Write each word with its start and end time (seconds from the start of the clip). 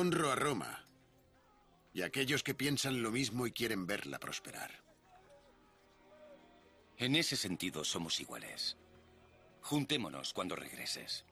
Honro 0.00 0.32
a 0.32 0.34
Roma 0.34 0.86
y 1.92 2.00
a 2.00 2.06
aquellos 2.06 2.42
que 2.42 2.54
piensan 2.54 3.02
lo 3.02 3.10
mismo 3.10 3.46
y 3.46 3.52
quieren 3.52 3.86
verla 3.86 4.18
prosperar. 4.18 4.82
En 6.96 7.16
ese 7.16 7.36
sentido 7.36 7.84
somos 7.84 8.18
iguales. 8.18 8.78
Juntémonos 9.60 10.32
cuando 10.32 10.56
regreses. 10.56 11.26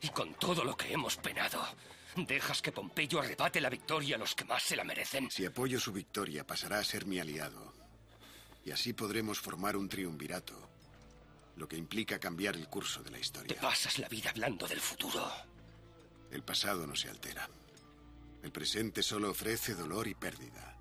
Y 0.00 0.08
con 0.08 0.34
todo 0.34 0.64
lo 0.64 0.76
que 0.76 0.92
hemos 0.92 1.16
penado, 1.18 1.62
dejas 2.16 2.62
que 2.62 2.72
Pompeyo 2.72 3.20
arrebate 3.20 3.60
la 3.60 3.70
victoria 3.70 4.16
a 4.16 4.18
los 4.18 4.34
que 4.34 4.44
más 4.44 4.64
se 4.64 4.74
la 4.74 4.82
merecen. 4.82 5.30
Si 5.30 5.46
apoyo 5.46 5.78
su 5.78 5.92
victoria, 5.92 6.44
pasará 6.44 6.80
a 6.80 6.84
ser 6.84 7.06
mi 7.06 7.20
aliado. 7.20 7.72
Y 8.64 8.72
así 8.72 8.92
podremos 8.92 9.38
formar 9.38 9.76
un 9.76 9.88
triunvirato, 9.88 10.75
lo 11.56 11.66
que 11.66 11.76
implica 11.76 12.18
cambiar 12.18 12.54
el 12.54 12.68
curso 12.68 13.02
de 13.02 13.10
la 13.10 13.18
historia. 13.18 13.54
Te 13.54 13.60
pasas 13.60 13.98
la 13.98 14.08
vida 14.08 14.30
hablando 14.30 14.66
del 14.66 14.80
futuro. 14.80 15.26
El 16.30 16.42
pasado 16.42 16.86
no 16.86 16.94
se 16.94 17.08
altera. 17.08 17.48
El 18.42 18.52
presente 18.52 19.02
solo 19.02 19.30
ofrece 19.30 19.74
dolor 19.74 20.06
y 20.06 20.14
pérdida. 20.14 20.76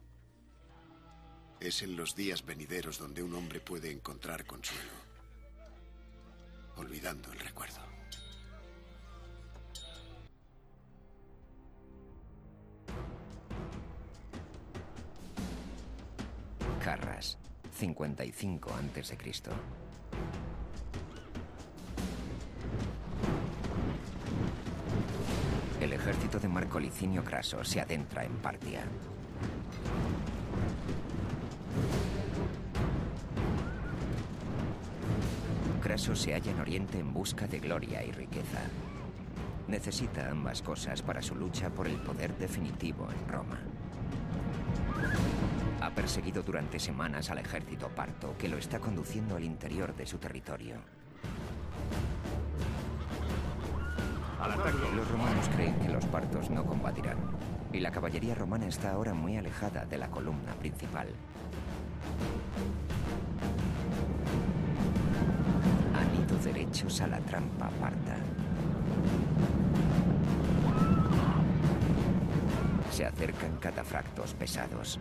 Es 1.59 1.81
en 1.81 1.95
los 1.95 2.15
días 2.15 2.45
venideros 2.45 2.99
donde 2.99 3.23
un 3.23 3.33
hombre 3.33 3.59
puede 3.59 3.89
encontrar 3.89 4.45
consuelo, 4.45 4.91
olvidando 6.75 7.31
el 7.31 7.39
recuerdo. 7.39 7.79
Carras, 16.83 17.39
55 17.79 18.71
a.C. 18.71 19.17
de 26.39 26.47
Marco 26.47 26.79
Licinio 26.79 27.23
Craso 27.23 27.63
se 27.63 27.79
adentra 27.79 28.25
en 28.25 28.33
Partia. 28.37 28.83
Craso 35.81 36.15
se 36.15 36.33
halla 36.33 36.51
en 36.51 36.59
Oriente 36.59 36.99
en 36.99 37.13
busca 37.13 37.47
de 37.47 37.59
gloria 37.59 38.03
y 38.03 38.11
riqueza. 38.11 38.59
Necesita 39.67 40.29
ambas 40.29 40.61
cosas 40.61 41.01
para 41.01 41.21
su 41.21 41.35
lucha 41.35 41.69
por 41.69 41.87
el 41.87 41.97
poder 41.97 42.35
definitivo 42.37 43.07
en 43.11 43.31
Roma. 43.31 43.59
Ha 45.81 45.89
perseguido 45.91 46.43
durante 46.43 46.79
semanas 46.79 47.29
al 47.29 47.37
ejército 47.37 47.89
parto 47.89 48.35
que 48.37 48.49
lo 48.49 48.57
está 48.57 48.79
conduciendo 48.79 49.35
al 49.35 49.43
interior 49.43 49.95
de 49.95 50.05
su 50.05 50.17
territorio. 50.17 51.04
Los 54.95 55.09
romanos 55.09 55.49
creen 55.55 55.73
que 55.79 55.89
los 55.89 56.05
partos 56.05 56.51
no 56.51 56.63
combatirán, 56.65 57.17
y 57.73 57.79
la 57.79 57.89
caballería 57.91 58.35
romana 58.35 58.67
está 58.67 58.91
ahora 58.91 59.15
muy 59.15 59.37
alejada 59.37 59.85
de 59.85 59.97
la 59.97 60.07
columna 60.09 60.53
principal. 60.53 61.07
Han 65.95 66.23
ido 66.23 66.37
derechos 66.37 67.01
a 67.01 67.07
la 67.07 67.19
trampa 67.21 67.69
parta. 67.81 68.17
Se 72.91 73.05
acercan 73.05 73.57
catafractos 73.57 74.35
pesados. 74.35 74.99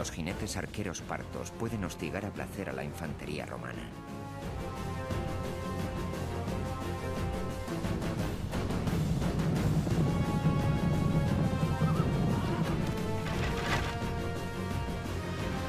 Los 0.00 0.12
jinetes 0.12 0.56
arqueros 0.56 1.02
partos 1.02 1.50
pueden 1.50 1.84
hostigar 1.84 2.24
a 2.24 2.30
placer 2.30 2.70
a 2.70 2.72
la 2.72 2.82
infantería 2.82 3.44
romana. 3.44 3.82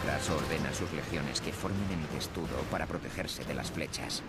Craso 0.05 0.37
ordena 0.37 0.69
a 0.69 0.73
sus 0.73 0.93
legiones 0.93 1.41
que 1.41 1.51
formen 1.51 1.91
en 1.91 2.05
testudo 2.17 2.55
para 2.71 2.85
protegerse 2.85 3.43
de 3.43 3.53
las 3.53 3.69
flechas. 3.69 4.23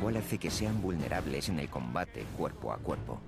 Cual 0.00 0.16
hace 0.16 0.38
que 0.38 0.50
sean 0.50 0.80
vulnerables 0.80 1.48
en 1.50 1.58
el 1.58 1.68
combate 1.68 2.24
cuerpo 2.36 2.72
a 2.72 2.78
cuerpo. 2.78 3.20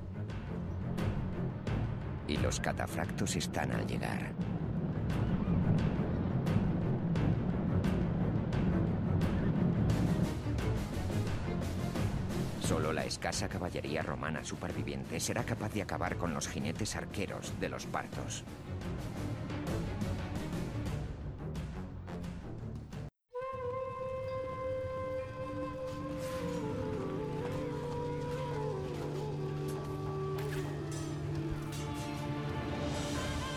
Y 2.27 2.37
los 2.39 2.61
catafractos 2.61 3.37
están 3.37 3.73
al 3.73 3.87
llegar. 3.87 4.33
Solo 12.63 12.93
la 12.93 13.05
escasa 13.05 13.49
caballería 13.49 14.03
romana 14.03 14.43
superviviente 14.43 15.21
será 15.21 15.45
capaz 15.45 15.75
de 15.75 15.83
acabar 15.83 16.17
con 16.17 16.33
los 16.33 16.49
jinetes 16.49 16.97
arqueros 16.97 17.53
de 17.61 17.69
los 17.69 17.85
partos. 17.85 18.45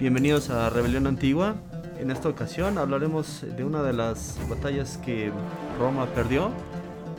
Bienvenidos 0.00 0.48
a 0.48 0.70
Rebelión 0.70 1.06
Antigua. 1.06 1.56
En 1.98 2.10
esta 2.10 2.30
ocasión 2.30 2.78
hablaremos 2.78 3.42
de 3.42 3.62
una 3.64 3.82
de 3.82 3.92
las 3.92 4.38
batallas 4.48 4.96
que 4.96 5.30
Roma 5.78 6.06
perdió, 6.06 6.50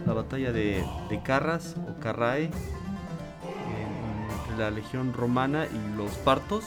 la 0.08 0.14
batalla 0.14 0.52
de, 0.52 0.84
Carras 1.24 1.76
o 1.88 2.00
Carrae, 2.00 2.46
entre 2.46 4.58
la 4.58 4.72
legión 4.72 5.14
romana 5.14 5.68
y 5.68 5.96
los 5.96 6.10
partos, 6.14 6.64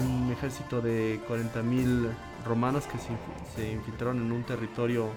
un 0.00 0.32
ejército 0.32 0.80
de 0.80 1.20
40.000 1.28 2.08
romanos 2.46 2.84
que 2.86 2.96
se 2.98 3.72
infiltraron 3.72 4.16
en 4.16 4.32
un 4.32 4.44
territorio 4.44 5.08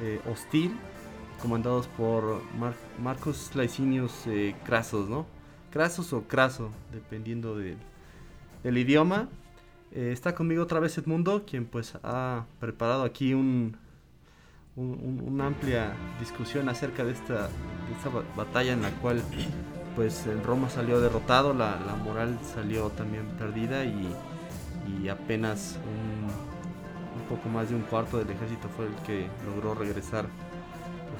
eh, 0.00 0.20
hostil, 0.30 0.76
comandados 1.40 1.86
por 1.96 2.42
Mar- 2.58 2.74
Marcus 3.02 3.52
Licinius 3.54 4.12
eh, 4.26 4.54
Crasos, 4.66 5.08
¿no? 5.08 5.24
Crasos 5.72 6.12
o 6.12 6.24
Craso, 6.24 6.68
dependiendo 6.92 7.56
de, 7.56 7.78
del 8.64 8.78
idioma. 8.78 9.28
Eh, 9.92 10.10
está 10.12 10.34
conmigo 10.34 10.62
otra 10.64 10.80
vez 10.80 10.98
Edmundo, 10.98 11.44
quien 11.46 11.66
pues 11.66 11.94
ha 12.02 12.46
preparado 12.58 13.04
aquí 13.04 13.32
un, 13.34 13.76
un- 14.76 14.98
un- 15.00 15.24
una 15.32 15.46
amplia 15.46 15.92
discusión 16.18 16.68
acerca 16.68 17.04
de 17.04 17.12
esta, 17.12 17.48
esta 17.96 18.08
ba- 18.08 18.24
batalla 18.36 18.72
en 18.72 18.82
la 18.82 18.90
cual 18.90 19.22
pues 19.94 20.26
el 20.26 20.42
Roma 20.42 20.68
salió 20.68 21.00
derrotado, 21.00 21.54
la, 21.54 21.78
la 21.86 21.94
moral 21.94 22.36
salió 22.54 22.88
también 22.90 23.24
perdida 23.38 23.84
y, 23.84 24.08
y 25.00 25.08
apenas 25.08 25.78
un, 25.84 27.20
un 27.22 27.28
poco 27.28 27.48
más 27.48 27.68
de 27.68 27.76
un 27.76 27.82
cuarto 27.82 28.18
del 28.18 28.28
ejército 28.30 28.68
fue 28.76 28.86
el 28.86 28.94
que 29.06 29.28
logró 29.46 29.74
regresar 29.76 30.26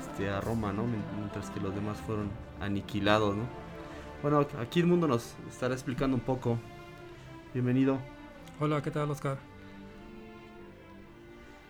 este, 0.01 0.29
a 0.29 0.41
Roma, 0.41 0.73
¿no? 0.73 0.85
Mientras 1.17 1.51
que 1.51 1.61
los 1.61 1.73
demás 1.73 1.99
fueron 1.99 2.29
aniquilados, 2.61 3.37
¿no? 3.37 3.45
Bueno, 4.23 4.45
aquí 4.61 4.81
el 4.81 4.87
mundo 4.87 5.07
nos 5.07 5.35
estará 5.49 5.75
explicando 5.75 6.17
un 6.17 6.23
poco. 6.23 6.59
Bienvenido. 7.55 8.01
Hola, 8.59 8.83
¿qué 8.83 8.91
tal, 8.91 9.09
Oscar? 9.13 9.39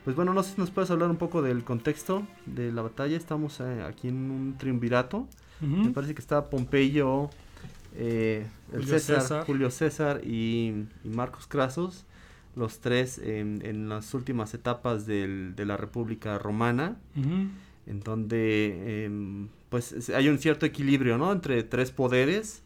Pues 0.02 0.16
bueno, 0.16 0.32
no 0.32 0.42
sé 0.42 0.54
si 0.54 0.58
nos 0.58 0.70
puedes 0.70 0.90
hablar 0.90 1.10
un 1.10 1.18
poco 1.18 1.42
del 1.42 1.62
contexto 1.62 2.26
de 2.46 2.72
la 2.72 2.80
batalla. 2.80 3.18
Estamos 3.18 3.60
eh, 3.60 3.82
aquí 3.82 4.08
en 4.08 4.30
un 4.30 4.56
triunvirato. 4.56 5.28
Me 5.60 5.90
parece 5.90 6.14
que 6.14 6.22
está 6.22 6.48
Pompeyo, 6.48 7.28
eh, 7.96 8.46
el 8.72 8.86
César, 8.86 9.44
Julio 9.44 9.70
César 9.70 10.22
y, 10.24 10.86
Marcos 11.04 11.46
Crasos, 11.46 12.06
los 12.56 12.80
tres 12.80 13.18
en, 13.18 13.88
las 13.90 14.14
últimas 14.14 14.54
etapas 14.54 15.06
de 15.06 15.64
la 15.66 15.76
República 15.76 16.38
Romana, 16.38 16.96
en 17.14 18.00
donde 18.00 19.04
em, 19.04 19.48
pues 19.68 20.08
hay 20.10 20.28
un 20.28 20.38
cierto 20.38 20.64
equilibrio, 20.64 21.18
¿no? 21.18 21.30
Entre 21.30 21.62
tres 21.62 21.90
poderes 21.90 22.62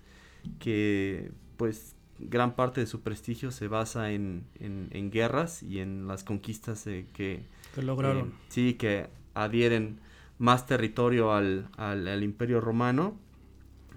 que 0.61 1.32
pues 1.56 1.97
gran 2.19 2.55
parte 2.55 2.81
de 2.81 2.87
su 2.87 3.00
prestigio 3.00 3.50
se 3.50 3.69
basa 3.69 4.11
en, 4.11 4.44
en, 4.61 5.11
guerras 5.11 5.62
y 5.62 5.81
en 5.81 6.06
las 6.06 6.25
conquistas 6.25 6.85
que, 6.85 7.43
lograron. 7.76 8.29
Eh, 8.29 8.32
sí, 8.49 8.75
que 8.75 9.06
adhieren 9.35 10.00
más 10.38 10.67
territorio 10.67 11.32
al, 11.32 11.69
al, 11.76 12.23
imperio 12.23 12.61
romano. 12.61 13.17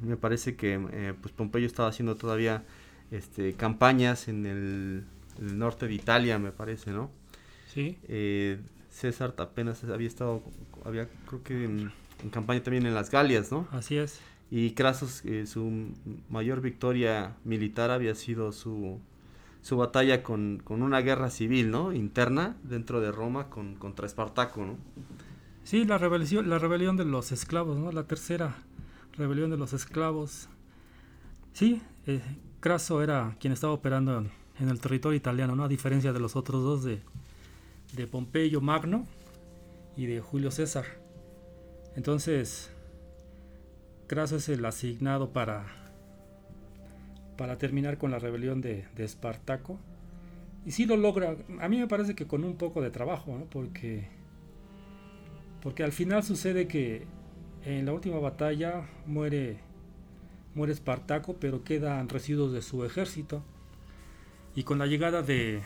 Me 0.01 0.17
parece 0.17 0.55
que 0.55 0.79
eh, 0.91 1.13
pues 1.19 1.33
Pompeyo 1.33 1.67
estaba 1.67 1.89
haciendo 1.89 2.15
todavía 2.15 2.63
este, 3.11 3.53
campañas 3.53 4.27
en 4.27 4.45
el, 4.45 5.03
norte 5.39 5.87
de 5.87 5.93
Italia, 5.93 6.37
me 6.39 6.51
parece, 6.51 6.91
¿no? 6.91 7.09
Sí. 7.67 7.97
Eh, 8.07 8.59
César 8.89 9.33
apenas 9.37 9.83
había 9.85 10.07
estado, 10.07 10.43
había 10.83 11.07
creo 11.25 11.43
que 11.43 11.63
en, 11.63 11.91
en 12.21 12.29
campaña 12.29 12.61
también 12.61 12.85
en 12.85 12.93
las 12.93 13.09
Galias, 13.09 13.51
¿no? 13.51 13.67
Así 13.71 13.97
es. 13.97 14.19
Y 14.51 14.71
Crasos, 14.71 15.23
eh, 15.23 15.47
su 15.47 15.93
mayor 16.29 16.59
victoria 16.59 17.37
militar 17.45 17.89
había 17.89 18.13
sido 18.15 18.51
su, 18.51 18.99
su 19.61 19.77
batalla 19.77 20.23
con, 20.23 20.61
con, 20.61 20.83
una 20.83 20.99
guerra 20.99 21.29
civil, 21.29 21.71
¿no? 21.71 21.93
Interna 21.93 22.57
dentro 22.61 22.99
de 22.99 23.13
Roma 23.13 23.49
con, 23.49 23.75
contra 23.75 24.05
Espartaco, 24.05 24.65
¿no? 24.65 24.75
Sí, 25.63 25.85
la 25.85 25.97
rebelión, 25.97 26.49
la 26.49 26.59
rebelión 26.59 26.97
de 26.97 27.05
los 27.05 27.31
esclavos, 27.31 27.77
¿no? 27.77 27.93
La 27.93 28.03
tercera 28.03 28.57
rebelión 29.13 29.51
de 29.51 29.57
los 29.57 29.71
esclavos. 29.71 30.49
Sí, 31.53 31.81
eh, 32.05 32.21
Craso 32.59 33.01
era 33.01 33.37
quien 33.39 33.53
estaba 33.53 33.71
operando 33.71 34.17
en, 34.17 34.31
en, 34.59 34.67
el 34.67 34.81
territorio 34.81 35.15
italiano, 35.15 35.55
¿no? 35.55 35.63
A 35.63 35.69
diferencia 35.69 36.11
de 36.11 36.19
los 36.19 36.35
otros 36.35 36.61
dos 36.61 36.83
de, 36.83 37.01
de 37.93 38.05
Pompeyo 38.05 38.59
Magno 38.59 39.07
y 39.95 40.07
de 40.07 40.19
Julio 40.19 40.51
César. 40.51 40.85
Entonces, 41.95 42.70
Craso 44.11 44.35
es 44.35 44.49
el 44.49 44.65
asignado 44.65 45.31
para, 45.31 45.63
para 47.37 47.57
terminar 47.57 47.97
con 47.97 48.11
la 48.11 48.19
rebelión 48.19 48.59
de, 48.59 48.85
Espartaco. 48.97 49.79
Y 50.65 50.71
sí 50.71 50.85
lo 50.85 50.97
logra, 50.97 51.37
a 51.61 51.69
mí 51.69 51.79
me 51.79 51.87
parece 51.87 52.13
que 52.13 52.27
con 52.27 52.43
un 52.43 52.57
poco 52.57 52.81
de 52.81 52.91
trabajo, 52.91 53.47
porque, 53.49 54.09
porque 55.61 55.85
al 55.85 55.93
final 55.93 56.23
sucede 56.23 56.67
que 56.67 57.07
en 57.63 57.85
la 57.85 57.93
última 57.93 58.19
batalla 58.19 58.85
muere, 59.05 59.59
muere 60.55 60.73
Espartaco, 60.73 61.37
pero 61.39 61.63
quedan 61.63 62.09
residuos 62.09 62.51
de 62.51 62.61
su 62.61 62.83
ejército. 62.83 63.45
Y 64.55 64.63
con 64.63 64.77
la 64.77 64.87
llegada 64.87 65.21
de, 65.21 65.61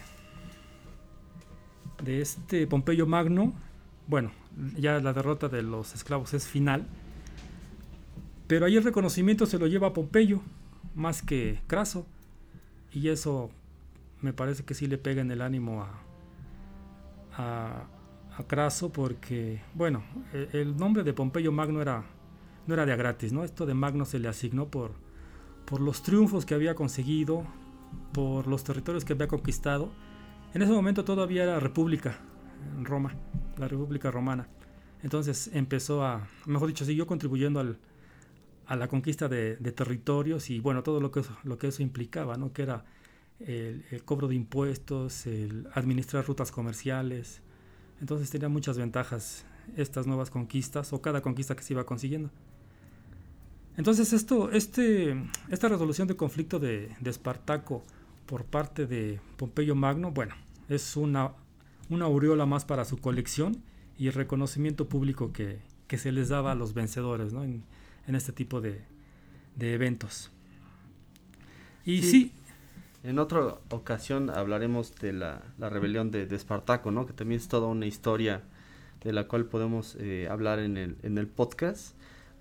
de 2.03 2.21
este 2.21 2.67
Pompeyo 2.67 3.07
Magno, 3.07 3.55
bueno, 4.05 4.29
ya 4.77 4.99
la 4.99 5.13
derrota 5.13 5.49
de 5.49 5.63
los 5.63 5.95
esclavos 5.95 6.35
es 6.35 6.47
final 6.47 6.85
pero 8.47 8.65
ahí 8.65 8.75
el 8.77 8.83
reconocimiento 8.83 9.45
se 9.45 9.57
lo 9.57 9.67
lleva 9.67 9.87
a 9.87 9.93
Pompeyo, 9.93 10.41
más 10.93 11.21
que 11.21 11.59
Craso. 11.67 12.05
Y 12.91 13.09
eso 13.09 13.49
me 14.21 14.33
parece 14.33 14.63
que 14.63 14.73
sí 14.73 14.87
le 14.87 14.97
pega 14.97 15.21
en 15.21 15.31
el 15.31 15.41
ánimo 15.41 15.83
a, 17.37 17.87
a, 18.37 18.43
Craso, 18.47 18.91
porque, 18.91 19.61
bueno, 19.73 20.03
e, 20.33 20.49
el, 20.53 20.77
nombre 20.77 21.03
de 21.03 21.13
Pompeyo 21.13 21.51
Magno 21.51 21.81
era, 21.81 22.03
no 22.67 22.73
era 22.73 22.85
de 22.85 22.91
a 22.91 22.95
gratis, 22.95 23.33
¿no? 23.33 23.43
Esto 23.43 23.65
de 23.65 23.73
Magno 23.73 24.05
se 24.05 24.19
le 24.19 24.27
asignó 24.27 24.67
por, 24.67 24.91
por 25.65 25.81
los 25.81 26.03
triunfos 26.03 26.45
que 26.45 26.53
había 26.53 26.75
conseguido, 26.75 27.43
por 28.13 28.47
los 28.47 28.63
territorios 28.63 29.05
que 29.05 29.13
había 29.13 29.27
conquistado. 29.27 29.89
En 30.53 30.61
ese 30.61 30.71
momento 30.71 31.03
todavía 31.03 31.43
era 31.43 31.59
república 31.59 32.19
en 32.77 32.85
Roma, 32.85 33.15
la 33.57 33.67
República 33.67 34.11
Romana. 34.11 34.47
Entonces 35.01 35.49
empezó 35.53 36.03
a, 36.03 36.27
mejor 36.45 36.67
dicho, 36.67 36.83
siguió 36.83 37.07
contribuyendo 37.07 37.59
al, 37.59 37.77
a 38.67 38.75
la 38.75 38.87
conquista 38.87 39.27
de, 39.27 39.55
territorios 39.55 40.49
y 40.49 40.59
bueno, 40.59 40.83
todo 40.83 40.99
lo 40.99 41.11
que, 41.11 41.67
eso, 41.67 41.83
implicaba, 41.83 42.37
¿no? 42.37 42.53
que 42.53 42.63
era 42.63 42.85
el, 43.39 43.83
cobro 44.05 44.27
de 44.27 44.35
impuestos, 44.35 45.27
el 45.27 45.67
administrar 45.73 46.25
rutas 46.25 46.51
comerciales. 46.51 47.41
Entonces 48.01 48.29
tenía 48.29 48.49
muchas 48.49 48.77
ventajas 48.77 49.45
estas 49.77 50.05
nuevas 50.05 50.29
conquistas 50.29 50.93
o 50.93 51.01
cada 51.01 51.21
conquista 51.21 51.55
que 51.55 51.63
se 51.63 51.73
iba 51.73 51.85
consiguiendo. 51.85 52.29
Entonces 53.77 54.13
esto, 54.13 54.51
este, 54.51 55.15
esta 55.49 55.67
resolución 55.67 56.07
del 56.07 56.17
conflicto 56.17 56.59
de, 56.59 56.95
de, 56.99 57.09
Espartaco 57.09 57.83
por 58.25 58.45
parte 58.45 58.85
de 58.85 59.19
Pompeyo 59.37 59.75
Magno, 59.75 60.11
bueno, 60.11 60.35
es 60.69 60.95
una, 60.95 61.33
una 61.89 62.05
aureola 62.05 62.45
más 62.45 62.65
para 62.65 62.85
su 62.85 62.97
colección 62.97 63.61
y 63.97 64.07
el 64.07 64.13
reconocimiento 64.13 64.87
público 64.87 65.31
que, 65.31 65.59
se 65.97 66.11
les 66.11 66.27
daba 66.27 66.51
a 66.51 66.55
los 66.55 66.73
vencedores, 66.73 67.31
¿no? 67.31 67.45
Este 68.13 68.31
tipo 68.31 68.61
de, 68.61 68.83
eventos. 69.59 70.29
Y 71.83 72.03
sí. 72.03 72.31
En 73.03 73.19
otra 73.19 73.57
ocasión 73.69 74.31
hablaremos 74.31 74.95
de 74.95 75.13
la, 75.13 75.41
rebelión 75.59 76.11
de, 76.11 76.23
Espartaco, 76.23 76.91
¿no? 76.91 77.05
Que 77.05 77.13
también 77.13 77.39
es 77.39 77.47
toda 77.47 77.67
una 77.67 77.85
historia 77.85 78.41
de 79.03 79.13
la 79.13 79.27
cual 79.27 79.45
podemos 79.45 79.95
eh, 79.99 80.27
hablar 80.29 80.59
en 80.59 80.77
el, 80.77 80.97
en 81.03 81.17
el 81.17 81.27
podcast. 81.27 81.95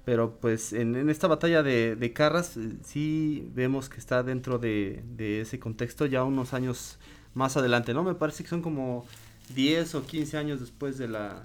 Pero 0.07 0.39
pues 0.39 0.73
en, 0.73 1.09
esta 1.09 1.29
batalla 1.29 1.63
de, 1.63 2.13
Carras 2.15 2.57
eh, 2.57 2.77
sí 2.83 3.49
vemos 3.55 3.89
que 3.89 3.99
está 3.99 4.23
dentro 4.23 4.59
de, 4.59 5.03
ese 5.19 5.59
contexto 5.59 6.07
ya 6.07 6.25
unos 6.25 6.55
años 6.55 6.99
más 7.35 7.57
adelante, 7.57 7.95
¿no? 7.95 8.03
Me 8.03 8.15
parece 8.15 8.43
que 8.43 8.51
son 8.51 8.63
como 8.63 9.07
10 9.55 9.95
o 9.97 10.07
15 10.07 10.37
años 10.37 10.61
después 10.61 10.99
de 10.99 11.09
la, 11.09 11.45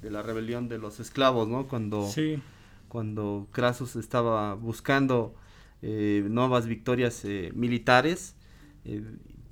de, 0.00 0.10
la 0.10 0.22
rebelión 0.22 0.68
de 0.68 0.78
los 0.78 1.00
esclavos, 1.00 1.48
¿no? 1.48 1.66
Cuando 1.66 2.08
sí 2.08 2.40
cuando 2.88 3.48
Crasus 3.52 3.96
estaba 3.96 4.54
buscando 4.54 5.34
eh, 5.80 6.24
nuevas 6.28 6.66
victorias 6.66 7.24
eh, 7.24 7.52
militares, 7.54 8.34
eh, 8.84 9.02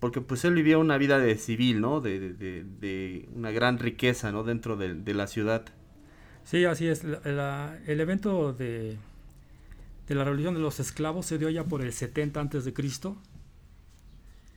porque 0.00 0.20
pues 0.20 0.44
él 0.44 0.54
vivía 0.54 0.78
una 0.78 0.98
vida 0.98 1.18
de 1.18 1.36
civil, 1.36 1.80
¿no? 1.80 2.00
De, 2.00 3.28
una 3.34 3.50
gran 3.50 3.78
riqueza, 3.78 4.32
¿no? 4.32 4.42
Dentro 4.42 4.76
de, 4.76 5.14
la 5.14 5.26
ciudad. 5.26 5.64
Sí, 6.44 6.64
así 6.64 6.86
es. 6.88 7.04
el 7.04 8.00
evento 8.00 8.52
de, 8.52 8.98
la 10.08 10.24
revolución 10.24 10.54
de 10.54 10.60
los 10.60 10.80
esclavos 10.80 11.26
se 11.26 11.38
dio 11.38 11.48
ya 11.48 11.64
por 11.64 11.82
el 11.82 11.92
70 11.92 12.40
antes 12.40 12.64
de 12.64 12.72
Cristo. 12.72 13.16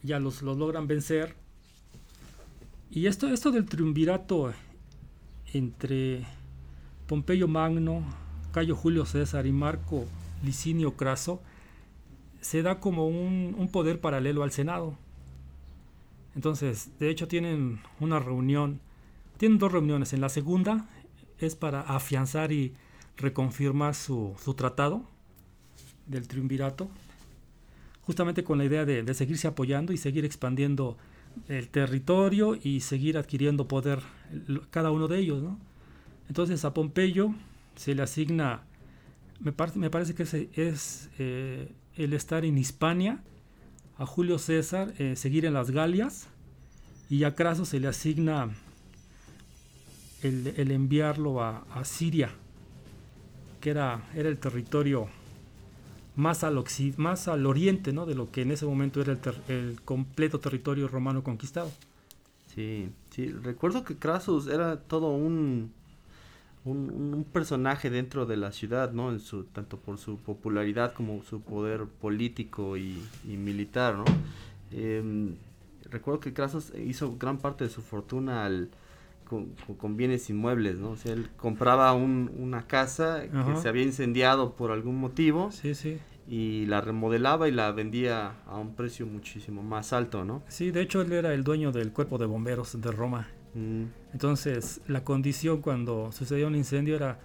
Ya 0.01 0.19
los, 0.19 0.41
los 0.41 0.57
logran 0.57 0.87
vencer. 0.87 1.35
Y 2.89 3.05
esto, 3.05 3.27
esto 3.27 3.51
del 3.51 3.65
triunvirato 3.65 4.53
entre 5.53 6.25
Pompeyo 7.07 7.47
Magno, 7.47 8.03
Cayo 8.51 8.75
Julio 8.75 9.05
César 9.05 9.45
y 9.45 9.51
Marco 9.51 10.05
Licinio 10.43 10.95
Craso, 10.95 11.41
se 12.41 12.61
da 12.61 12.79
como 12.79 13.07
un, 13.07 13.69
poder 13.71 13.99
paralelo 13.99 14.43
al 14.43 14.51
Senado. 14.51 14.97
Entonces, 16.35 16.91
de 16.99 17.09
hecho, 17.09 17.27
tienen 17.27 17.79
una 17.99 18.19
reunión, 18.19 18.79
tienen 19.37 19.57
dos 19.57 19.71
reuniones. 19.71 20.13
En 20.13 20.21
la 20.21 20.29
segunda 20.29 20.87
es 21.39 21.55
para 21.55 21.81
afianzar 21.81 22.51
y 22.51 22.73
reconfirmar 23.17 23.95
su, 23.95 24.35
tratado 24.55 25.03
del 26.07 26.27
triunvirato, 26.27 26.89
justamente 28.03 28.43
con 28.43 28.57
la 28.57 28.65
idea 28.65 28.85
de, 28.85 29.03
de, 29.03 29.13
seguirse 29.13 29.47
apoyando 29.47 29.93
y 29.93 29.97
seguir 29.97 30.25
expandiendo 30.25 30.97
el 31.47 31.69
territorio 31.69 32.57
y 32.61 32.79
seguir 32.79 33.17
adquiriendo 33.17 33.67
poder 33.67 33.99
cada 34.71 34.91
uno 34.91 35.07
de 35.07 35.19
ellos. 35.19 35.43
¿no? 35.43 35.59
Entonces, 36.29 36.63
a 36.63 36.73
Pompeyo 36.73 37.33
se 37.79 37.95
le 37.95 38.01
asigna, 38.03 38.63
me, 39.39 39.53
parece 39.53 40.13
que 40.13 40.23
es, 40.23 41.09
eh, 41.17 41.71
el 41.95 42.11
estar 42.11 42.43
en 42.43 42.57
Hispania, 42.57 43.23
a 43.97 44.05
Julio 44.05 44.37
César 44.37 44.93
eh, 44.97 45.15
seguir 45.15 45.45
en 45.45 45.53
las 45.53 45.71
Galias 45.71 46.27
y 47.09 47.23
a 47.23 47.35
Craso 47.35 47.63
se 47.63 47.79
le 47.79 47.87
asigna 47.87 48.49
el, 50.21 50.71
enviarlo 50.71 51.41
a, 51.41 51.63
Siria, 51.85 52.31
que 53.61 53.69
era, 53.69 54.03
era 54.13 54.27
el 54.27 54.39
territorio 54.39 55.07
más 56.17 56.43
al, 56.43 56.61
más 56.97 57.29
al 57.29 57.45
oriente 57.45 57.93
¿no? 57.93 58.05
de 58.05 58.15
lo 58.15 58.29
que 58.29 58.41
en 58.41 58.51
ese 58.51 58.65
momento 58.65 58.99
era 58.99 59.13
el, 59.13 59.19
el 59.47 59.81
completo 59.83 60.41
territorio 60.41 60.89
romano 60.89 61.23
conquistado. 61.23 61.71
Sí, 62.53 62.89
sí, 63.11 63.27
recuerdo 63.27 63.85
que 63.85 63.95
Crasus 63.95 64.47
era 64.47 64.81
todo 64.81 65.11
un 65.11 65.78
un, 66.65 67.25
personaje 67.31 67.89
dentro 67.89 68.25
de 68.25 68.37
la 68.37 68.51
ciudad, 68.51 68.91
¿no? 68.91 69.11
En 69.11 69.19
su, 69.19 69.45
tanto 69.45 69.77
por 69.77 69.97
su 69.97 70.17
popularidad 70.17 70.93
como 70.93 71.23
su 71.23 71.41
poder 71.41 71.85
político 71.85 72.77
y, 72.77 73.01
militar, 73.25 73.95
¿no? 73.95 74.05
Em, 74.71 75.35
recuerdo 75.89 76.19
que 76.19 76.33
Crasos 76.33 76.73
hizo 76.75 77.17
gran 77.17 77.37
parte 77.37 77.63
de 77.63 77.69
su 77.69 77.81
fortuna 77.81 78.45
al, 78.45 78.69
con, 79.77 79.95
bienes 79.95 80.29
inmuebles, 80.29 80.77
¿no? 80.77 80.91
O 80.91 80.95
sea, 80.95 81.13
él 81.13 81.29
compraba 81.37 81.93
una 81.93 82.67
casa 82.67 83.23
que 83.23 83.61
se 83.61 83.69
había 83.69 83.83
incendiado 83.83 84.53
por 84.55 84.71
algún 84.71 84.99
motivo. 84.99 85.51
Sí, 85.51 85.75
sí. 85.75 85.99
Y 86.27 86.67
la 86.67 86.81
remodelaba 86.81 87.47
y 87.47 87.51
la 87.51 87.71
vendía 87.71 88.33
a 88.45 88.57
un 88.57 88.75
precio 88.75 89.07
muchísimo 89.07 89.63
más 89.63 89.93
alto, 89.93 90.25
¿no? 90.25 90.43
Sí, 90.47 90.69
de 90.71 90.81
hecho 90.81 91.01
él 91.01 91.11
era 91.11 91.33
el 91.33 91.43
dueño 91.43 91.71
del 91.71 91.91
cuerpo 91.91 92.17
de 92.19 92.27
bomberos 92.27 92.79
de 92.79 92.91
Roma. 92.91 93.27
Mm. 93.59 93.83
Entonces, 94.13 94.81
la 94.87 95.03
condición 95.03 95.61
cuando 95.61 96.11
sucedió 96.11 96.47
un 96.47 96.55
incendio 96.55 96.95
era 96.95 97.19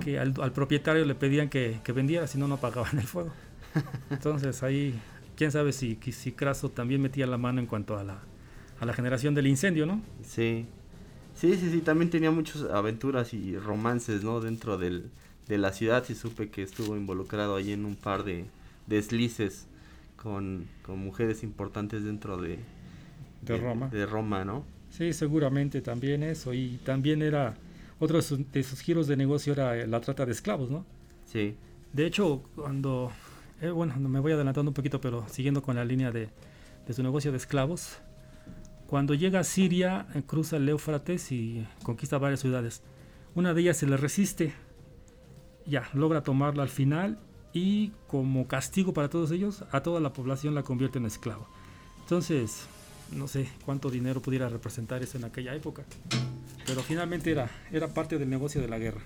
que 0.00 0.18
al, 0.18 0.32
propietario 0.52 1.04
le 1.04 1.14
pedían 1.14 1.48
que, 1.48 1.80
vendiera, 1.94 2.26
si 2.26 2.38
no, 2.38 2.48
no 2.48 2.58
pagaban 2.58 2.98
el 2.98 3.06
fuego. 3.06 3.32
Entonces, 4.10 4.62
ahí, 4.62 4.98
quién 5.36 5.50
sabe 5.50 5.72
si, 5.72 5.98
si 6.12 6.32
Craso 6.32 6.70
también 6.70 7.02
metía 7.02 7.26
la 7.26 7.38
mano 7.38 7.60
en 7.60 7.66
cuanto 7.66 7.98
a 7.98 8.04
la, 8.04 8.20
a 8.80 8.86
la 8.86 8.92
generación 8.92 9.34
del 9.34 9.46
incendio, 9.46 9.86
¿no? 9.86 10.00
Sí. 10.22 10.66
Sí, 11.34 11.54
sí, 11.56 11.70
sí, 11.70 11.80
también 11.82 12.10
tenía 12.10 12.30
muchas 12.30 12.62
aventuras 12.62 13.34
y 13.34 13.58
romances, 13.58 14.24
¿no? 14.24 14.40
Dentro 14.40 14.78
del, 14.78 15.10
de 15.48 15.58
la 15.58 15.72
ciudad 15.72 16.02
y 16.08 16.14
supe 16.14 16.48
que 16.48 16.62
estuvo 16.62 16.96
involucrado 16.96 17.56
ahí 17.56 17.72
en 17.72 17.84
un 17.84 17.94
par 17.94 18.24
de 18.24 18.46
deslices 18.86 19.66
con, 20.16 20.66
con 20.82 20.98
mujeres 20.98 21.42
importantes 21.42 22.04
dentro 22.04 22.38
de, 22.38 22.58
de, 23.42 23.58
Roma. 23.58 23.88
De 23.88 24.06
Roma, 24.06 24.46
¿no? 24.46 24.64
Sí, 24.96 25.12
seguramente 25.12 25.82
también 25.82 26.22
eso. 26.22 26.54
Y 26.54 26.78
también 26.84 27.20
era, 27.20 27.54
otro 27.98 28.18
de 28.18 28.62
sus, 28.62 28.80
giros 28.80 29.06
de 29.06 29.16
negocio 29.16 29.52
era 29.52 29.86
la 29.86 30.00
trata 30.00 30.24
de 30.24 30.32
esclavos, 30.32 30.70
¿no? 30.70 30.86
Sí. 31.26 31.54
De 31.92 32.06
hecho, 32.06 32.42
cuando, 32.54 33.12
eh, 33.60 33.68
bueno, 33.68 33.94
me 33.96 34.20
voy 34.20 34.32
adelantando 34.32 34.70
un 34.70 34.74
poquito, 34.74 35.00
pero 35.00 35.26
siguiendo 35.28 35.60
con 35.62 35.76
la 35.76 35.84
línea 35.84 36.12
de, 36.12 36.30
de 36.86 36.94
su 36.94 37.02
negocio 37.02 37.30
de 37.30 37.36
esclavos, 37.36 37.98
cuando 38.86 39.12
llega 39.12 39.40
a 39.40 39.44
Siria, 39.44 40.06
eh, 40.14 40.22
cruza 40.26 40.56
el 40.56 40.68
Éufrates 40.68 41.30
y 41.30 41.66
conquista 41.82 42.16
varias 42.16 42.40
ciudades. 42.40 42.82
Una 43.34 43.52
de 43.52 43.60
ellas 43.60 43.76
se 43.76 43.86
le 43.86 43.98
resiste, 43.98 44.54
ya, 45.66 45.90
logra 45.92 46.22
tomarla 46.22 46.62
al 46.62 46.70
final 46.70 47.18
y 47.52 47.92
como 48.06 48.48
castigo 48.48 48.94
para 48.94 49.10
todos 49.10 49.30
ellos, 49.30 49.64
a 49.72 49.82
toda 49.82 50.00
la 50.00 50.14
población 50.14 50.54
la 50.54 50.62
convierte 50.62 50.98
en 50.98 51.04
esclavo. 51.04 51.46
Entonces, 52.00 52.66
no 53.12 53.28
sé 53.28 53.48
cuánto 53.64 53.90
dinero 53.90 54.20
pudiera 54.20 54.48
representar 54.48 55.02
eso 55.02 55.18
en 55.18 55.24
aquella 55.24 55.54
época, 55.54 55.84
pero 56.66 56.82
finalmente 56.82 57.30
era, 57.30 57.48
era 57.72 57.88
parte 57.88 58.18
del 58.18 58.28
negocio 58.28 58.60
de 58.60 58.68
la 58.68 58.78
guerra. 58.78 59.00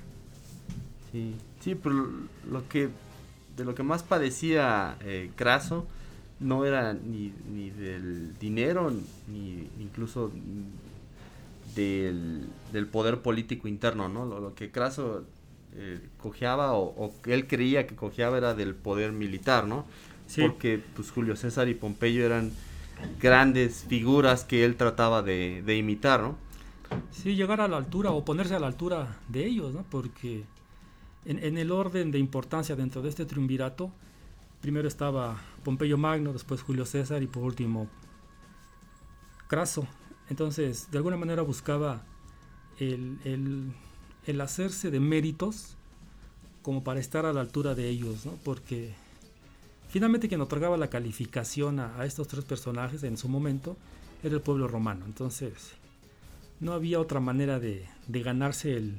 Sí, 1.12 1.34
sí, 1.60 1.74
pero 1.74 2.08
lo 2.50 2.68
que, 2.68 2.88
de 3.56 3.64
lo 3.64 3.74
que 3.74 3.82
más 3.82 4.02
padecía 4.02 4.96
eh, 5.00 5.30
Craso, 5.36 5.86
no 6.38 6.64
era 6.64 6.94
ni, 6.94 7.32
ni 7.52 7.70
del 7.70 8.38
dinero, 8.38 8.90
ni 9.28 9.68
incluso 9.78 10.32
del, 11.74 12.46
del 12.72 12.86
poder 12.86 13.20
político 13.20 13.68
interno, 13.68 14.08
¿no? 14.08 14.24
Lo, 14.24 14.54
que 14.54 14.70
Craso 14.70 15.24
eh, 15.74 16.00
cojeaba 16.18 16.72
o, 16.72 17.14
que 17.22 17.34
él 17.34 17.46
creía 17.46 17.86
que 17.86 17.94
cojeaba 17.94 18.38
era 18.38 18.54
del 18.54 18.74
poder 18.74 19.12
militar, 19.12 19.66
¿no? 19.66 19.84
Porque 20.36 20.80
pues 20.94 21.10
Julio 21.10 21.34
César 21.34 21.68
y 21.68 21.74
Pompeyo 21.74 22.24
eran 22.24 22.52
grandes 23.20 23.84
figuras 23.88 24.44
que 24.44 24.64
él 24.64 24.76
trataba 24.76 25.22
de, 25.22 25.76
imitar, 25.76 26.20
¿no? 26.20 26.36
Sí, 27.10 27.36
llegar 27.36 27.60
a 27.60 27.68
la 27.68 27.76
altura 27.76 28.10
o 28.10 28.24
ponerse 28.24 28.54
a 28.54 28.58
la 28.58 28.66
altura 28.66 29.18
de 29.28 29.46
ellos, 29.46 29.74
¿no? 29.74 29.84
Porque 29.88 30.44
en, 31.24 31.58
el 31.58 31.70
orden 31.70 32.10
de 32.10 32.18
importancia 32.18 32.74
dentro 32.76 33.02
de 33.02 33.08
este 33.08 33.26
triunvirato, 33.26 33.90
primero 34.60 34.88
estaba 34.88 35.40
Pompeyo 35.62 35.98
Magno, 35.98 36.32
después 36.32 36.62
Julio 36.62 36.84
César 36.86 37.22
y 37.22 37.26
por 37.26 37.44
último 37.44 37.88
Craso. 39.46 39.86
Entonces, 40.28 40.90
de 40.92 40.98
alguna 40.98 41.16
manera 41.16 41.42
buscaba 41.42 42.02
el, 42.78 43.72
hacerse 44.40 44.90
de 44.90 45.00
méritos 45.00 45.76
como 46.62 46.84
para 46.84 47.00
estar 47.00 47.26
a 47.26 47.32
la 47.32 47.40
altura 47.40 47.74
de 47.74 47.88
ellos, 47.88 48.26
¿no? 48.26 48.32
Porque 48.44 48.94
finalmente 49.90 50.28
quien 50.28 50.40
otorgaba 50.40 50.76
la 50.76 50.88
calificación 50.88 51.80
a, 51.80 52.04
estos 52.04 52.28
tres 52.28 52.44
personajes 52.44 53.02
en 53.02 53.16
su 53.16 53.28
momento 53.28 53.76
era 54.22 54.34
el 54.34 54.40
pueblo 54.40 54.68
romano. 54.68 55.04
Entonces, 55.04 55.52
no 56.60 56.72
había 56.72 57.00
otra 57.00 57.20
manera 57.20 57.58
de, 57.58 57.86
ganarse 58.08 58.76
el, 58.76 58.94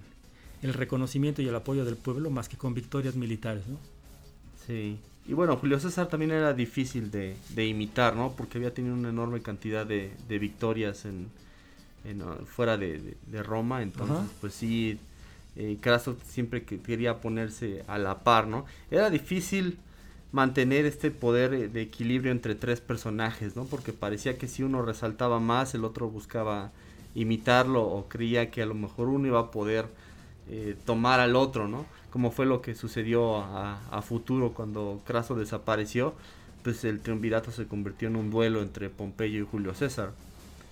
el, 0.62 0.74
reconocimiento 0.74 1.42
y 1.42 1.48
el 1.48 1.56
apoyo 1.56 1.86
del 1.86 1.96
pueblo 1.96 2.30
más 2.30 2.50
que 2.50 2.58
con 2.58 2.74
victorias 2.74 3.16
militares, 3.16 3.64
¿no? 3.68 3.78
Sí. 4.68 4.98
Y 5.28 5.34
bueno, 5.34 5.56
Julio 5.58 5.80
César 5.80 6.08
también 6.08 6.32
era 6.32 6.54
difícil 6.54 7.12
de, 7.12 7.36
imitar, 7.66 8.16
¿no? 8.16 8.34
Porque 8.36 8.58
había 8.58 8.74
tenido 8.74 8.96
una 8.96 9.10
enorme 9.10 9.42
cantidad 9.42 9.86
de, 9.86 10.12
victorias 10.28 11.06
en, 11.06 11.28
uh, 12.22 12.46
fuera 12.46 12.78
de, 12.78 13.16
Roma. 13.44 13.84
Entonces, 13.84 14.30
pues 14.42 14.54
sí, 14.54 14.98
eh, 15.56 15.78
Craso 15.80 16.18
siempre 16.26 16.64
que 16.64 16.80
quería 16.82 17.22
ponerse 17.22 17.84
a 17.88 17.98
la 17.98 18.20
par, 18.24 18.48
¿no? 18.48 18.66
Era 18.90 19.10
difícil 19.10 19.78
mantener 20.32 20.86
este 20.86 21.12
poder 21.12 21.72
de 21.72 21.82
equilibrio 21.82 22.32
entre 22.32 22.56
tres 22.56 22.80
personajes, 22.82 23.56
¿no? 23.56 23.66
Porque 23.66 23.94
parecía 23.94 24.38
que 24.38 24.48
si 24.48 24.64
uno 24.64 24.82
resaltaba 24.82 25.40
más, 25.40 25.76
el 25.76 25.84
otro 25.84 26.10
buscaba 26.10 26.72
imitarlo 27.16 27.84
o 27.84 28.08
creía 28.08 28.50
que 28.52 28.62
a 28.62 28.66
lo 28.66 28.74
mejor 28.74 29.10
uno 29.10 29.28
iba 29.28 29.40
a 29.40 29.52
poder 29.52 29.88
eh, 30.50 30.76
tomar 30.86 31.20
al 31.20 31.36
otro, 31.36 31.68
¿no? 31.68 31.86
como 32.12 32.30
fue 32.30 32.46
lo 32.46 32.62
que 32.62 32.76
sucedió 32.76 33.38
a, 33.38 34.02
futuro 34.02 34.54
cuando 34.54 35.02
Craso 35.06 35.36
desapareció, 35.36 36.14
pues 36.62 36.84
el 36.84 37.00
triunvirato 37.00 37.52
se 37.52 37.66
convirtió 37.66 38.10
en 38.10 38.18
un 38.18 38.30
duelo 38.30 38.62
entre 38.62 38.90
Pompeyo 38.90 39.42
y 39.42 39.48
Julio 39.50 39.74
César. 39.74 40.12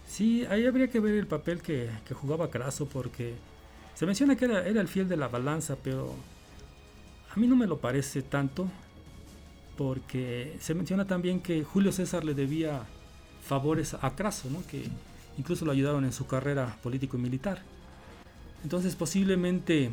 Sí, 0.08 0.46
ahí 0.50 0.66
habría 0.66 0.90
que 0.90 1.00
ver 1.00 1.16
el 1.16 1.28
papel 1.28 1.62
que, 1.62 1.90
jugaba 2.14 2.52
Craso 2.52 2.88
porque 2.88 3.36
se 3.96 4.06
menciona 4.06 4.36
que 4.36 4.46
era, 4.46 4.68
era, 4.68 4.82
el 4.82 4.90
fiel 4.90 5.08
de 5.08 5.16
la 5.16 5.30
balanza, 5.30 5.78
pero 5.82 6.14
a 7.34 7.40
mí 7.40 7.48
no 7.48 7.56
me 7.56 7.68
lo 7.68 7.78
parece 7.78 8.22
tanto 8.22 8.68
porque 9.80 10.58
se 10.60 10.76
menciona 10.76 11.08
también 11.08 11.40
que 11.40 11.64
Julio 11.64 11.94
César 11.94 12.26
le 12.26 12.34
debía 12.34 12.84
favores 13.48 13.94
a 13.94 14.14
Craso, 14.14 14.50
¿no? 14.50 14.62
que 14.68 14.84
incluso 15.38 15.64
lo 15.64 15.72
ayudaron 15.72 16.04
en 16.04 16.12
su 16.12 16.28
carrera 16.28 16.78
político 16.84 17.16
y 17.16 17.22
militar. 17.22 17.62
Entonces 18.62 18.98
posiblemente 18.98 19.92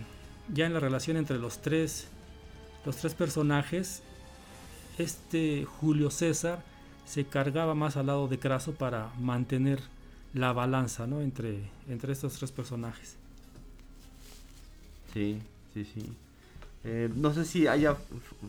ya 0.53 0.67
en 0.67 0.75
la 0.75 0.81
relación 0.81 1.17
entre 1.17 1.39
los 1.39 1.63
tres, 1.63 2.09
los 2.85 2.97
tres 2.97 3.15
personajes, 3.15 4.03
este 4.99 5.65
Julio 5.65 6.11
César 6.11 6.65
se 7.05 7.25
cargaba 7.25 7.77
más 7.77 7.97
al 7.97 8.07
lado 8.07 8.27
de 8.27 8.41
Craso 8.41 8.73
para 8.73 9.13
mantener 9.21 9.79
la 10.35 10.53
balanza 10.53 11.07
¿no? 11.07 11.21
entre, 11.21 11.61
entre 11.89 12.13
estos 12.13 12.33
tres 12.33 12.51
personajes. 12.51 13.15
Sí, 15.15 15.39
sí, 15.75 15.85
sí. 15.85 16.13
Eh, 16.87 17.11
no 17.15 17.35
sé 17.35 17.45
si 17.45 17.67
haya 17.67 17.97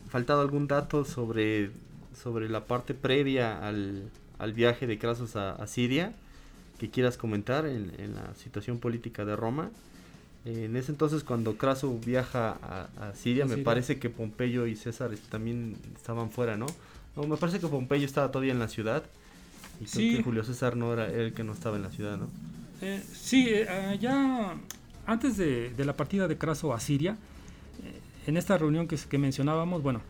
faltado 0.10 0.42
algún 0.42 0.68
dato 0.68 1.06
sobre, 1.06 1.72
sobre 2.16 2.48
la 2.50 2.66
parte 2.66 2.94
previa 2.94 3.68
al, 3.68 4.10
al 4.38 4.54
viaje 4.54 4.88
de 4.88 5.00
Crasos 5.00 5.36
a, 5.36 5.66
Siria 5.68 6.14
que 6.80 6.90
quieras 6.90 7.18
comentar 7.18 7.66
en, 7.66 7.92
en 7.98 8.14
la 8.16 8.36
situación 8.36 8.80
política 8.80 9.26
de 9.26 9.36
Roma 9.36 9.72
en 10.48 10.78
ese 10.78 10.92
entonces 10.92 11.24
cuando 11.24 11.58
Craso 11.58 12.00
viaja 12.06 12.58
a, 12.98 13.14
Siria, 13.16 13.46
me 13.46 13.58
parece 13.58 14.00
que 14.00 14.10
Pompeyo 14.10 14.66
y 14.66 14.78
César 14.78 15.12
también 15.30 15.76
estaban 15.96 16.32
fuera, 16.32 16.56
¿no? 16.56 16.68
No, 17.18 17.24
me 17.24 17.36
parece 17.36 17.60
que 17.60 17.68
Pompeyo 17.68 18.06
estaba 18.06 18.32
todavía 18.32 18.54
en 18.54 18.60
la 18.60 18.70
ciudad 18.70 19.04
y 19.82 19.86
que 19.86 20.24
Julio 20.24 20.46
César 20.46 20.78
no 20.78 20.94
era 20.94 21.08
el 21.08 21.34
que 21.34 21.44
no 21.44 21.52
estaba 21.52 21.76
en 21.76 21.84
la 21.84 21.92
ciudad, 21.92 22.18
¿no? 22.18 22.30
Eh, 22.82 23.04
sí, 23.12 23.48
eh, 23.50 23.98
ya 24.00 24.56
antes 25.06 25.36
de, 25.36 25.74
la 25.80 25.98
partida 25.98 26.30
de 26.30 26.38
Craso 26.38 26.74
a 26.74 26.80
Siria, 26.80 27.12
eh, 27.12 27.18
en 28.28 28.38
esta 28.38 28.58
reunión 28.58 28.88
que, 28.88 28.98
que 28.98 29.18
mencionábamos, 29.18 29.82
bueno, 29.82 30.02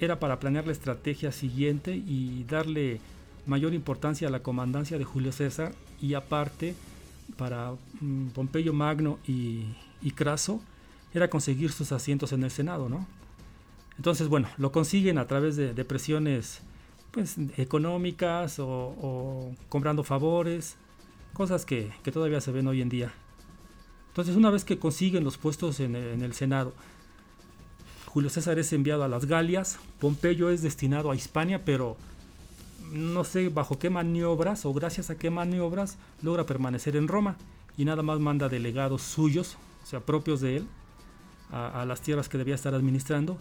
era 0.00 0.18
para 0.18 0.40
planear 0.40 0.66
la 0.66 0.72
estrategia 0.72 1.30
siguiente 1.30 1.94
y 1.94 2.44
darle 2.44 3.00
mayor 3.46 3.74
importancia 3.74 4.28
a 4.28 4.30
la 4.30 4.42
comandancia 4.42 4.98
de 4.98 5.04
Julio 5.04 5.30
César 5.30 5.72
y 6.00 6.14
aparte 6.14 6.74
para 7.36 7.72
mm, 8.00 8.28
Pompeyo 8.28 8.72
Magno 8.72 9.18
y, 9.26 9.66
Craso 10.14 10.60
era 11.12 11.28
conseguir 11.28 11.70
sus 11.70 11.92
asientos 11.92 12.32
en 12.32 12.42
el 12.42 12.50
Senado, 12.50 12.88
¿no? 12.88 13.06
Entonces, 13.96 14.28
bueno, 14.28 14.48
lo 14.56 14.72
consiguen 14.72 15.18
a 15.18 15.26
través 15.26 15.56
de, 15.56 15.84
presiones 15.84 16.62
pues, 17.10 17.36
económicas 17.58 18.58
o, 18.58 19.54
comprando 19.68 20.02
favores, 20.02 20.76
cosas 21.34 21.66
que, 21.66 21.90
todavía 22.12 22.40
se 22.40 22.52
ven 22.52 22.66
hoy 22.66 22.80
en 22.80 22.88
día. 22.88 23.12
Entonces, 24.08 24.36
una 24.36 24.50
vez 24.50 24.64
que 24.64 24.78
consiguen 24.78 25.24
los 25.24 25.36
puestos 25.36 25.80
en 25.80 25.94
el 25.94 26.32
Senado, 26.32 26.72
Julio 28.12 28.28
César 28.28 28.58
es 28.58 28.72
enviado 28.72 29.04
a 29.04 29.08
las 29.08 29.26
Galias, 29.26 29.78
Pompeyo 30.00 30.50
es 30.50 30.62
destinado 30.62 31.12
a 31.12 31.14
Hispania, 31.14 31.64
pero 31.64 31.96
no 32.90 33.22
sé 33.22 33.50
bajo 33.50 33.78
qué 33.78 33.88
maniobras 33.88 34.64
o 34.66 34.74
gracias 34.74 35.10
a 35.10 35.16
qué 35.16 35.30
maniobras 35.30 35.96
logra 36.20 36.44
permanecer 36.44 36.96
en 36.96 37.06
Roma 37.06 37.36
y 37.76 37.84
nada 37.84 38.02
más 38.02 38.18
manda 38.18 38.48
delegados 38.48 39.02
suyos 39.02 39.56
o 39.84 39.86
sea, 39.86 40.00
propios 40.00 40.40
de 40.40 40.56
él, 40.56 40.66
a, 41.52 41.82
a 41.82 41.86
las 41.86 42.00
tierras 42.00 42.28
que 42.28 42.36
debía 42.36 42.56
estar 42.56 42.74
administrando, 42.74 43.38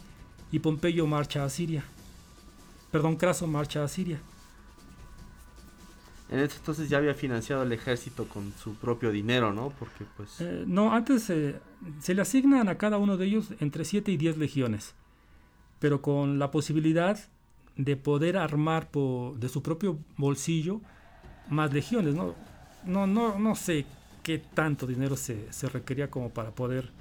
y 0.52 0.60
Pompeyo 0.60 1.08
marcha 1.08 1.44
a 1.44 1.50
Siria. 1.50 1.84
Perdón, 2.92 3.16
Craso 3.16 3.48
marcha 3.48 3.84
a 3.84 3.88
Siria. 3.88 4.22
En 6.32 6.40
ese 6.40 6.58
entonces 6.58 6.90
ya 6.90 6.98
había 6.98 7.16
financiado 7.16 7.64
el 7.64 7.72
ejército 7.72 8.28
con 8.28 8.54
su 8.54 8.76
propio 8.76 9.12
dinero, 9.12 9.52
¿no? 9.52 9.70
Porque 9.80 10.06
pues... 10.16 10.42
Eh, 10.42 10.64
no, 10.68 10.94
antes 10.94 11.30
eh, 11.32 11.56
se 12.00 12.14
le 12.14 12.22
asignan 12.22 12.70
a 12.70 12.78
cada 12.78 12.98
uno 12.98 13.18
de 13.18 13.26
ellos 13.26 13.54
entre 13.60 13.84
7 13.84 14.12
y 14.12 14.18
10 14.18 14.38
legiones, 14.38 14.94
pero 15.80 16.02
con 16.02 16.38
la 16.38 16.52
posibilidad 16.52 17.20
de 17.78 17.98
poder 17.98 18.38
armar 18.38 18.92
por, 18.92 19.40
de 19.40 19.50
su 19.50 19.64
propio 19.64 19.98
bolsillo 20.18 20.82
más 21.50 21.74
legiones, 21.74 22.14
¿no? 22.14 22.36
No, 22.86 23.08
no, 23.08 23.40
no 23.40 23.56
sé 23.56 23.86
qué 24.22 24.38
tanto 24.38 24.86
dinero 24.86 25.16
se, 25.18 25.52
se 25.52 25.68
requería 25.68 26.12
como 26.12 26.30
para 26.30 26.52
poder 26.52 26.92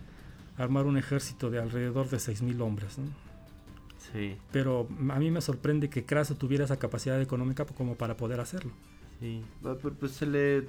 armar 0.57 0.87
un 0.87 0.97
ejército 0.97 1.51
de 1.51 1.59
alrededor 1.59 2.09
de 2.09 2.17
6.000 2.17 2.61
hombres, 2.63 2.99
¿no? 2.99 3.05
Sí. 4.13 4.37
Pero 4.53 4.89
a 5.11 5.19
mí 5.19 5.31
me 5.31 5.41
sorprende 5.41 5.91
que 5.91 6.05
Craso 6.05 6.35
tuviera 6.35 6.65
esa 6.65 6.79
capacidad 6.79 7.21
económica 7.21 7.67
como 7.67 7.97
para 7.97 8.17
poder 8.17 8.41
hacerlo. 8.41 8.73
Sí, 9.21 9.45
pues, 9.99 10.13
se 10.13 10.27
le 10.27 10.69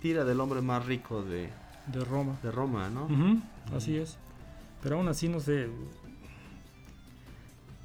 tira 0.00 0.24
del 0.24 0.40
hombre 0.40 0.60
más 0.60 0.86
rico 0.86 1.22
de, 1.22 1.48
de 1.86 2.04
Roma. 2.04 2.38
De 2.42 2.50
Roma, 2.50 2.88
¿no? 2.88 3.04
Ujú, 3.04 3.40
Así 3.74 3.96
es. 3.96 4.16
Pero 4.82 4.96
aún 4.96 5.08
así 5.08 5.28
no 5.28 5.40
sé 5.40 5.68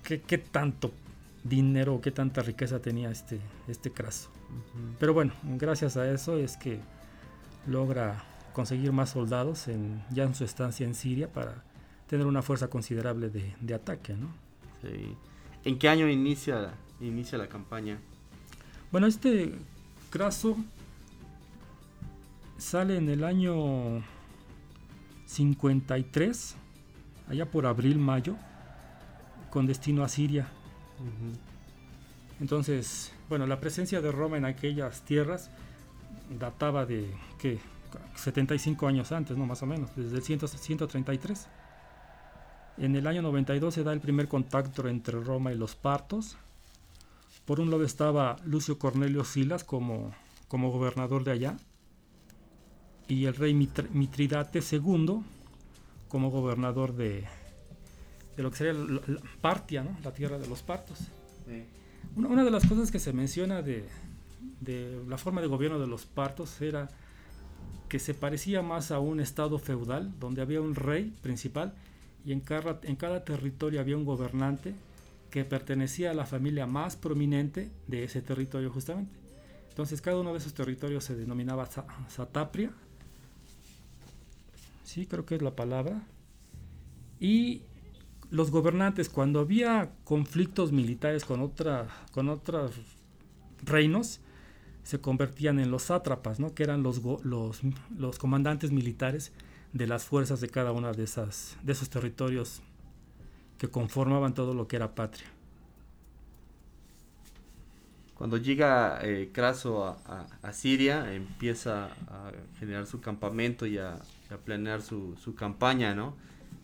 qué, 0.03 0.21
qué 0.21 0.37
tanto 0.37 0.91
dinero, 1.43 1.99
qué 2.01 2.11
tanta 2.11 2.41
riqueza 2.41 2.79
tenía 2.79 3.09
este, 3.09 3.39
este 3.67 3.91
Craso. 3.91 4.29
Ujú. 4.49 4.95
Pero 4.99 5.13
bueno, 5.13 5.33
gracias 5.43 5.97
a 5.97 6.09
eso 6.11 6.37
es 6.37 6.57
que 6.57 6.79
logra 7.65 8.23
conseguir 8.53 8.91
más 8.91 9.09
soldados 9.11 9.67
en, 9.67 10.03
ya 10.11 10.23
en 10.23 10.35
su 10.35 10.43
estancia 10.43 10.85
en 10.85 10.93
Siria 10.93 11.31
para 11.31 11.63
tener 12.07 12.27
una 12.27 12.43
fuerza 12.43 12.69
considerable 12.69 13.29
de, 13.29 13.55
de 13.59 13.73
ataque, 13.73 14.13
¿no? 14.13 14.27
Sí. 14.81 15.15
¿En 15.63 15.79
qué 15.79 15.89
año 15.89 16.07
inicia, 16.07 16.73
inicia 17.01 17.37
la 17.37 17.47
campaña? 17.47 17.97
Bueno, 18.91 19.07
este 19.07 19.53
Craso 20.13 20.55
sale 22.59 22.97
en 22.97 23.09
el 23.09 23.23
año 23.23 24.03
53, 25.25 26.55
allá 27.29 27.49
por 27.49 27.65
abril-mayo, 27.65 28.35
con 29.49 29.65
destino 29.65 30.03
a 30.03 30.07
Siria. 30.07 30.45
Entonces, 32.39 33.11
bueno, 33.27 33.47
la 33.47 33.59
presencia 33.59 34.01
de 34.01 34.11
Roma 34.11 34.37
en 34.37 34.45
aquellas 34.45 35.01
tierras 35.01 35.49
databa 36.39 36.85
de, 36.85 37.11
¿qué? 37.39 37.57
75 38.13 38.85
años 38.85 39.11
antes, 39.11 39.35
¿no? 39.35 39.47
Más 39.47 39.63
o 39.63 39.65
menos, 39.65 39.95
desde 39.95 40.17
el 40.17 40.21
100 40.21 40.47
133. 40.47 41.47
En 42.77 42.95
el 42.95 43.07
año 43.07 43.23
92 43.23 43.73
se 43.73 43.83
da 43.83 43.93
el 43.93 43.99
primer 43.99 44.27
contacto 44.27 44.87
entre 44.87 45.19
Roma 45.19 45.51
y 45.53 45.57
los 45.57 45.75
partos. 45.75 46.37
Por 47.45 47.59
un 47.59 47.69
lado 47.71 47.83
estaba 47.83 48.37
Lucio 48.45 48.79
Cornelio 48.79 49.23
Silas 49.25 49.63
como, 49.63 50.13
como 50.47 50.71
gobernador 50.71 51.23
de 51.23 51.31
allá 51.31 51.57
y 53.07 53.25
el 53.25 53.35
rey 53.35 53.53
Mitr- 53.53 53.89
Mitridate 53.91 54.59
II 54.71 55.19
como 56.07 56.29
gobernador 56.31 56.95
de, 56.95 57.25
de 58.37 58.43
lo 58.43 58.49
que 58.51 58.57
sería 58.57 58.73
la- 58.73 59.01
la- 59.07 59.19
Partia, 59.41 59.83
¿no? 59.83 59.97
la 60.03 60.13
tierra 60.13 60.37
de 60.39 60.47
los 60.47 60.61
partos. 60.61 60.99
Una, 62.15 62.29
una 62.29 62.43
de 62.45 62.51
las 62.51 62.65
cosas 62.65 62.91
que 62.91 62.99
se 62.99 63.11
menciona 63.11 63.61
de, 63.61 63.85
de 64.61 65.03
la 65.07 65.17
forma 65.17 65.41
de 65.41 65.47
gobierno 65.47 65.79
de 65.79 65.87
los 65.87 66.05
partos 66.05 66.61
era 66.61 66.89
que 67.89 67.99
se 67.99 68.13
parecía 68.13 68.61
más 68.61 68.91
a 68.91 68.99
un 68.99 69.19
estado 69.19 69.59
feudal, 69.59 70.13
donde 70.19 70.41
había 70.41 70.61
un 70.61 70.75
rey 70.75 71.13
principal 71.21 71.73
y 72.25 72.31
en 72.31 72.39
cada, 72.39 72.79
en 72.83 72.95
cada 72.95 73.25
territorio 73.25 73.81
había 73.81 73.97
un 73.97 74.05
gobernante 74.05 74.73
que 75.33 75.45
pertenecía 75.45 76.11
a 76.11 76.13
la 76.13 76.27
familia 76.27 76.67
más 76.67 76.95
prominente 76.95 77.71
de 77.87 78.03
ese 78.03 78.21
territorio 78.21 78.69
justamente. 78.69 79.15
Entonces 79.69 79.99
cada 79.99 80.19
uno 80.19 80.31
de 80.31 80.37
esos 80.37 80.53
territorios 80.53 81.05
se 81.05 81.15
denominaba 81.15 81.65
sa- 81.65 81.87
satapria. 82.07 82.69
Sí, 84.83 85.07
creo 85.07 85.25
que 85.25 85.33
es 85.33 85.41
la 85.41 85.55
palabra. 85.55 86.03
Y 87.19 87.63
los 88.29 88.51
gobernantes, 88.51 89.09
cuando 89.09 89.39
había 89.39 89.89
conflictos 90.03 90.71
militares 90.71 91.25
con, 91.25 91.41
otra, 91.41 91.87
con 92.11 92.29
otros 92.29 92.73
reinos, 93.63 94.19
se 94.83 95.01
convertían 95.01 95.59
en 95.59 95.71
los 95.71 95.81
sátrapas, 95.81 96.39
¿no? 96.39 96.53
que 96.53 96.61
eran 96.61 96.83
los, 96.83 97.01
los, 97.23 97.61
los 97.97 98.19
comandantes 98.19 98.69
militares 98.69 99.31
de 99.71 99.87
las 99.87 100.03
fuerzas 100.05 100.41
de 100.41 100.49
cada 100.49 100.73
uno 100.73 100.91
de, 100.93 101.07
de 101.63 101.71
esos 101.73 101.89
territorios 101.89 102.61
que 103.63 103.69
conformaban 103.69 104.33
todo 104.33 104.53
lo 104.53 104.67
que 104.67 104.75
era 104.75 104.93
patria. 104.93 105.25
Cuando 108.15 108.35
llega 108.35 108.99
eh, 109.01 109.29
Craso 109.31 109.85
a, 109.85 109.97
a- 110.05 110.27
a 110.49 110.51
Siria, 110.51 111.13
empieza 111.13 111.85
a 112.09 112.31
generar 112.59 112.85
su 112.87 112.99
campamento 112.99 113.65
y 113.65 113.77
a, 113.77 113.93
a 114.29 114.37
planear 114.43 114.81
su, 114.81 115.15
su 115.15 115.33
campaña, 115.35 115.95
¿no? 115.95 116.13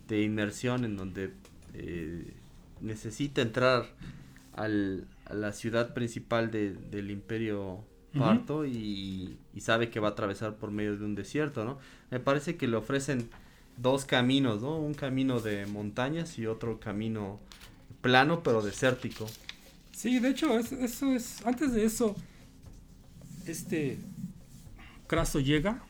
De 0.09 0.21
inmersión 0.23 0.83
en 0.83 0.97
donde 0.97 1.31
eh, 1.73 2.33
necesita 2.81 3.41
entrar 3.41 3.85
al- 4.57 5.07
a 5.25 5.33
la 5.35 5.53
ciudad 5.53 5.93
principal 5.93 6.51
de- 6.51 6.73
del 6.73 7.11
imperio 7.11 7.79
parto 8.17 8.65
y, 8.65 9.37
y 9.53 9.61
sabe 9.61 9.89
que 9.89 9.99
va 10.01 10.09
a 10.09 10.11
atravesar 10.11 10.55
por 10.55 10.71
medio 10.71 10.97
de 10.97 11.05
un 11.05 11.15
desierto, 11.15 11.63
¿no? 11.63 11.77
Me 12.11 12.19
parece 12.19 12.57
que 12.57 12.67
le 12.67 12.75
ofrecen 12.75 13.29
dos 13.81 14.05
caminos, 14.05 14.61
¿no? 14.61 14.77
Un 14.77 14.93
camino 14.93 15.39
de 15.39 15.65
montañas 15.65 16.37
y 16.37 16.45
otro 16.45 16.79
camino 16.79 17.39
plano 18.01 18.41
pero 18.43 18.61
desértico. 18.61 19.25
Sí, 19.91 20.19
de 20.19 20.29
hecho, 20.29 20.57
es- 20.57 20.71
eso 20.71 21.11
es. 21.13 21.45
Antes 21.45 21.73
de 21.73 21.85
eso, 21.85 22.15
este 23.45 23.99
Craso 25.07 25.39
llega. 25.39 25.81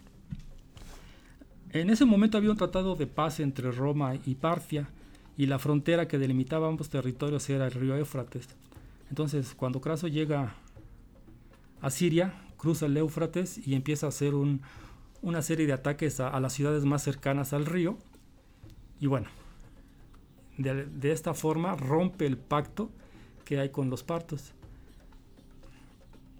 En 1.71 1.89
ese 1.89 2.05
momento 2.05 2.37
había 2.37 2.51
un 2.51 2.57
tratado 2.57 2.95
de 2.95 3.05
paz 3.05 3.39
entre 3.39 3.71
Roma 3.71 4.15
y 4.25 4.35
Partia, 4.35 4.87
y 5.37 5.45
la 5.45 5.59
frontera 5.59 6.07
que 6.07 6.17
delimitaba 6.17 6.67
ambos 6.67 6.89
territorios 6.89 7.49
era 7.49 7.65
el 7.65 7.71
río 7.71 7.95
Éufrates. 7.95 8.47
Entonces, 9.09 9.53
cuando 9.55 9.79
Craso 9.81 10.07
llega 10.07 10.53
a 11.81 11.89
Siria, 11.89 12.33
cruza 12.57 12.87
el 12.87 12.97
Éufrates 12.97 13.65
y 13.67 13.75
empieza 13.75 14.05
a 14.07 14.09
hacer 14.09 14.33
un- 14.35 14.61
una 15.21 15.41
serie 15.41 15.67
de 15.67 15.73
ataques 15.73 16.19
a, 16.19 16.39
las 16.39 16.53
ciudades 16.53 16.85
más 16.85 17.03
cercanas 17.03 17.53
al 17.53 17.65
río. 17.65 17.97
Y 18.99 19.07
bueno, 19.07 19.27
de, 20.57 20.85
de 20.85 21.11
esta 21.11 21.33
forma 21.33 21.75
rompe 21.75 22.25
el 22.25 22.37
pacto 22.37 22.89
que 23.45 23.59
hay 23.59 23.69
con 23.69 23.89
los 23.89 24.03
partos. 24.03 24.53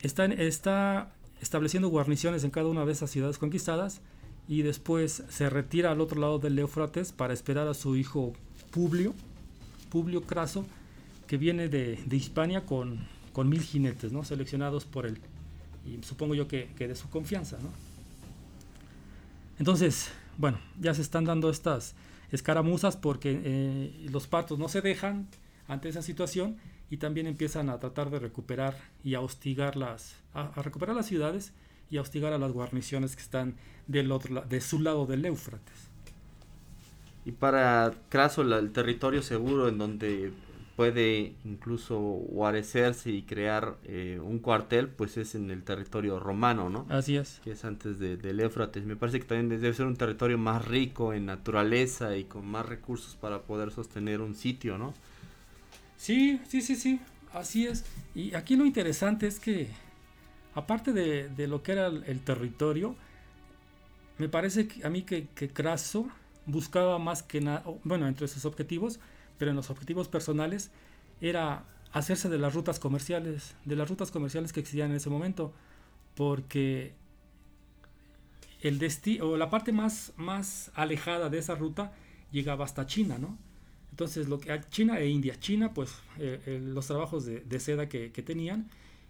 Está, 0.01 0.25
está 0.25 1.11
estableciendo 1.41 1.89
guarniciones 1.89 2.43
en 2.43 2.51
cada 2.51 2.69
una 2.69 2.85
de 2.85 2.91
esas 2.91 3.09
ciudades 3.09 3.37
conquistadas 3.37 4.01
y 4.47 4.61
después 4.61 5.23
se 5.29 5.49
retira 5.49 5.91
al 5.91 6.01
otro 6.01 6.19
lado 6.19 6.39
del 6.39 6.57
Éufrates 6.57 7.11
para 7.11 7.33
esperar 7.33 7.67
a 7.67 7.73
su 7.73 7.95
hijo 7.95 8.33
Publio, 8.71 9.13
Publio 9.89 10.21
Craso, 10.23 10.65
que 11.27 11.37
viene 11.37 11.69
de, 11.69 11.99
Hispania 12.11 12.65
con, 12.65 12.99
con 13.33 13.49
mil 13.49 13.61
jinetes, 13.61 14.11
¿no? 14.11 14.23
seleccionados 14.23 14.85
por 14.85 15.05
él. 15.05 15.19
Y 15.85 16.03
supongo 16.03 16.35
yo 16.35 16.47
que, 16.47 16.67
de 16.77 16.95
su 16.95 17.09
confianza. 17.09 17.57
Entonces, 19.59 20.09
bueno, 20.37 20.57
ya 20.79 20.93
se 20.93 21.01
están 21.01 21.25
dando 21.25 21.49
estas 21.49 21.93
escaramuzas 22.31 22.95
porque 22.97 23.41
eh, 23.43 24.07
los 24.09 24.27
partos 24.27 24.57
no 24.57 24.69
se 24.69 24.81
dejan 24.81 25.27
ante 25.67 25.89
esa 25.89 26.01
situación 26.01 26.57
y 26.89 26.97
también 26.97 27.27
empiezan 27.27 27.69
a 27.69 27.79
tratar 27.79 28.09
de 28.09 28.19
recuperar 28.19 28.77
y 29.03 29.15
a 29.15 29.21
hostigar 29.21 29.75
las, 29.75 30.15
a, 30.33 30.49
recuperar 30.61 30.95
las 30.95 31.05
ciudades 31.05 31.51
y 31.91 31.97
a 31.97 32.01
hostigar 32.01 32.33
a 32.33 32.37
las 32.37 32.51
guarniciones 32.51 33.15
que 33.15 33.21
están 33.21 33.55
del 33.87 34.11
otro 34.11 34.41
de 34.41 34.61
su 34.61 34.79
lado 34.79 35.05
del 35.05 35.25
Éufrates. 35.25 35.89
Y 37.25 37.31
para 37.31 37.93
Craso 38.09 38.41
el 38.41 38.71
territorio 38.71 39.21
seguro 39.21 39.67
en 39.67 39.77
donde 39.77 40.31
puede 40.79 41.35
incluso 41.43 41.99
guarecerse 41.99 43.11
y 43.11 43.23
crear 43.23 43.75
eh, 43.83 44.17
un 44.23 44.39
cuartel, 44.39 44.87
pues 44.87 45.17
es 45.17 45.35
en 45.35 45.51
el 45.51 45.61
territorio 45.63 46.21
romano, 46.21 46.69
¿no? 46.69 46.85
Así 46.87 47.17
es. 47.17 47.41
Que 47.43 47.51
es 47.51 47.65
antes 47.65 47.99
de, 47.99 48.15
del 48.15 48.39
Éufrates. 48.39 48.85
Me 48.85 48.95
parece 48.95 49.19
que 49.19 49.25
también 49.25 49.49
debe 49.49 49.73
ser 49.73 49.87
un 49.87 49.97
territorio 49.97 50.37
más 50.37 50.65
rico 50.65 51.13
en 51.13 51.25
naturaleza 51.25 52.15
y 52.15 52.23
con 52.23 52.47
más 52.47 52.65
recursos 52.65 53.17
para 53.17 53.41
poder 53.41 53.71
sostener 53.71 54.21
un 54.21 54.35
sitio, 54.35 54.77
¿no? 54.77 54.93
Sí, 55.97 56.39
sí, 56.47 56.61
sí, 56.61 56.77
sí, 56.77 57.01
así 57.33 57.67
es. 57.67 57.83
Y 58.15 58.33
aquí 58.33 58.55
lo 58.55 58.63
interesante 58.63 59.27
es 59.27 59.37
que, 59.41 59.67
aparte 60.55 60.93
de, 60.93 61.27
de 61.27 61.47
lo 61.47 61.61
que 61.61 61.73
era 61.73 61.87
el, 61.87 62.05
el 62.05 62.21
territorio, 62.21 62.95
me 64.17 64.29
parece 64.29 64.69
que, 64.69 64.85
a 64.85 64.89
mí 64.89 65.01
que, 65.01 65.27
que 65.35 65.49
Craso 65.49 66.07
buscaba 66.45 66.99
más 66.99 67.21
que 67.21 67.41
nada, 67.41 67.65
bueno, 67.83 68.07
entre 68.07 68.29
sus 68.29 68.45
objetivos, 68.45 69.01
pero 69.39 69.49
en 69.49 69.58
los 69.58 69.71
objetivos 69.71 70.08
personales, 70.08 70.69
era 71.21 71.65
hacerse 71.91 72.30
de 72.30 72.38
las 72.38 72.54
rutas 72.54 72.80
comerciales, 72.80 73.56
de 73.65 73.75
las 73.75 73.89
rutas 73.89 74.12
comerciales 74.12 74.54
que 74.54 74.60
existían 74.60 74.91
en 74.91 74.97
ese 74.97 75.10
momento, 75.10 75.54
porque 76.15 76.93
el 78.62 78.78
desti 78.78 79.19
o 79.21 79.38
la 79.38 79.49
parte 79.49 79.71
más, 79.71 80.13
más 80.17 80.71
alejada 80.75 81.30
de 81.30 81.39
esa 81.39 81.56
ruta 81.56 81.93
llegaba 82.32 82.65
hasta 82.65 82.86
China, 82.86 83.17
¿no? 83.17 83.38
Entonces, 83.91 84.30
lo 84.30 84.39
que, 84.39 84.62
China 84.69 84.99
e 84.99 85.08
India. 85.08 85.39
China, 85.39 85.73
pues, 85.73 85.91
eh, 86.19 86.41
eh, 86.45 86.62
los 86.62 86.88
trabajos 86.88 87.25
de, 87.25 87.39
de 87.41 87.60
seda 87.60 87.89
que, 87.89 88.12
que, 88.12 88.21
tenían, 88.21 88.69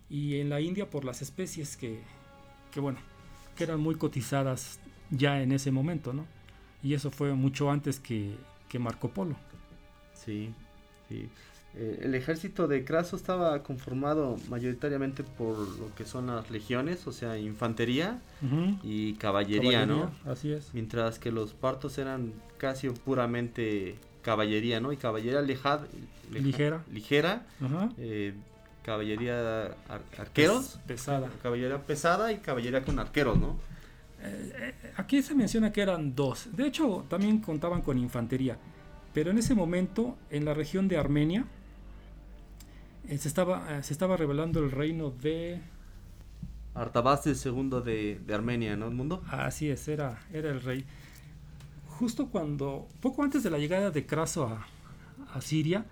y 0.10 0.40
en 0.40 0.50
la 0.50 0.62
India 0.62 0.90
por 0.90 1.06
las 1.06 1.22
especies 1.22 1.78
que, 1.78 2.00
que, 2.72 2.80
bueno, 2.80 3.00
que 3.56 3.66
eran 3.66 3.80
muy 3.80 3.96
cotizadas 3.96 4.80
ya 5.12 5.42
en 5.42 5.52
ese 5.52 5.72
momento, 5.72 6.14
¿no? 6.14 6.26
Y 6.82 6.94
eso 6.94 7.12
fue 7.12 7.34
mucho 7.34 7.70
antes 7.70 8.00
que, 8.00 8.36
que 8.68 8.80
Marco 8.80 9.10
Polo. 9.10 9.36
Sí, 10.24 10.54
sí. 11.08 11.30
Eh, 11.76 12.02
el 12.04 12.16
ejército 12.16 12.68
de 12.68 12.84
Craso 12.84 13.16
estaba 13.16 13.62
conformado 13.62 14.38
mayoritariamente 14.50 15.24
por 15.24 15.58
lo 15.58 15.94
que 15.96 16.04
son 16.04 16.28
las 16.28 16.50
legiones, 16.50 17.06
o 17.06 17.12
sea, 17.12 17.38
infantería 17.38 18.20
y 18.84 19.14
caballería, 19.14 19.86
¿no? 19.86 20.12
Así 20.26 20.52
es. 20.52 20.74
Mientras 20.74 21.20
que 21.20 21.32
los 21.32 21.54
partos 21.54 21.98
eran 22.00 22.34
casi 22.58 22.90
puramente 22.90 23.98
caballería, 24.24 24.80
¿no? 24.80 24.92
Y 24.92 24.98
caballería 24.98 25.42
lejad, 25.42 25.82
ligera. 26.32 26.84
Ligera. 26.92 27.46
Eh, 27.98 28.34
caballería 28.84 29.76
arqueros. 30.18 30.80
pesada. 30.88 31.30
Caballería 31.44 31.78
pesada 31.86 32.32
y 32.32 32.38
caballería 32.38 32.84
con 32.84 32.98
arqueros, 32.98 33.38
¿no? 33.38 33.58
Eh, 34.22 34.74
aquí 34.98 35.22
se 35.22 35.36
menciona 35.36 35.72
que 35.72 35.82
eran 35.82 36.16
dos. 36.16 36.50
De 36.52 36.68
hecho, 36.68 37.06
también 37.08 37.40
contaban 37.40 37.82
con 37.82 37.98
infantería. 37.98 38.58
Pero 39.14 39.32
en 39.32 39.38
ese 39.38 39.56
momento, 39.56 40.18
en 40.30 40.46
la 40.46 40.54
región 40.54 40.88
de 40.88 40.98
Armenia, 40.98 41.46
eh, 43.08 43.18
se, 43.18 43.28
estaba, 43.28 43.78
eh, 43.78 43.84
se 43.84 43.94
estaba 43.94 44.18
revelando 44.18 44.60
el 44.60 44.72
reino 44.72 45.10
de... 45.10 45.62
Artabaste 46.76 47.32
II 47.32 47.82
de, 47.84 48.20
de 48.26 48.34
Armenia, 48.34 48.78
¿no? 48.78 48.88
¿El 48.88 48.94
mundo? 48.94 49.24
Así 49.28 49.70
es, 49.70 49.88
era, 49.88 50.20
era 50.32 50.52
el 50.52 50.62
rey. 50.62 50.86
Justo 51.88 52.28
cuando, 52.28 52.88
poco 53.02 53.24
antes 53.24 53.44
de 53.44 53.50
la 53.50 53.58
llegada 53.58 53.90
de 53.90 54.06
Craso 54.06 54.46
a, 54.46 54.68
a 55.34 55.42
Siria, 55.42 55.86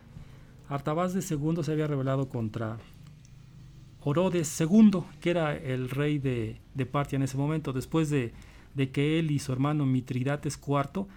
Artabaste 0.69 1.19
II 1.19 1.63
se 1.63 1.71
había 1.71 1.87
rebelado 1.87 2.29
contra 2.29 2.77
Orodes 4.01 4.61
II, 4.61 5.03
que 5.19 5.31
era 5.31 5.55
el 5.55 5.89
rey 5.89 6.19
de, 6.19 6.61
de 6.75 6.85
Partia 6.85 7.15
en 7.15 7.23
ese 7.23 7.35
momento, 7.35 7.73
después 7.73 8.09
de, 8.09 8.33
de 8.75 8.91
que 8.91 9.17
él 9.17 9.31
y 9.31 9.39
su 9.39 9.51
hermano 9.51 9.85
Mitridates 9.85 10.59
IV 10.65 11.07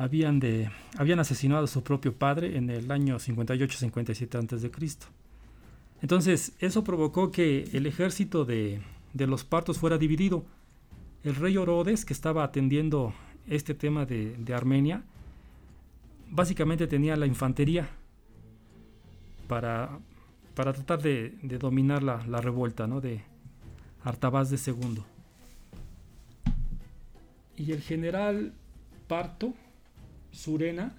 habían, 0.00 0.40
de, 0.40 0.70
habían 0.96 1.20
asesinado 1.20 1.64
a 1.64 1.66
su 1.66 1.82
propio 1.82 2.14
padre 2.14 2.56
en 2.56 2.70
el 2.70 2.90
año 2.90 3.18
58-57 3.18 4.54
a.C. 4.56 5.10
Entonces, 6.00 6.54
eso 6.58 6.82
provocó 6.84 7.30
que 7.30 7.64
el 7.74 7.84
ejército 7.84 8.46
de, 8.46 8.80
de, 9.12 9.26
los 9.26 9.44
partos 9.44 9.78
fuera 9.78 9.98
dividido. 9.98 10.46
El 11.22 11.36
rey 11.36 11.58
Orodes, 11.58 12.06
que 12.06 12.14
estaba 12.14 12.44
atendiendo 12.44 13.12
este 13.46 13.74
tema 13.74 14.06
de, 14.06 14.34
de 14.38 14.54
Armenia, 14.54 15.02
básicamente 16.30 16.86
tenía 16.86 17.14
la 17.16 17.26
infantería 17.26 17.90
para, 19.48 19.98
para 20.54 20.72
tratar 20.72 21.02
de, 21.02 21.36
de 21.42 21.58
dominar 21.58 22.02
la, 22.02 22.24
la, 22.26 22.40
revuelta 22.40 22.86
¿no? 22.86 23.02
de 23.02 23.20
Artabaz 24.02 24.50
II. 24.50 25.02
Y 27.58 27.72
el 27.72 27.82
general 27.82 28.54
Parto, 29.06 29.52
Surena, 30.32 30.92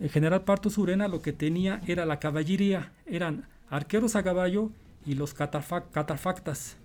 el 0.00 0.10
general 0.10 0.42
Parto 0.42 0.70
Surena 0.70 1.08
lo 1.08 1.22
que 1.22 1.32
tenía 1.32 1.80
era 1.86 2.04
la 2.04 2.18
caballería, 2.18 2.92
eran 3.06 3.46
arqueros 3.70 4.16
a 4.16 4.22
caballo 4.22 4.70
y 5.06 5.14
los 5.14 5.34
catafactas, 5.34 6.76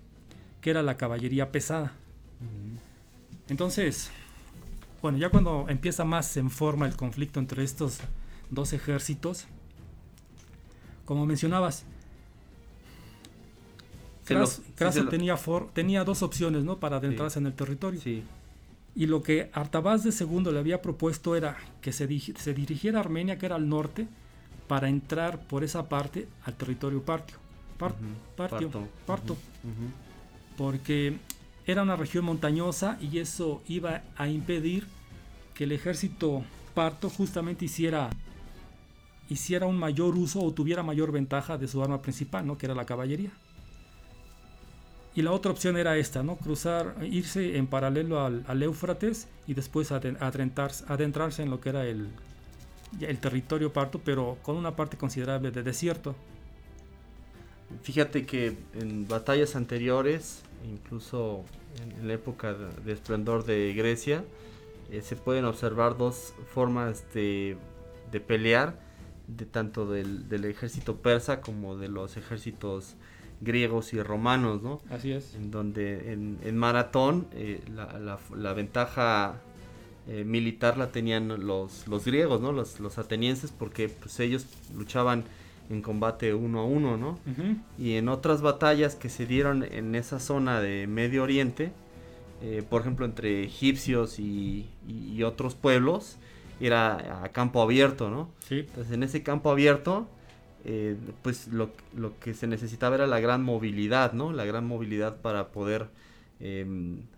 que 0.61 0.69
era 0.69 0.83
la 0.83 0.97
caballería 0.97 1.51
pesada. 1.51 1.93
Entonces, 3.47 4.11
bueno, 5.01 5.17
ya 5.17 5.29
cuando 5.29 5.65
empieza 5.69 6.05
más 6.05 6.37
en 6.37 6.49
forma 6.49 6.85
el 6.85 6.95
conflicto 6.95 7.39
entre 7.39 7.63
estos 7.63 7.99
dos 8.49 8.73
ejércitos, 8.73 9.47
como 11.05 11.25
mencionabas, 11.25 11.85
Craso, 14.75 15.07
tenía, 15.09 15.35
tenía 15.73 16.03
dos 16.03 16.21
opciones 16.21 16.63
¿no? 16.63 16.79
para 16.79 16.97
adentrarse 16.97 17.39
en 17.39 17.47
el 17.47 17.53
territorio. 17.53 17.99
Sí. 17.99 18.23
Y 18.95 19.05
lo 19.05 19.23
que 19.23 19.49
Artabaz 19.53 20.03
de 20.03 20.11
II 20.11 20.51
le 20.51 20.59
había 20.59 20.81
propuesto 20.81 21.35
era 21.35 21.57
que 21.81 21.91
se, 21.91 22.07
se, 22.19 22.53
dirigiera 22.53 22.97
a 22.97 23.01
Armenia, 23.01 23.37
que 23.37 23.45
era 23.45 23.55
al 23.55 23.69
norte, 23.69 24.07
para 24.67 24.89
entrar 24.89 25.39
por 25.47 25.63
esa 25.63 25.89
parte 25.89 26.27
al 26.45 26.55
territorio 26.55 27.03
partio. 27.03 27.37
partio, 27.77 28.71
parto. 29.05 29.37
Porque 30.57 31.17
era 31.65 31.83
una 31.83 31.95
región 31.95 32.25
montañosa 32.25 32.97
y 32.99 33.19
eso 33.19 33.61
iba 33.67 34.03
a 34.17 34.27
impedir 34.27 34.87
que 35.53 35.63
el 35.65 35.71
ejército 35.71 36.43
parto 36.73 37.09
justamente 37.09 37.65
hiciera, 37.65 38.09
hiciera 39.29 39.65
un 39.65 39.77
mayor 39.77 40.15
uso 40.15 40.41
o 40.41 40.51
tuviera 40.51 40.83
mayor 40.83 41.11
ventaja 41.11 41.57
de 41.57 41.67
su 41.67 41.83
arma 41.83 42.01
principal, 42.01 42.45
¿no? 42.45 42.57
que 42.57 42.65
era 42.65 42.75
la 42.75 42.85
caballería. 42.85 43.31
Y 45.15 45.21
la 45.21 45.31
otra 45.31 45.51
opción 45.51 45.75
era 45.75 45.97
esta, 45.97 46.23
¿no? 46.23 46.37
Cruzar, 46.37 46.95
irse 47.01 47.57
en 47.57 47.67
paralelo 47.67 48.21
al, 48.21 48.63
Éufrates 48.63 49.27
y 49.47 49.53
después 49.53 49.91
adentrarse, 49.91 50.85
adentrarse, 50.87 51.43
en 51.43 51.49
lo 51.49 51.59
que 51.59 51.69
era 51.69 51.85
el, 51.85 52.09
el 53.01 53.17
territorio 53.19 53.73
parto, 53.73 53.99
pero 53.99 54.37
con 54.43 54.55
una 54.55 54.75
parte 54.75 54.97
considerable 54.97 55.51
de 55.51 55.63
desierto. 55.63 56.15
Fíjate 57.83 58.25
que 58.25 58.57
en 58.73 59.07
batallas 59.07 59.55
anteriores, 59.55 60.41
incluso 60.67 61.43
en, 61.81 62.07
la 62.07 62.13
época 62.13 62.53
de, 62.53 62.91
esplendor 62.91 63.45
de 63.45 63.73
Grecia, 63.73 64.23
eh, 64.91 65.01
se 65.01 65.15
pueden 65.15 65.45
observar 65.45 65.97
dos 65.97 66.33
formas 66.53 67.03
de, 67.13 67.57
de 68.11 68.19
pelear, 68.19 68.79
de 69.27 69.45
tanto 69.45 69.85
del, 69.85 70.27
del, 70.27 70.45
ejército 70.45 70.97
persa 70.97 71.41
como 71.41 71.77
de 71.77 71.89
los 71.89 72.17
ejércitos 72.17 72.95
griegos 73.41 73.93
y 73.93 74.01
romanos, 74.01 74.61
¿no? 74.61 74.81
Así 74.89 75.11
es. 75.11 75.35
En 75.35 75.51
donde 75.51 76.11
en, 76.13 76.37
en 76.43 76.57
maratón 76.57 77.27
eh, 77.33 77.61
la, 77.73 77.97
la, 77.99 78.19
la, 78.35 78.53
ventaja 78.53 79.35
eh, 80.07 80.23
militar 80.23 80.77
la 80.77 80.91
tenían 80.91 81.45
los, 81.45 81.87
los 81.87 82.05
griegos, 82.05 82.41
¿no? 82.41 82.51
Los, 82.51 82.79
los, 82.79 82.97
atenienses, 82.97 83.51
porque 83.51 83.89
pues 83.89 84.19
ellos 84.19 84.45
luchaban 84.75 85.23
en 85.69 85.81
combate 85.81 86.33
uno 86.33 86.61
a 86.61 86.65
uno, 86.65 86.97
¿no? 86.97 87.11
Uh 87.11 87.41
-huh. 87.41 87.57
Y 87.77 87.95
en 87.95 88.09
otras 88.09 88.41
batallas 88.41 88.95
que 88.95 89.09
se 89.09 89.25
dieron 89.25 89.63
en 89.63 89.95
esa 89.95 90.19
zona 90.19 90.59
de 90.61 90.87
Medio 90.87 91.23
Oriente, 91.23 91.71
eh, 92.41 92.63
por 92.67 92.81
ejemplo 92.81 93.05
entre 93.05 93.43
egipcios 93.43 94.19
y, 94.19 94.65
y, 94.87 95.13
y, 95.13 95.23
otros 95.23 95.55
pueblos, 95.55 96.17
era 96.59 97.23
a 97.23 97.29
campo 97.29 97.61
abierto, 97.61 98.09
¿no? 98.09 98.29
Sí. 98.47 98.59
Entonces 98.59 98.91
en 98.93 99.03
ese 99.03 99.23
campo 99.23 99.51
abierto 99.51 100.07
eh, 100.65 100.97
pues 101.21 101.47
lo, 101.47 101.69
lo, 101.95 102.19
que 102.19 102.33
se 102.33 102.47
necesitaba 102.47 102.95
era 102.95 103.07
la 103.07 103.19
gran 103.19 103.43
movilidad, 103.43 104.13
¿no? 104.13 104.33
La 104.33 104.45
gran 104.45 104.65
movilidad 104.65 105.17
para 105.17 105.49
poder 105.49 105.87
eh, 106.39 106.65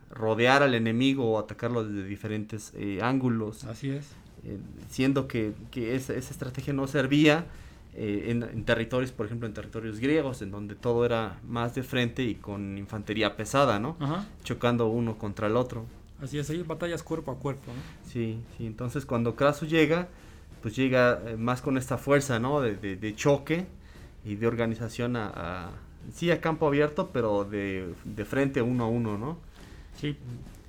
rodear 0.09 0.61
al 0.63 0.73
enemigo 0.73 1.31
o 1.31 1.39
atacarlo 1.39 1.85
desde 1.85 2.07
diferentes 2.07 2.73
eh, 2.75 2.99
ángulos. 3.01 3.63
Así 3.63 3.89
es. 3.91 4.09
Eh, 4.43 4.57
siendo 4.89 5.27
que, 5.27 5.53
que 5.69 5.95
esa, 5.95 6.13
esa, 6.13 6.31
estrategia 6.31 6.73
no 6.73 6.87
servía 6.87 7.45
en, 7.93 8.43
en, 8.43 8.63
territorios, 8.63 9.11
por 9.11 9.25
ejemplo, 9.25 9.47
en 9.47 9.53
territorios 9.53 9.99
griegos, 9.99 10.41
en 10.41 10.49
donde 10.49 10.75
todo 10.75 11.05
era 11.05 11.39
más 11.47 11.75
de 11.75 11.83
frente 11.83 12.23
y 12.23 12.35
con 12.35 12.77
infantería 12.77 13.35
pesada, 13.35 13.79
¿no? 13.79 13.97
Ajá. 13.99 14.25
Chocando 14.43 14.87
uno 14.87 15.17
contra 15.17 15.47
el 15.47 15.55
otro. 15.55 15.85
Así 16.21 16.39
es, 16.39 16.49
hay 16.49 16.63
batallas 16.63 17.03
cuerpo 17.03 17.31
a 17.31 17.35
cuerpo, 17.35 17.67
¿no? 17.67 18.09
Sí, 18.09 18.39
sí, 18.57 18.65
entonces 18.65 19.05
cuando 19.05 19.35
Craso 19.35 19.65
llega 19.65 20.07
pues 20.61 20.75
llega 20.75 21.21
eh, 21.25 21.37
más 21.37 21.61
con 21.61 21.77
esta 21.77 21.97
fuerza, 21.97 22.39
¿no? 22.39 22.61
De, 22.61 22.75
de, 22.75 22.95
de 22.95 23.15
choque 23.15 23.65
y 24.23 24.35
de 24.35 24.47
organización 24.47 25.15
a, 25.15 25.31
a, 25.33 25.71
sí 26.13 26.31
a 26.31 26.41
campo 26.41 26.67
abierto, 26.67 27.09
pero 27.11 27.45
de, 27.45 27.93
de, 28.05 28.25
frente 28.25 28.61
uno 28.61 28.85
a 28.85 28.87
uno, 28.87 29.17
¿no? 29.17 29.37
Sí. 29.97 30.17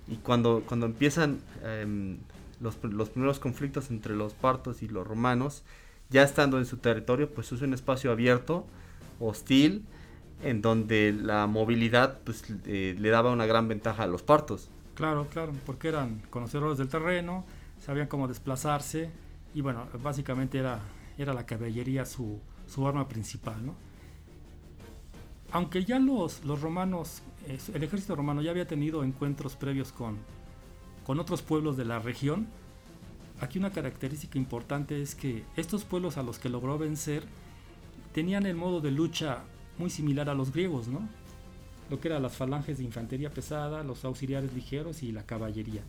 Y 0.09 0.17
cuando, 0.17 0.63
cuando 0.67 0.87
empiezan 0.87 1.41
eh, 1.63 2.17
los, 2.61 2.83
los, 2.83 3.11
primeros 3.11 3.39
conflictos 3.39 3.91
entre 3.91 4.15
los 4.15 4.35
partos 4.35 4.83
y 4.83 4.89
los 4.89 5.07
romanos, 5.07 5.63
ya 6.11 6.23
estando 6.23 6.59
en 6.59 6.67
su 6.67 6.79
territorio, 6.79 7.31
pues 7.31 7.53
es 7.53 7.63
un 7.63 7.75
espacio 7.75 8.11
abierto, 8.11 8.67
hostil, 9.21 9.85
en 10.43 10.61
donde 10.61 11.13
la 11.13 11.47
movilidad 11.47 12.19
pues, 12.25 12.45
eh, 12.67 12.97
le 12.99 13.09
daba 13.11 13.31
una 13.31 13.47
gran 13.47 13.69
ventaja 13.69 14.03
a 14.03 14.07
los 14.07 14.23
partos. 14.23 14.69
Claro, 14.95 15.27
claro, 15.31 15.53
porque 15.65 15.89
eran 15.89 16.23
conocedores 16.31 16.79
del 16.79 16.89
terreno, 16.89 17.45
sabían 17.81 18.09
cómo 18.09 18.29
desplazarse, 18.29 19.11
y 19.55 19.61
bueno, 19.61 19.87
básicamente 20.03 20.59
era, 20.59 20.81
era 21.19 21.35
la 21.35 21.47
caballería 21.47 22.05
su, 22.05 22.41
su 22.67 22.87
arma 22.87 23.09
principal, 23.09 23.65
¿no? 23.65 23.75
Aunque 25.53 25.85
ya 25.85 25.99
los, 25.99 26.45
los 26.45 26.61
romanos, 26.63 27.23
el 27.75 27.83
ejército 27.83 28.17
romano 28.17 28.41
ya 28.41 28.51
había 28.51 28.67
tenido 28.67 29.05
encuentros 29.05 29.55
previos 29.55 29.93
con, 29.93 30.17
con 31.05 31.21
otros 31.21 31.43
pueblos 31.43 31.77
de 31.77 31.85
la 31.85 31.99
región, 31.99 32.47
aquí 33.41 33.59
una 33.59 33.71
característica 33.71 34.39
importante 34.39 35.03
es 35.03 35.15
que 35.15 35.45
estos 35.57 35.85
pueblos 35.85 36.17
a 36.17 36.23
los 36.23 36.39
que 36.39 36.49
logró 36.49 36.79
vencer 36.79 37.25
tenían 38.15 38.47
el 38.47 38.57
modo 38.57 38.81
de 38.81 38.91
lucha 38.91 39.43
muy 39.77 39.91
similar 39.91 40.31
a 40.31 40.35
los 40.35 40.53
griegos, 40.53 40.89
¿no? 40.89 41.07
lo 41.93 42.01
que 42.01 42.09
eran 42.09 42.23
las 42.23 42.35
falanges 42.35 42.79
de 42.79 42.85
infantería 42.85 43.29
pesada, 43.29 43.83
los 43.83 44.03
auxiliares 44.07 44.55
ligeros 44.55 45.03
y 45.03 45.13
la 45.13 45.27
caballería. 45.27 45.83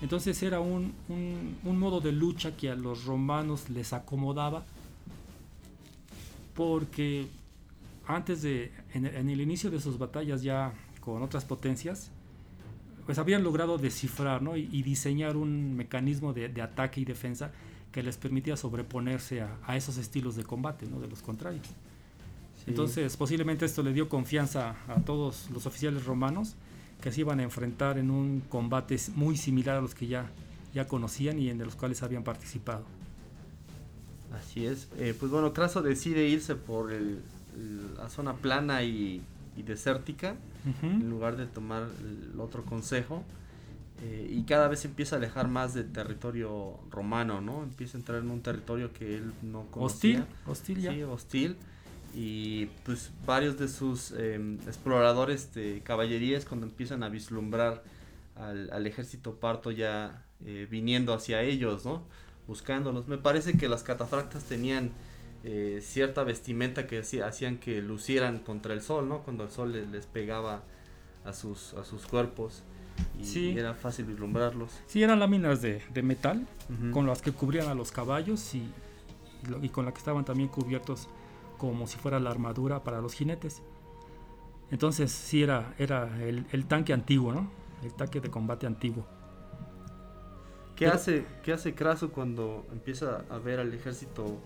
Entonces 0.00 0.42
era 0.42 0.60
un, 0.60 0.94
un, 1.08 1.78
modo 1.78 2.00
de 2.00 2.12
lucha 2.12 2.56
que 2.56 2.70
a 2.70 2.76
los 2.76 3.04
romanos 3.04 3.68
les 3.68 3.92
acomodaba 3.92 4.64
porque 6.54 7.26
antes 8.06 8.42
de, 8.42 8.72
en, 8.94 9.06
el 9.06 9.40
inicio 9.40 9.70
de 9.70 9.80
sus 9.80 9.98
batallas 9.98 10.42
ya 10.42 10.72
con 11.00 11.22
otras 11.22 11.44
potencias, 11.44 12.10
pues 13.06 13.18
habían 13.18 13.42
logrado 13.42 13.78
descifrar 13.78 14.40
¿no? 14.40 14.56
y, 14.56 14.82
diseñar 14.82 15.36
un 15.36 15.76
mecanismo 15.76 16.32
de, 16.32 16.48
de, 16.48 16.62
ataque 16.62 17.00
y 17.00 17.04
defensa 17.04 17.50
que 17.90 18.02
les 18.02 18.16
permitía 18.18 18.56
sobreponerse 18.56 19.40
a, 19.40 19.58
a 19.66 19.76
esos 19.76 19.98
estilos 19.98 20.36
de 20.36 20.44
combate 20.44 20.86
¿no? 20.86 21.00
de 21.00 21.08
los 21.08 21.22
contrarios. 21.22 21.66
Entonces, 22.66 23.16
posiblemente 23.16 23.64
esto 23.64 23.82
le 23.82 23.92
dio 23.92 24.08
confianza 24.08 24.76
a 24.88 25.00
todos 25.00 25.48
los 25.50 25.64
oficiales 25.66 26.04
romanos 26.04 26.54
que 27.00 27.12
se 27.12 27.20
iban 27.20 27.40
a 27.40 27.42
enfrentar 27.42 27.98
en 27.98 28.10
un 28.10 28.40
combate 28.48 28.96
muy 29.14 29.36
similar 29.36 29.76
a 29.76 29.80
los 29.80 29.94
que 29.94 30.06
ya, 30.06 30.30
ya 30.74 30.86
conocían 30.86 31.38
y 31.38 31.50
en 31.50 31.58
los 31.58 31.76
cuales 31.76 32.02
habían 32.02 32.24
participado. 32.24 32.84
Así 34.36 34.66
es. 34.66 34.88
Eh, 34.98 35.14
pues 35.18 35.30
bueno, 35.30 35.52
Craso 35.52 35.82
decide 35.82 36.26
irse 36.26 36.54
por 36.54 36.92
la 36.92 38.08
zona 38.08 38.34
plana 38.34 38.82
y, 38.82 39.22
desértica 39.56 40.36
en 40.82 41.10
lugar 41.10 41.36
de 41.36 41.46
tomar 41.46 41.88
el 42.00 42.38
otro 42.38 42.64
consejo. 42.64 43.24
Eh, 44.00 44.30
y 44.30 44.44
cada 44.44 44.68
vez 44.68 44.84
empieza 44.84 45.16
a 45.16 45.18
alejar 45.18 45.48
más 45.48 45.74
del 45.74 45.90
territorio 45.90 46.78
romano, 46.90 47.40
¿no? 47.40 47.64
Empieza 47.64 47.96
a 47.96 48.00
entrar 48.00 48.22
en 48.22 48.30
un 48.30 48.40
territorio 48.40 48.92
que 48.92 49.16
él 49.16 49.32
no 49.42 49.66
conocía. 49.72 50.20
Hostil, 50.46 50.76
hostil 50.76 50.80
ya. 50.80 50.92
Sí, 50.92 51.02
hostil 51.02 51.56
y 52.14 52.66
pues 52.84 53.10
varios 53.26 53.58
de 53.58 53.68
sus 53.68 54.12
em, 54.12 54.58
exploradores 54.66 55.54
de 55.54 55.82
caballerías 55.84 56.44
cuando 56.44 56.66
empiezan 56.66 57.02
a 57.02 57.08
vislumbrar 57.08 57.82
al, 58.36 58.86
ejército 58.86 59.34
parto 59.34 59.70
ya 59.70 60.24
eh, 60.44 60.66
viniendo 60.70 61.12
hacia 61.12 61.42
ellos, 61.42 61.84
¿no? 61.84 62.04
Buscándolos. 62.46 63.08
Me 63.08 63.18
parece 63.18 63.58
que 63.58 63.68
las 63.68 63.82
catafractas 63.82 64.44
tenían 64.44 64.92
eh, 65.44 65.80
cierta 65.82 66.24
vestimenta 66.24 66.86
que 66.86 66.98
hacían 66.98 67.58
que 67.58 67.82
lucieran 67.82 68.38
contra 68.38 68.74
el 68.74 68.80
sol, 68.80 69.08
¿no? 69.08 69.22
Cuando 69.22 69.44
el 69.44 69.50
sol 69.50 69.90
les, 69.90 70.06
pegaba 70.06 70.62
a 71.24 71.32
sus, 71.32 71.74
a 71.74 71.84
sus 71.84 72.06
cuerpos 72.06 72.62
y 73.20 73.58
era 73.58 73.74
fácil 73.74 74.06
vislumbrarlos. 74.06 74.70
Sí, 74.86 75.02
eran 75.02 75.20
láminas 75.20 75.62
de, 75.62 75.82
metal 76.02 76.46
con 76.92 77.06
las 77.06 77.22
que 77.22 77.32
cubrían 77.32 77.68
a 77.68 77.74
los 77.74 77.92
caballos 77.92 78.54
y, 78.54 78.68
y, 79.62 79.68
con 79.68 79.84
las 79.84 79.94
que 79.94 79.98
estaban 79.98 80.24
también 80.24 80.48
cubiertos 80.48 81.08
como 81.58 81.86
si 81.86 81.98
fuera 81.98 82.18
la 82.18 82.30
armadura 82.30 82.82
para 82.82 83.02
los 83.02 83.12
jinetes. 83.12 83.62
Entonces 84.70 85.10
sí 85.12 85.42
era, 85.42 85.74
era 85.78 86.22
el, 86.22 86.66
tanque 86.66 86.92
antiguo, 86.92 87.32
¿no? 87.32 87.50
El 87.82 87.92
tanque 87.94 88.20
de 88.20 88.30
combate 88.30 88.66
antiguo. 88.66 89.06
¿Qué, 90.76 90.86
hace, 90.86 91.26
¿Qué 91.42 91.52
hace 91.52 91.74
Craso 91.74 92.10
cuando 92.10 92.66
empieza 92.70 93.24
a 93.30 93.38
ver 93.38 93.58
al 93.58 93.74
ejército 93.74 94.40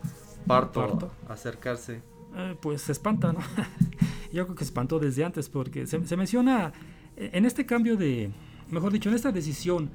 parto, 0.46 1.11
acercarse? 1.29 2.01
Eh, 2.35 2.57
pues 2.61 2.83
se 2.83 2.92
espanta, 2.92 3.33
¿no? 3.33 3.40
Yo 4.33 4.44
creo 4.44 4.57
que 4.57 4.64
se 4.64 4.70
espantó 4.70 4.98
desde 4.98 5.25
antes 5.25 5.51
porque 5.51 5.87
se, 5.87 5.98
menciona 6.16 6.72
eh, 7.16 7.31
en 7.35 7.44
este 7.44 7.66
cambio 7.66 7.96
de, 7.96 8.31
mejor 8.70 8.92
dicho, 8.92 9.11
en 9.11 9.14
esta 9.14 9.31
decisión 9.31 9.90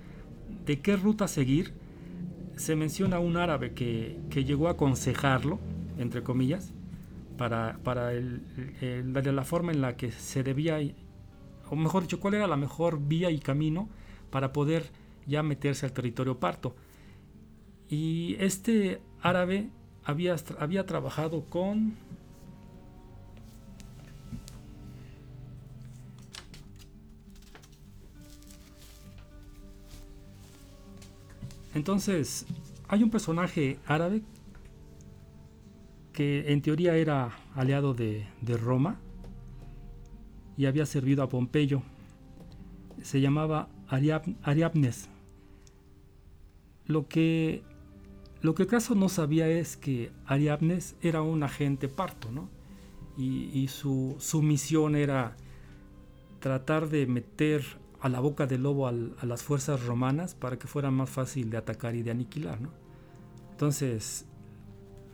de 0.65 0.79
qué 0.79 0.95
ruta 0.95 1.27
seguir, 1.27 1.73
se 2.55 2.75
menciona 2.75 3.17
un 3.17 3.37
árabe 3.37 3.73
que, 3.73 4.19
que 4.29 4.43
llegó 4.43 4.67
a 4.67 4.71
aconsejarlo, 4.71 5.59
entre 5.97 6.21
comillas, 6.21 6.73
para, 7.37 7.79
para 7.83 8.13
el, 8.13 8.41
la 9.13 9.43
forma 9.43 9.71
en 9.71 9.81
la 9.81 9.95
que 9.95 10.11
se 10.11 10.43
debía, 10.43 10.79
o 11.69 11.75
mejor 11.75 12.03
dicho, 12.03 12.19
cuál 12.19 12.33
era 12.33 12.47
la 12.47 12.57
mejor 12.57 12.99
vía 12.99 13.31
y 13.31 13.39
camino 13.39 13.89
para 14.29 14.51
poder 14.51 14.89
ya 15.25 15.43
meterse 15.43 15.85
al 15.85 15.93
territorio 15.93 16.39
parto. 16.39 16.75
Y 17.89 18.35
este 18.39 19.01
árabe 19.21 19.69
había, 20.03 20.35
había 20.59 20.85
trabajado 20.85 21.45
con... 21.45 21.95
Entonces, 31.73 32.45
hay 32.87 33.03
un 33.03 33.11
personaje 33.11 33.77
árabe 33.85 34.23
que 36.17 36.51
en 36.51 36.63
teoría 36.63 36.95
era 36.95 37.29
aliado 37.53 37.93
de, 37.93 38.25
Roma 38.59 38.99
y 40.57 40.65
había 40.65 40.87
servido 40.87 41.21
a 41.21 41.29
Pompeyo. 41.29 41.83
Se 43.03 43.21
llamaba 43.21 43.69
Ariabnes. 43.87 45.09
Lo 46.87 47.07
que, 47.07 47.61
lo 48.41 48.55
que 48.55 48.65
no 48.95 49.09
sabía 49.09 49.47
es 49.47 49.77
que 49.77 50.11
Ariabnes 50.25 50.95
era 51.03 51.21
un 51.21 51.43
agente 51.43 51.87
parto, 51.87 52.31
¿no? 52.31 52.49
Y, 53.15 53.67
su, 53.67 54.15
su, 54.17 54.41
misión 54.41 54.95
era 54.95 55.37
tratar 56.39 56.89
de 56.89 57.05
meter 57.05 57.63
a 58.01 58.09
la 58.09 58.21
boca 58.21 58.47
del 58.47 58.63
lobo 58.63 58.87
a 58.87 58.91
las 58.91 59.43
fuerzas 59.43 59.85
romanas 59.85 60.33
para 60.33 60.57
que 60.57 60.65
fuera 60.65 60.89
más 60.89 61.11
fácil 61.11 61.51
de 61.51 61.57
atacar 61.57 61.95
y 61.95 62.01
de 62.01 62.09
aniquilar, 62.09 62.59
¿no? 62.59 62.71
Entonces, 63.51 64.26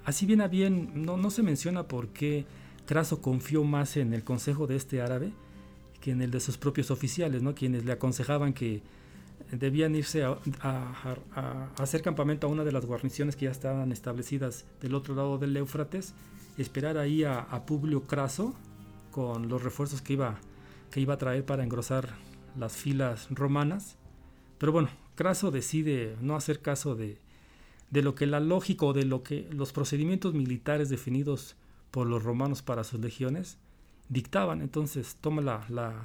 Así 0.05 0.25
bien 0.25 0.41
a 0.41 0.47
bien, 0.47 1.05
no, 1.05 1.29
se 1.29 1.43
menciona 1.43 1.87
por 1.87 2.09
qué 2.09 2.45
Craso 2.85 3.21
confió 3.21 3.63
más 3.63 3.95
en 3.95 4.13
el 4.13 4.23
consejo 4.23 4.67
de 4.67 4.75
este 4.75 5.01
árabe 5.01 5.31
que 6.01 6.11
en 6.11 6.21
el 6.21 6.31
de 6.31 6.41
sus 6.41 6.57
propios 6.57 6.91
oficiales, 6.91 7.41
¿no? 7.41 7.55
quienes 7.55 7.85
le 7.85 7.93
aconsejaban 7.93 8.51
que 8.51 8.81
debían 9.51 9.95
irse 9.95 10.23
a, 10.23 10.37
hacer 11.77 12.01
campamento 12.01 12.47
a 12.47 12.49
una 12.49 12.65
de 12.65 12.73
las 12.73 12.85
guarniciones 12.85 13.37
que 13.37 13.45
ya 13.45 13.51
estaban 13.51 13.91
establecidas 13.93 14.65
del 14.81 14.95
otro 14.95 15.15
lado 15.15 15.37
del 15.37 15.55
Éufrates, 15.55 16.13
esperar 16.57 16.97
ahí 16.97 17.23
a, 17.23 17.47
Publio 17.65 18.03
Craso 18.03 18.53
con 19.11 19.47
los 19.47 19.63
refuerzos 19.63 20.01
que 20.01 20.13
iba, 20.13 20.39
que 20.91 20.99
iba 20.99 21.13
a 21.13 21.17
traer 21.17 21.45
para 21.45 21.63
engrosar 21.63 22.09
las 22.57 22.73
filas 22.73 23.27
romanas. 23.29 23.95
Pero 24.57 24.73
bueno, 24.73 24.89
Craso 25.15 25.51
decide 25.51 26.17
no 26.19 26.35
hacer 26.35 26.59
caso 26.59 26.95
de, 26.95 27.17
de 27.93 28.01
lo 28.01 28.15
que 28.15 28.25
la 28.25 28.39
lógica 28.39 28.87
o 28.87 28.93
de 28.93 29.05
lo 29.05 29.21
que 29.21 29.47
los 29.51 29.71
procedimientos 29.71 30.33
militares 30.33 30.89
definidos 30.89 31.55
por 31.91 32.07
los 32.07 32.23
romanos 32.23 32.63
para 32.63 32.83
sus 32.83 32.99
legiones 32.99 33.59
dictaban. 34.09 34.63
Entonces 34.63 35.17
toma 35.21 35.43
la, 35.43 36.01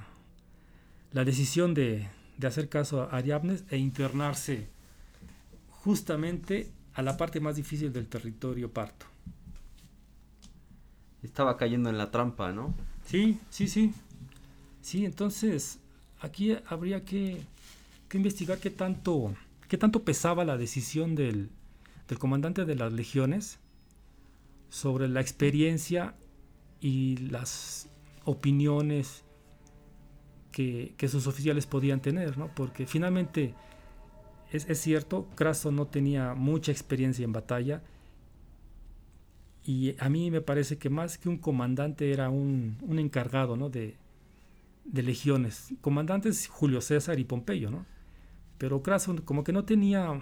la, 1.13 1.25
decisión 1.25 1.73
de, 1.73 2.11
hacer 2.47 2.69
caso 2.69 3.05
a 3.05 3.17
Ariabnes 3.17 3.65
e 3.71 3.79
internarse 3.79 4.69
justamente 5.71 6.71
a 6.93 7.01
la 7.01 7.17
parte 7.17 7.41
más 7.41 7.57
difícil 7.57 7.91
del 7.91 8.07
territorio 8.07 8.71
parto. 8.71 9.07
Estaba 11.23 11.57
cayendo 11.57 11.89
en 11.89 11.97
la 11.97 12.11
trampa, 12.11 12.53
¿no? 12.53 12.75
Sí, 13.07 13.41
sí, 13.49 13.67
sí. 13.67 13.95
Sí, 14.83 15.07
entonces 15.07 15.79
aquí 16.21 16.55
habría 16.67 17.03
que, 17.07 17.41
que 18.11 18.19
investigar 18.19 18.59
qué 18.59 18.69
tanto, 18.69 19.35
qué 19.69 19.79
tanto 19.79 20.03
pesaba 20.03 20.45
la 20.45 20.59
decisión 20.59 21.15
del, 21.15 21.49
del 22.09 22.19
comandante 22.19 22.65
de 22.65 22.75
las 22.75 22.93
legiones 22.93 23.61
sobre 24.69 25.09
la 25.09 25.21
experiencia 25.21 26.15
y 26.81 27.17
las 27.19 27.89
opiniones 28.25 29.25
que, 30.51 30.95
sus 31.09 31.27
oficiales 31.29 31.67
podían 31.67 32.01
tener, 32.01 32.37
¿no? 32.37 32.49
porque 32.55 32.87
finalmente 32.87 33.55
es, 34.51 34.81
cierto, 34.81 35.29
Craso 35.37 35.71
no 35.71 35.87
tenía 35.87 36.35
mucha 36.35 36.73
experiencia 36.73 37.25
en 37.25 37.33
batalla 37.33 37.83
y 39.65 39.95
a 40.01 40.09
mí 40.09 40.31
me 40.31 40.41
parece 40.41 40.79
que 40.79 40.91
más 40.91 41.19
que 41.19 41.29
un 41.29 41.37
comandante 41.37 42.13
era 42.13 42.31
un, 42.31 42.79
encargado 42.99 43.57
¿no? 43.57 43.69
de, 43.69 43.97
de 44.85 45.03
legiones. 45.03 45.75
Comandantes 45.81 46.49
Julio 46.49 46.81
César 46.81 47.19
y 47.21 47.25
Pompeyo, 47.25 47.71
¿no? 47.71 47.85
Pero 48.57 48.83
Craso 48.83 49.15
como 49.25 49.45
que 49.45 49.53
no 49.53 49.65
tenía 49.65 50.21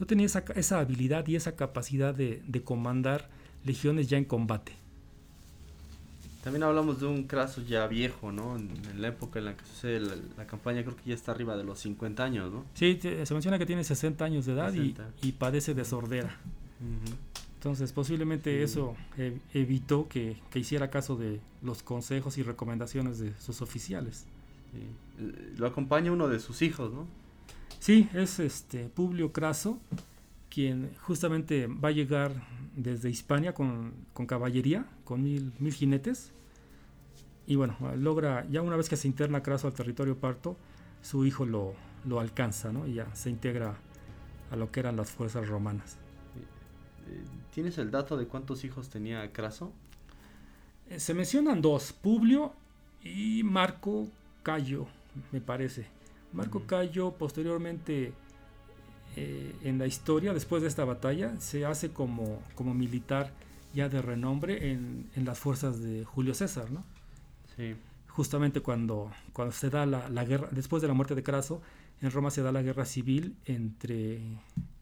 no 0.00 0.06
tenía 0.06 0.26
esa, 0.26 0.80
habilidad 0.80 1.28
y 1.28 1.36
esa 1.36 1.54
capacidad 1.54 2.14
de, 2.14 2.62
comandar 2.64 3.28
legiones 3.64 4.08
ya 4.08 4.16
en 4.16 4.24
combate. 4.24 4.72
También 6.42 6.62
hablamos 6.62 7.00
de 7.00 7.06
un 7.06 7.24
Craso 7.24 7.60
ya 7.60 7.86
viejo, 7.86 8.32
¿no? 8.32 8.56
En, 8.56 8.70
la 9.02 9.08
época 9.08 9.38
en 9.38 9.44
la 9.44 9.54
que 9.54 9.64
sucede 9.66 10.00
la, 10.38 10.46
campaña, 10.46 10.82
creo 10.82 10.96
que 10.96 11.10
ya 11.10 11.14
está 11.14 11.32
arriba 11.32 11.54
de 11.54 11.64
los 11.64 11.80
50 11.80 12.24
años, 12.24 12.50
¿no? 12.50 12.64
Sí, 12.72 12.98
se 13.02 13.34
menciona 13.34 13.58
que 13.58 13.66
tiene 13.66 13.84
60 13.84 14.24
años 14.24 14.46
de 14.46 14.54
edad 14.54 14.72
y, 14.72 15.32
padece 15.32 15.74
de 15.74 15.84
sordera. 15.84 16.34
Entonces, 17.56 17.92
posiblemente 17.92 18.62
eso 18.62 18.96
evitó 19.52 20.08
que, 20.08 20.38
hiciera 20.54 20.88
caso 20.88 21.16
de 21.16 21.40
los 21.60 21.82
consejos 21.82 22.38
y 22.38 22.42
recomendaciones 22.42 23.18
de 23.18 23.34
sus 23.38 23.60
oficiales. 23.60 24.24
Lo 25.58 25.66
acompaña 25.66 26.10
uno 26.10 26.26
de 26.26 26.40
sus 26.40 26.62
hijos, 26.62 26.90
¿no? 26.90 27.06
Sí, 27.78 28.08
es 28.12 28.38
este 28.38 28.88
Publio 28.88 29.32
Craso, 29.32 29.78
quien 30.50 30.90
justamente 31.02 31.66
va 31.66 31.88
a 31.88 31.92
llegar 31.92 32.32
desde 32.76 33.10
Hispania 33.10 33.54
con, 33.54 33.94
caballería, 34.26 34.86
con 35.04 35.22
mil, 35.22 35.52
mil 35.58 35.72
jinetes, 35.72 36.32
y 37.46 37.56
bueno, 37.56 37.76
logra, 37.96 38.46
ya 38.50 38.62
una 38.62 38.76
vez 38.76 38.88
que 38.88 38.96
se 38.96 39.08
interna 39.08 39.42
Craso 39.42 39.66
al 39.66 39.74
territorio 39.74 40.16
parto, 40.18 40.56
su 41.02 41.24
hijo 41.24 41.46
lo, 41.46 41.74
lo 42.04 42.20
alcanza, 42.20 42.72
¿no? 42.72 42.86
Y 42.86 42.94
ya 42.94 43.14
se 43.14 43.30
integra 43.30 43.76
a 44.50 44.56
lo 44.56 44.70
que 44.70 44.80
eran 44.80 44.96
las 44.96 45.10
fuerzas 45.10 45.48
romanas. 45.48 45.96
Eh, 47.08 47.24
¿Tienes 47.52 47.78
el 47.78 47.90
dato 47.90 48.16
de 48.16 48.26
cuántos 48.26 48.64
hijos 48.64 48.88
tenía 48.88 49.32
Craso? 49.32 49.72
Eh, 50.88 51.00
se 51.00 51.14
mencionan 51.14 51.62
dos, 51.62 51.92
Publio 51.92 52.52
y 53.02 53.42
Marco 53.42 54.06
Cayo, 54.42 54.86
me 55.32 55.40
parece. 55.40 55.86
Marco 56.32 56.66
Cayo 56.66 57.12
posteriormente 57.12 58.12
eh, 59.16 59.54
en 59.64 59.78
la 59.78 59.86
historia, 59.86 60.32
después 60.32 60.62
de 60.62 60.68
esta 60.68 60.84
batalla, 60.84 61.38
se 61.40 61.66
hace 61.66 61.90
como, 61.90 62.42
como 62.54 62.74
militar 62.74 63.32
ya 63.74 63.88
de 63.88 64.02
renombre 64.02 64.72
en, 64.72 65.10
en, 65.14 65.24
las 65.24 65.38
fuerzas 65.38 65.80
de 65.80 66.04
Julio 66.04 66.34
César, 66.34 66.70
¿no? 66.70 66.84
Sí. 67.56 67.74
Justamente 68.08 68.60
cuando, 68.60 69.10
cuando 69.32 69.52
se 69.52 69.70
da 69.70 69.86
la, 69.86 70.08
la, 70.08 70.24
guerra, 70.24 70.48
después 70.50 70.82
de 70.82 70.88
la 70.88 70.94
muerte 70.94 71.14
de 71.14 71.22
Craso, 71.22 71.62
en 72.00 72.10
Roma 72.10 72.30
se 72.30 72.42
da 72.42 72.50
la 72.52 72.62
guerra 72.62 72.84
civil 72.84 73.36
entre 73.44 74.20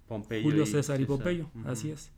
Pompeyo 0.07 0.43
Julio 0.43 0.67
César 0.67 1.01
y, 1.01 1.05
César. 1.05 1.17
Pompeyo, 1.17 1.51
así 1.67 1.91
es. 1.91 2.11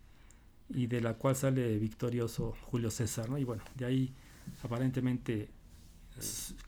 Y 0.69 0.87
de 0.87 1.01
la 1.01 1.15
cual 1.15 1.35
sale 1.35 1.79
victorioso 1.79 2.55
Julio 2.63 2.91
César, 2.91 3.29
¿no? 3.29 3.39
Y 3.39 3.45
bueno, 3.45 3.63
de 3.77 3.85
ahí 3.85 4.15
aparentemente 4.63 5.49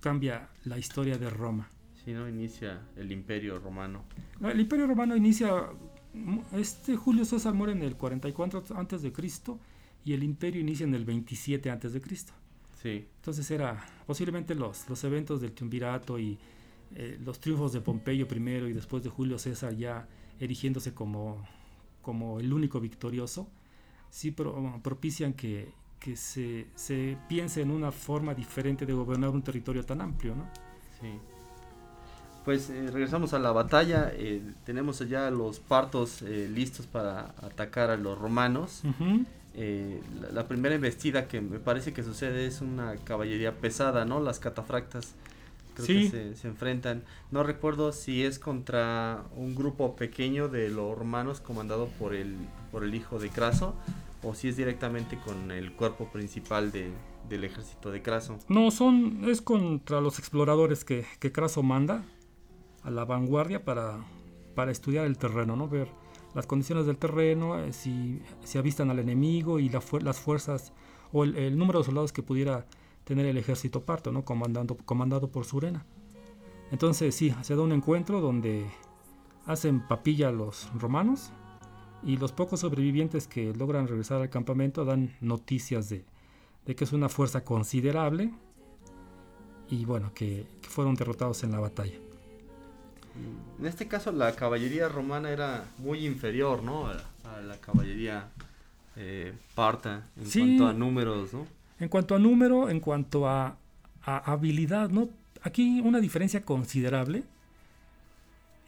cambia 0.00 0.48
la 0.64 0.78
historia 0.78 1.18
de 1.18 1.30
Roma. 1.30 1.70
Sí, 2.04 2.12
¿no? 2.12 2.28
Inicia 2.28 2.80
el 2.96 3.12
imperio 3.12 3.58
romano. 3.58 4.02
No, 4.40 4.50
El 4.50 4.58
Imperio 4.60 4.86
Romano 4.88 5.14
inicia, 5.16 5.52
mu- 6.14 6.42
este 6.54 6.96
Julio 6.96 7.24
César 7.24 7.54
muere 7.54 7.72
en 7.72 7.82
el 7.82 7.96
44 7.96 8.76
antes 8.76 9.02
de 9.02 9.12
Cristo 9.12 9.58
y 10.04 10.12
el 10.12 10.22
Imperio 10.24 10.60
inicia 10.60 10.84
en 10.84 10.94
el 10.94 11.04
27 11.04 11.70
antes 11.70 11.92
de 11.92 12.00
Cristo. 12.00 12.32
Sí. 12.82 13.06
Entonces 13.16 13.48
era 13.52 13.86
posiblemente 14.06 14.56
los, 14.56 14.88
los 14.88 15.04
eventos 15.04 15.40
del 15.40 15.52
triunvirato 15.52 16.18
y 16.18 16.36
eh, 16.96 17.18
los 17.24 17.38
triunfos 17.38 17.72
de 17.72 17.80
Pompeyo 17.80 18.26
primero 18.26 18.68
y 18.68 18.72
después 18.72 19.04
de 19.04 19.08
Julio 19.10 19.38
César 19.38 19.74
ya 19.76 20.08
erigiéndose 20.40 20.92
como, 20.92 21.46
como 22.02 22.40
el 22.40 22.52
único 22.52 22.80
victorioso, 22.80 23.48
sí 24.10 24.32
pro- 24.32 24.80
propician 24.82 25.34
que, 25.34 25.72
que 26.00 26.16
se, 26.16 26.66
se 26.74 27.16
piense 27.28 27.62
en 27.62 27.70
una 27.70 27.92
forma 27.92 28.34
diferente 28.34 28.84
de 28.86 28.92
gobernar 28.92 29.30
un 29.30 29.42
territorio 29.42 29.84
tan 29.84 30.00
amplio, 30.00 30.34
¿no? 30.34 30.48
Sí. 31.00 31.08
Pues 32.44 32.70
eh, 32.70 32.88
regresamos 32.92 33.34
a 33.34 33.38
la 33.38 33.52
batalla. 33.52 34.10
eh, 34.14 34.42
tenemos 34.64 34.98
ya 35.08 35.30
los 35.30 35.60
partos 35.60 36.22
eh, 36.22 36.48
listos 36.52 36.86
para 36.86 37.34
atacar 37.42 37.90
a 37.90 37.96
los 37.96 38.18
romanos. 38.18 38.82
Eh, 39.54 40.00
la, 40.20 40.30
la 40.32 40.48
primera 40.48 40.74
embestida 40.74 41.28
que 41.28 41.40
me 41.40 41.58
parece 41.58 41.92
que 41.92 42.02
sucede 42.02 42.46
es 42.46 42.60
una 42.60 42.96
caballería 43.04 43.52
pesada, 43.58 44.04
¿no? 44.04 44.18
Las 44.20 44.38
catafractas 44.40 45.14
creo 45.74 45.86
Sí. 45.86 45.94
que 46.04 46.10
se, 46.10 46.36
se 46.36 46.48
enfrentan. 46.48 47.02
No 47.30 47.42
recuerdo 47.44 47.92
si 47.92 48.24
es 48.24 48.38
contra 48.38 49.22
un 49.36 49.54
grupo 49.54 49.94
pequeño 49.94 50.48
de 50.48 50.68
los 50.68 50.96
romanos 50.98 51.40
comandado 51.40 51.86
por 51.98 52.14
el, 52.14 52.34
por 52.72 52.82
el 52.82 52.94
hijo 52.94 53.18
de 53.18 53.28
Craso 53.30 53.74
o 54.22 54.34
si 54.34 54.48
es 54.48 54.56
directamente 54.56 55.16
con 55.18 55.50
el 55.50 55.72
cuerpo 55.72 56.06
principal 56.10 56.72
de- 56.72 56.90
del 57.28 57.44
ejército 57.44 57.90
de 57.90 58.02
Craso. 58.02 58.38
No, 58.48 58.70
son, 58.70 59.24
es 59.28 59.40
contra 59.42 60.00
los 60.00 60.18
exploradores 60.18 60.84
que, 60.84 61.06
que 61.20 61.30
Craso 61.30 61.62
manda 61.62 62.02
a 62.82 62.90
la 62.90 63.04
vanguardia 63.04 63.64
para, 63.64 64.04
para 64.54 64.70
estudiar 64.70 65.06
el 65.06 65.18
terreno, 65.18 65.56
¿no? 65.56 65.68
Ver 65.68 65.88
las 66.34 66.46
condiciones 66.46 66.86
del 66.86 66.96
terreno, 66.96 67.58
eh, 67.58 67.72
si, 67.72 68.22
si 68.44 68.58
avistan 68.58 68.90
al 68.90 68.98
enemigo 68.98 69.58
y 69.58 69.68
las 69.68 70.18
fuerzas 70.18 70.72
o 71.12 71.24
el, 71.24 71.58
número 71.58 71.80
de 71.80 71.84
soldados 71.84 72.12
que 72.12 72.22
pudiera 72.22 72.66
tener 73.04 73.26
el 73.26 73.36
ejército 73.36 73.84
parto, 73.84 74.12
¿no? 74.12 74.24
Comandando, 74.24 74.76
comandado 74.76 75.30
por 75.30 75.44
Surena. 75.44 75.84
Entonces 76.70 77.14
sí, 77.14 77.34
se 77.42 77.54
da 77.54 77.62
un 77.62 77.72
encuentro 77.72 78.20
donde 78.20 78.66
hacen 79.44 79.86
papilla 79.86 80.30
los 80.30 80.72
romanos 80.74 81.32
y 82.02 82.16
los 82.16 82.32
pocos 82.32 82.60
sobrevivientes 82.60 83.28
que 83.28 83.52
logran 83.52 83.88
regresar 83.88 84.22
al 84.22 84.30
campamento 84.30 84.84
dan 84.84 85.14
noticias 85.20 85.90
de, 85.90 86.06
de 86.64 86.74
que 86.74 86.84
es 86.84 86.92
una 86.92 87.10
fuerza 87.10 87.44
considerable 87.44 88.32
y 89.68 89.84
bueno, 89.84 90.12
que 90.14 90.46
fueron 90.62 90.94
derrotados 90.94 91.44
en 91.44 91.52
la 91.52 91.60
batalla. 91.60 91.98
En 93.60 93.66
este 93.66 93.86
caso 93.88 94.10
la 94.12 94.34
caballería 94.34 94.88
romana 94.88 95.30
era 95.30 95.64
muy 95.78 96.06
inferior, 96.06 96.62
¿no? 96.62 96.86
A, 96.86 96.96
a 97.36 97.40
la 97.42 97.56
caballería 97.58 98.28
eh, 98.96 99.32
parta 99.54 100.06
en 100.16 100.26
Sí. 100.26 100.40
cuanto 100.40 100.66
a 100.68 100.72
números, 100.72 101.32
¿no? 101.32 101.46
En 101.78 101.88
cuanto 101.88 102.14
a 102.14 102.18
número, 102.18 102.68
en 102.70 102.80
cuanto 102.80 103.28
a, 103.28 103.56
a 104.04 104.32
habilidad, 104.32 104.90
¿no? 104.90 105.08
Aquí 105.42 105.80
una 105.80 106.00
diferencia 106.00 106.42
considerable 106.44 107.24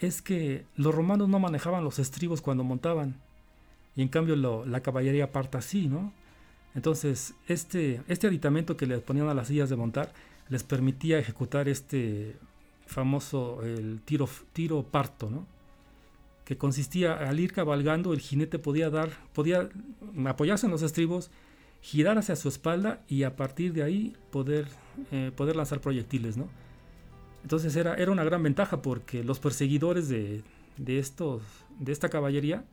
es 0.01 0.21
que 0.23 0.65
los 0.77 0.95
romanos 0.95 1.29
no 1.29 1.39
manejaban 1.39 1.85
los 1.85 1.99
estribos 1.99 2.41
cuando 2.41 2.65
montaban 2.65 3.15
y 3.97 4.03
en 4.03 4.09
cambio 4.09 4.35
lo- 4.37 4.67
la 4.67 4.81
caballería 4.81 5.31
parta 5.33 5.61
sí, 5.63 5.87
¿no? 5.89 6.13
Entonces, 6.75 7.35
este, 7.47 8.03
este 8.09 8.27
aditamento 8.27 8.77
que 8.77 8.87
les 8.87 9.01
ponían 9.01 9.29
a 9.29 9.35
las 9.35 9.47
sillas 9.49 9.71
de 9.71 9.77
montar 9.77 10.13
les 10.49 10.65
permitía 10.65 11.19
ejecutar 11.19 11.69
este 11.69 12.37
famoso 12.87 13.63
el 13.63 14.01
tiro, 14.05 14.29
tiro 14.53 14.83
parto, 14.83 15.31
¿no? 15.31 15.47
Que 16.45 16.57
consistía 16.57 17.15
al 17.15 17.41
ir 17.41 17.53
cabalgando, 17.53 18.13
el 18.13 18.21
jinete 18.21 18.59
podía 18.59 18.91
dar, 18.91 19.11
podía 19.33 19.69
apoyarse 20.27 20.67
en 20.67 20.73
los 20.73 20.83
estribos, 20.83 21.31
girar 21.81 22.19
hacia 22.19 22.37
su 22.37 22.49
espalda 22.49 23.03
y 23.09 23.23
a 23.23 23.37
partir 23.37 23.73
de 23.73 23.83
ahí 23.83 24.17
poder, 24.31 24.69
eh, 25.13 25.33
poder 25.35 25.57
lanzar 25.57 25.81
proyectiles, 25.81 26.37
¿no? 26.37 26.49
Entonces 27.43 27.77
era, 27.77 27.95
era 27.95 28.11
una 28.11 28.25
gran 28.25 28.43
ventaja 28.43 28.81
porque 28.81 29.23
los 29.23 29.39
perseguidores 29.39 30.09
de, 30.09 30.43
de, 30.79 30.99
estos, 30.99 31.43
de 31.79 31.93
esta 31.93 32.09
caballería 32.09 32.65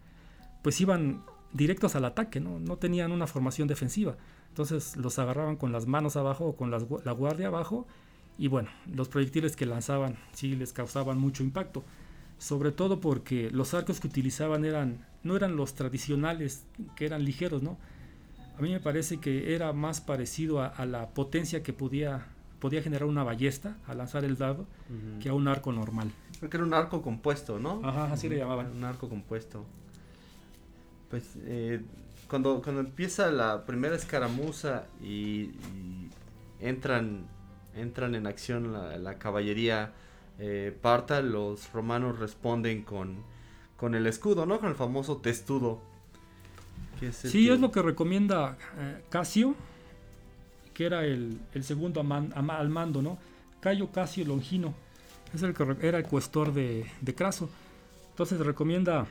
pues 0.61 0.79
iban 0.79 1.23
directos 1.53 1.95
al 1.95 2.05
ataque, 2.05 2.39
¿no? 2.39 2.59
No 2.59 2.77
tenían 2.77 3.11
una 3.11 3.27
formación 3.27 3.67
defensiva. 3.67 4.15
Entonces 4.49 4.95
los 4.95 5.17
agarraban 5.19 5.55
con 5.55 5.71
las 5.71 5.87
manos 5.87 6.15
abajo 6.15 6.45
o 6.45 6.55
con 6.55 6.71
las 6.71 6.85
la 7.03 7.11
guardia 7.11 7.47
abajo 7.47 7.87
y 8.41 8.47
bueno, 8.47 8.69
los 8.91 9.07
proyectiles 9.07 9.55
que 9.55 9.67
lanzaban 9.67 10.17
sí 10.33 10.55
les 10.55 10.73
causaban 10.73 11.19
mucho 11.19 11.43
impacto. 11.43 11.83
Sobre 12.39 12.71
todo 12.71 12.99
porque 12.99 13.51
los 13.51 13.75
arcos 13.75 13.99
que 13.99 14.07
utilizaban 14.07 14.65
eran, 14.65 15.05
no 15.21 15.35
eran 15.35 15.55
los 15.55 15.75
tradicionales, 15.75 16.65
que 16.95 17.05
eran 17.05 17.23
ligeros, 17.23 17.61
¿no? 17.61 17.77
A 18.57 18.61
mí 18.63 18.71
me 18.71 18.79
parece 18.79 19.19
que 19.19 19.53
era 19.53 19.73
más 19.73 20.01
parecido 20.01 20.59
a, 20.59 20.65
a 20.65 20.87
la 20.87 21.09
potencia 21.09 21.61
que 21.61 21.71
podía, 21.71 22.25
podía 22.59 22.81
generar 22.81 23.07
una 23.07 23.23
ballesta 23.23 23.77
al 23.85 23.99
lanzar 23.99 24.25
el 24.25 24.37
dado 24.39 24.65
que 25.21 25.29
a 25.29 25.35
un 25.35 25.47
arco 25.47 25.71
normal. 25.71 26.11
Creo 26.39 26.49
que 26.49 26.57
era 26.57 26.65
un 26.65 26.73
arco 26.73 27.03
compuesto, 27.03 27.59
¿no? 27.59 27.79
Ajá, 27.83 28.11
así 28.11 28.27
le 28.27 28.37
llamaban. 28.37 28.71
Un 28.75 28.83
arco 28.85 29.07
compuesto. 29.07 29.63
Pues 31.11 31.37
eh, 31.43 31.79
cuando, 32.27 32.59
cuando 32.63 32.81
empieza 32.81 33.29
la 33.29 33.67
primera 33.67 33.95
escaramuza 33.95 34.87
y, 34.99 35.51
y 35.75 36.09
entran, 36.59 37.27
entran 37.75 38.15
en 38.15 38.27
acción 38.27 38.73
la, 38.73 38.97
la 38.97 39.17
caballería 39.17 39.93
eh, 40.39 40.75
parta, 40.81 41.21
los 41.21 41.71
romanos 41.71 42.19
responden 42.19 42.81
con, 42.83 43.17
con 43.77 43.95
el 43.95 44.07
escudo, 44.07 44.45
¿no? 44.45 44.59
Con 44.59 44.69
el 44.69 44.75
famoso 44.75 45.17
testudo. 45.17 45.79
que 46.99 47.07
es 47.07 47.15
Sí, 47.17 47.45
que- 47.47 47.53
es 47.53 47.59
lo 47.59 47.71
que 47.71 47.81
recomienda 47.81 48.57
eh, 48.77 49.01
Casio, 49.09 49.55
que 50.73 50.85
era 50.85 51.05
el, 51.05 51.39
el 51.53 51.63
segundo 51.63 51.99
a 51.99 52.03
man- 52.03 52.31
a 52.35 52.41
ma- 52.41 52.57
al 52.57 52.69
mando, 52.69 53.01
¿no? 53.01 53.17
Cayo 53.59 53.91
Casio 53.91 54.25
Longino, 54.25 54.73
es 55.33 55.43
el 55.43 55.53
que 55.53 55.63
era 55.81 55.97
el 55.99 56.05
cuestor 56.05 56.53
de, 56.53 56.85
de 57.01 57.15
Craso. 57.15 57.49
Entonces 58.11 58.39
recomienda... 58.39 59.05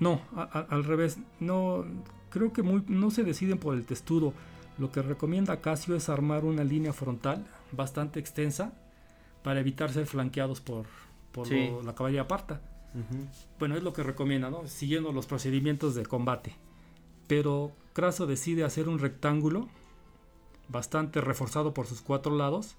No, 0.00 0.20
a- 0.34 0.66
al 0.70 0.84
revés, 0.84 1.18
no, 1.40 1.84
creo 2.30 2.52
que 2.52 2.62
muy, 2.62 2.82
no 2.88 3.10
se 3.10 3.22
deciden 3.22 3.58
por 3.58 3.74
el 3.74 3.84
testudo. 3.84 4.32
Lo 4.78 4.90
que 4.90 5.02
recomienda 5.02 5.60
Casio 5.60 5.94
es 5.94 6.08
armar 6.08 6.44
una 6.44 6.64
línea 6.64 6.92
frontal 6.92 7.46
bastante 7.72 8.18
extensa 8.20 8.72
para 9.42 9.60
evitar 9.60 9.92
ser 9.92 10.06
flanqueados 10.06 10.60
por, 10.60 10.86
por 11.32 11.46
Sí. 11.46 11.68
lo- 11.70 11.82
la 11.82 11.94
caballería 11.94 12.26
parta. 12.26 12.60
Ujú. 12.94 13.24
Bueno, 13.58 13.76
es 13.76 13.82
lo 13.82 13.92
que 13.92 14.02
recomienda, 14.02 14.50
¿no? 14.50 14.66
Siguiendo 14.66 15.12
los 15.12 15.26
procedimientos 15.26 15.94
de 15.94 16.04
combate. 16.06 16.54
Pero 17.26 17.72
Craso 17.92 18.26
decide 18.26 18.64
hacer 18.64 18.88
un 18.88 18.98
rectángulo 18.98 19.68
bastante 20.68 21.20
reforzado 21.20 21.74
por 21.74 21.86
sus 21.86 22.00
cuatro 22.00 22.36
lados 22.36 22.76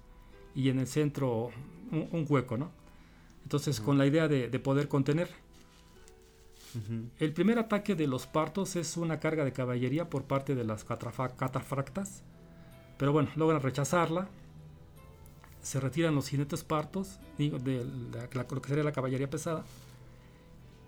y 0.54 0.68
en 0.68 0.78
el 0.78 0.86
centro 0.86 1.50
un, 1.92 2.08
un 2.12 2.26
hueco, 2.28 2.56
¿no? 2.58 2.70
Entonces, 3.44 3.80
con 3.80 3.96
la 3.96 4.06
idea 4.06 4.26
de, 4.28 4.48
de 4.48 4.58
poder 4.58 4.88
contener. 4.88 5.28
El 7.18 7.32
primer 7.32 7.58
ataque 7.58 7.94
de 7.94 8.06
los 8.06 8.26
partos 8.26 8.76
es 8.76 8.96
una 8.96 9.18
carga 9.20 9.44
de 9.44 9.52
caballería 9.52 10.10
por 10.10 10.24
parte 10.24 10.54
de 10.54 10.64
las 10.64 10.84
catafractas. 10.84 12.22
Pero 12.98 13.12
bueno, 13.12 13.28
logran 13.36 13.62
rechazarla. 13.62 14.28
Se 15.62 15.80
retiran 15.80 16.14
los 16.14 16.28
jinetes 16.28 16.62
partos, 16.64 17.18
digo, 17.38 17.58
de 17.58 17.84
la- 18.12 18.28
la- 18.32 18.46
lo 18.48 18.62
que 18.62 18.68
sería 18.68 18.84
la 18.84 18.92
caballería 18.92 19.28
pesada. 19.28 19.64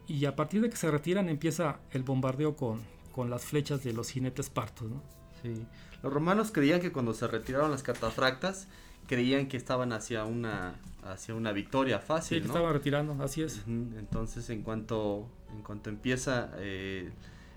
Y 0.07 0.25
a 0.25 0.37
partir 0.37 0.61
de 0.63 0.71
que 0.71 0.77
se 0.77 0.91
retiran 0.91 1.29
empieza 1.29 1.81
el 1.91 2.03
bombardeo 2.03 2.57
con, 2.57 2.81
con 3.13 3.29
las 3.29 3.45
flechas 3.45 3.83
de 3.85 3.93
los 3.93 4.09
jinetes 4.11 4.49
partos. 4.51 4.89
¿no? 4.89 5.03
Sí. 5.43 5.67
Los 6.03 6.13
romanos 6.13 6.51
creían 6.53 6.81
que 6.81 6.93
cuando 6.93 7.13
se 7.13 7.27
retiraron 7.27 7.71
las 7.71 7.83
catafractas, 7.83 8.69
creían 9.09 9.49
que 9.49 9.57
estaban 9.57 9.93
hacia 9.93 10.25
una 10.25 10.77
hacia 11.03 11.35
una 11.35 11.53
victoria 11.53 11.99
fácil. 11.99 12.39
Sí, 12.39 12.43
que 12.43 12.49
estaban 12.49 12.73
retirando, 12.73 13.17
así 13.23 13.43
es. 13.43 13.63
Entonces, 13.67 14.49
en 14.51 14.63
cuanto 14.63 15.27
en 15.53 15.63
cuanto 15.63 15.91
empieza 15.91 16.51
eh, 16.59 17.11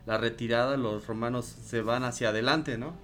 la 0.05 0.17
retirada, 0.17 0.77
los 0.77 1.05
romanos 1.05 1.45
se 1.45 1.81
van 1.81 2.03
hacia 2.03 2.29
adelante, 2.29 2.77
¿no? 2.77 2.95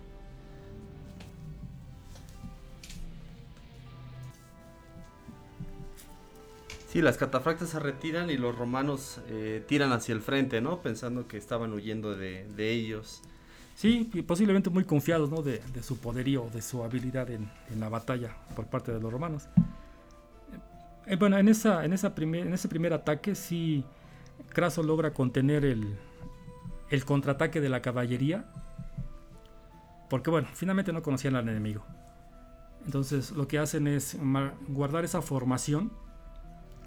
Sí, 6.88 7.02
las 7.02 7.18
catafractas 7.18 7.70
se 7.70 7.80
retiran 7.80 8.30
y 8.30 8.38
los 8.38 8.58
romanos 8.58 9.20
eh, 9.28 9.64
tiran 9.68 9.92
hacia 9.92 10.14
el 10.14 10.22
frente, 10.22 10.62
¿no? 10.62 10.82
Pensando 10.82 11.28
que 11.28 11.38
estaban 11.38 11.74
huyendo 11.74 12.16
de, 12.16 12.48
ellos. 12.58 13.22
Sí, 13.78 14.10
posiblemente 14.26 14.72
muy 14.72 14.86
confiados, 14.86 15.30
¿no? 15.30 15.44
De, 15.44 15.62
su 15.84 16.00
poderío, 16.00 16.50
de 16.52 16.64
su 16.64 16.84
habilidad 16.84 17.30
en, 17.30 17.48
la 17.80 17.90
batalla 17.90 18.36
por 18.56 18.66
parte 18.66 18.92
de 18.92 19.00
los 19.00 19.14
romanos. 19.14 19.48
Eh, 21.06 21.16
bueno, 21.16 21.38
en, 21.38 21.48
esa, 21.48 21.86
en, 21.86 21.94
esa 21.94 22.16
primer, 22.16 22.48
en 22.48 22.56
ese 22.56 22.68
primer 22.68 22.92
ataque 22.92 23.36
sí 23.36 23.86
Craso 24.50 24.82
logra 24.82 25.14
contener 25.14 25.64
el, 25.64 25.96
contraataque 27.06 27.62
de 27.62 27.70
la 27.70 27.84
caballería. 27.84 28.52
Porque 30.10 30.32
bueno, 30.32 30.48
finalmente 30.56 30.92
no 30.92 31.04
conocían 31.04 31.36
al 31.36 31.48
enemigo. 31.48 31.86
Entonces 32.84 33.30
lo 33.30 33.48
que 33.48 33.60
hacen 33.60 33.86
es 33.86 34.18
guardar 34.70 35.06
esa 35.06 35.22
formación 35.22 35.92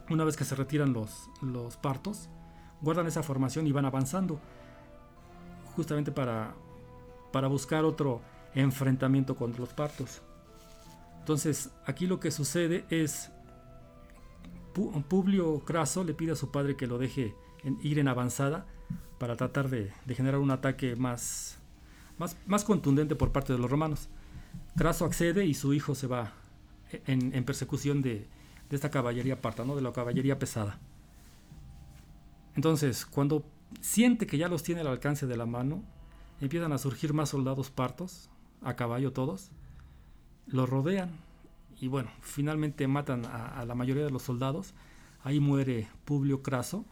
una 0.08 0.24
vez 0.24 0.36
que 0.36 0.44
se 0.44 0.56
retiran 0.56 0.92
los 0.92 1.76
partos, 1.76 2.28
guardan 2.80 3.06
esa 3.06 3.22
formación 3.22 3.68
y 3.68 3.70
van 3.70 3.84
avanzando, 3.84 4.40
justamente 5.76 6.10
para, 6.10 6.52
para 7.32 7.48
buscar 7.48 7.84
otro 7.84 8.20
enfrentamiento 8.54 9.36
contra 9.36 9.60
los 9.60 9.72
partos. 9.72 10.22
Entonces, 11.18 11.70
aquí 11.86 12.06
lo 12.06 12.20
que 12.20 12.30
sucede 12.30 12.84
es, 12.90 13.30
Publio 15.08 15.60
Craso 15.60 16.04
le 16.04 16.14
pide 16.14 16.32
a 16.32 16.36
su 16.36 16.50
padre 16.50 16.76
que 16.76 16.86
lo 16.86 16.98
deje 16.98 17.34
ir 17.82 17.98
en 17.98 18.08
avanzada 18.08 18.66
para 19.18 19.36
tratar 19.36 19.68
de, 19.68 19.92
generar 20.08 20.40
un 20.40 20.50
ataque 20.50 20.96
más, 20.96 21.58
más, 22.18 22.36
más, 22.46 22.64
contundente 22.64 23.14
por 23.14 23.32
parte 23.32 23.52
de 23.52 23.58
los 23.58 23.70
romanos. 23.70 24.08
Craso 24.76 25.04
accede 25.04 25.44
y 25.44 25.54
su 25.54 25.74
hijo 25.74 25.94
se 25.94 26.06
va 26.06 26.32
en 27.06 27.44
persecución 27.44 28.02
de, 28.02 28.26
de 28.70 28.76
esta 28.76 28.90
caballería 28.90 29.40
parta, 29.40 29.64
¿no? 29.64 29.76
de 29.76 29.82
la 29.82 29.92
caballería 29.92 30.38
pesada. 30.38 30.78
Entonces, 32.54 33.04
cuando 33.04 33.44
siente 33.80 34.26
que 34.26 34.38
ya 34.38 34.48
los 34.48 34.62
tiene 34.62 34.80
al 34.80 34.86
alcance 34.86 35.26
de 35.26 35.36
la 35.36 35.44
mano, 35.44 35.82
empiezan 36.40 36.72
a 36.72 36.78
surgir 36.78 37.12
más 37.12 37.30
soldados 37.30 37.70
partos, 37.70 38.30
a 38.62 38.74
caballo 38.76 39.12
todos, 39.12 39.50
los 40.46 40.68
rodean 40.68 41.10
y 41.80 41.88
bueno, 41.88 42.10
finalmente 42.20 42.86
matan 42.86 43.24
a, 43.24 43.64
la 43.64 43.74
mayoría 43.74 44.04
de 44.04 44.10
los 44.10 44.22
soldados. 44.22 44.74
Ahí 45.22 45.40
muere 45.40 45.88
Publio 46.04 46.42
Craso, 46.42 46.84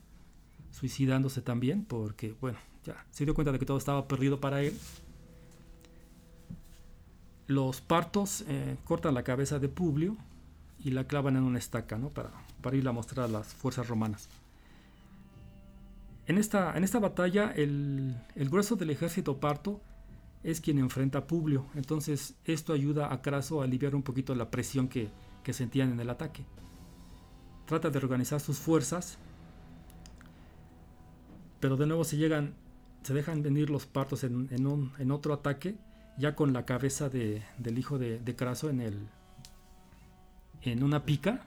suicidándose 0.70 1.42
también, 1.42 1.84
porque 1.84 2.34
bueno, 2.40 2.58
ya 2.84 3.04
se 3.10 3.24
dio 3.24 3.34
cuenta 3.34 3.52
de 3.52 3.58
que 3.58 3.66
todo 3.66 3.76
estaba 3.76 4.08
perdido 4.08 4.40
para 4.40 4.62
él. 4.62 4.76
Los 7.46 7.80
partos 7.80 8.44
eh, 8.48 8.76
cortan 8.84 9.14
la 9.14 9.24
cabeza 9.24 9.58
de 9.58 9.68
Publio 9.68 10.16
y 10.78 10.90
la 10.90 11.06
clavan 11.06 11.36
en 11.36 11.42
una 11.42 11.58
estaca 11.58 11.98
¿no? 11.98 12.08
para, 12.10 12.30
para 12.62 12.76
ir 12.76 12.86
a 12.88 12.92
mostrar 12.92 13.26
a 13.26 13.28
las 13.28 13.48
fuerzas 13.54 13.88
romanas. 13.88 14.28
En 16.28 16.36
esta, 16.36 16.76
en 16.76 16.84
esta 16.84 16.98
batalla 16.98 17.50
el, 17.56 18.14
el, 18.36 18.50
grueso 18.50 18.76
del 18.76 18.90
ejército 18.90 19.40
parto 19.40 19.80
es 20.44 20.60
quien 20.60 20.78
enfrenta 20.78 21.20
a 21.20 21.26
Publio, 21.26 21.66
entonces 21.74 22.34
esto 22.44 22.74
ayuda 22.74 23.10
a 23.12 23.22
Craso 23.22 23.62
a 23.62 23.64
aliviar 23.64 23.94
un 23.94 24.02
poquito 24.02 24.34
la 24.34 24.50
presión 24.50 24.88
que, 24.88 25.08
que 25.42 25.54
sentían 25.54 25.90
en 25.90 26.00
el 26.00 26.10
ataque. 26.10 26.44
Trata 27.64 27.88
de 27.88 27.98
organizar 27.98 28.40
sus 28.40 28.58
fuerzas, 28.58 29.16
pero 31.60 31.78
de 31.78 31.86
nuevo 31.86 32.04
se 32.04 32.18
llegan, 32.18 32.52
se 33.02 33.14
dejan 33.14 33.42
venir 33.42 33.70
los 33.70 33.86
partos 33.86 34.22
en, 34.22 34.48
en, 34.50 34.66
un, 34.66 34.92
en 34.98 35.10
otro 35.10 35.32
ataque, 35.32 35.76
ya 36.18 36.34
con 36.34 36.52
la 36.52 36.66
cabeza 36.66 37.08
de, 37.08 37.42
del 37.56 37.78
hijo 37.78 37.98
de, 37.98 38.18
de 38.18 38.36
Craso 38.36 38.68
en 38.68 38.82
el, 38.82 39.08
en 40.60 40.82
una 40.82 41.06
pica. 41.06 41.42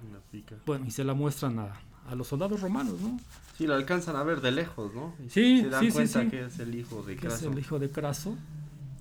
Bueno, 0.66 0.88
y 0.88 0.92
se 0.92 1.04
la 1.04 1.14
muestran 1.14 1.60
a, 1.60 1.80
a, 2.08 2.16
los 2.16 2.28
soldados 2.28 2.62
romanos, 2.62 3.00
¿no? 3.00 3.20
Sí, 3.58 3.68
lo 3.68 3.76
alcanzan 3.76 4.16
a 4.16 4.24
ver 4.24 4.42
de 4.42 4.52
lejos, 4.52 4.94
¿no? 4.94 5.14
sí, 5.30 5.62
se 5.62 5.70
dan 5.70 5.86
sí, 5.86 5.92
cuenta 5.92 6.30
que 6.30 6.46
es 6.46 6.60
el 6.60 6.76
hijo 6.76 7.04
de 7.04 7.16
Craso. 7.16 7.36
Es 7.36 7.52
el 7.52 7.60
hijo 7.60 7.80
de 7.80 7.92
Craso. 7.92 8.38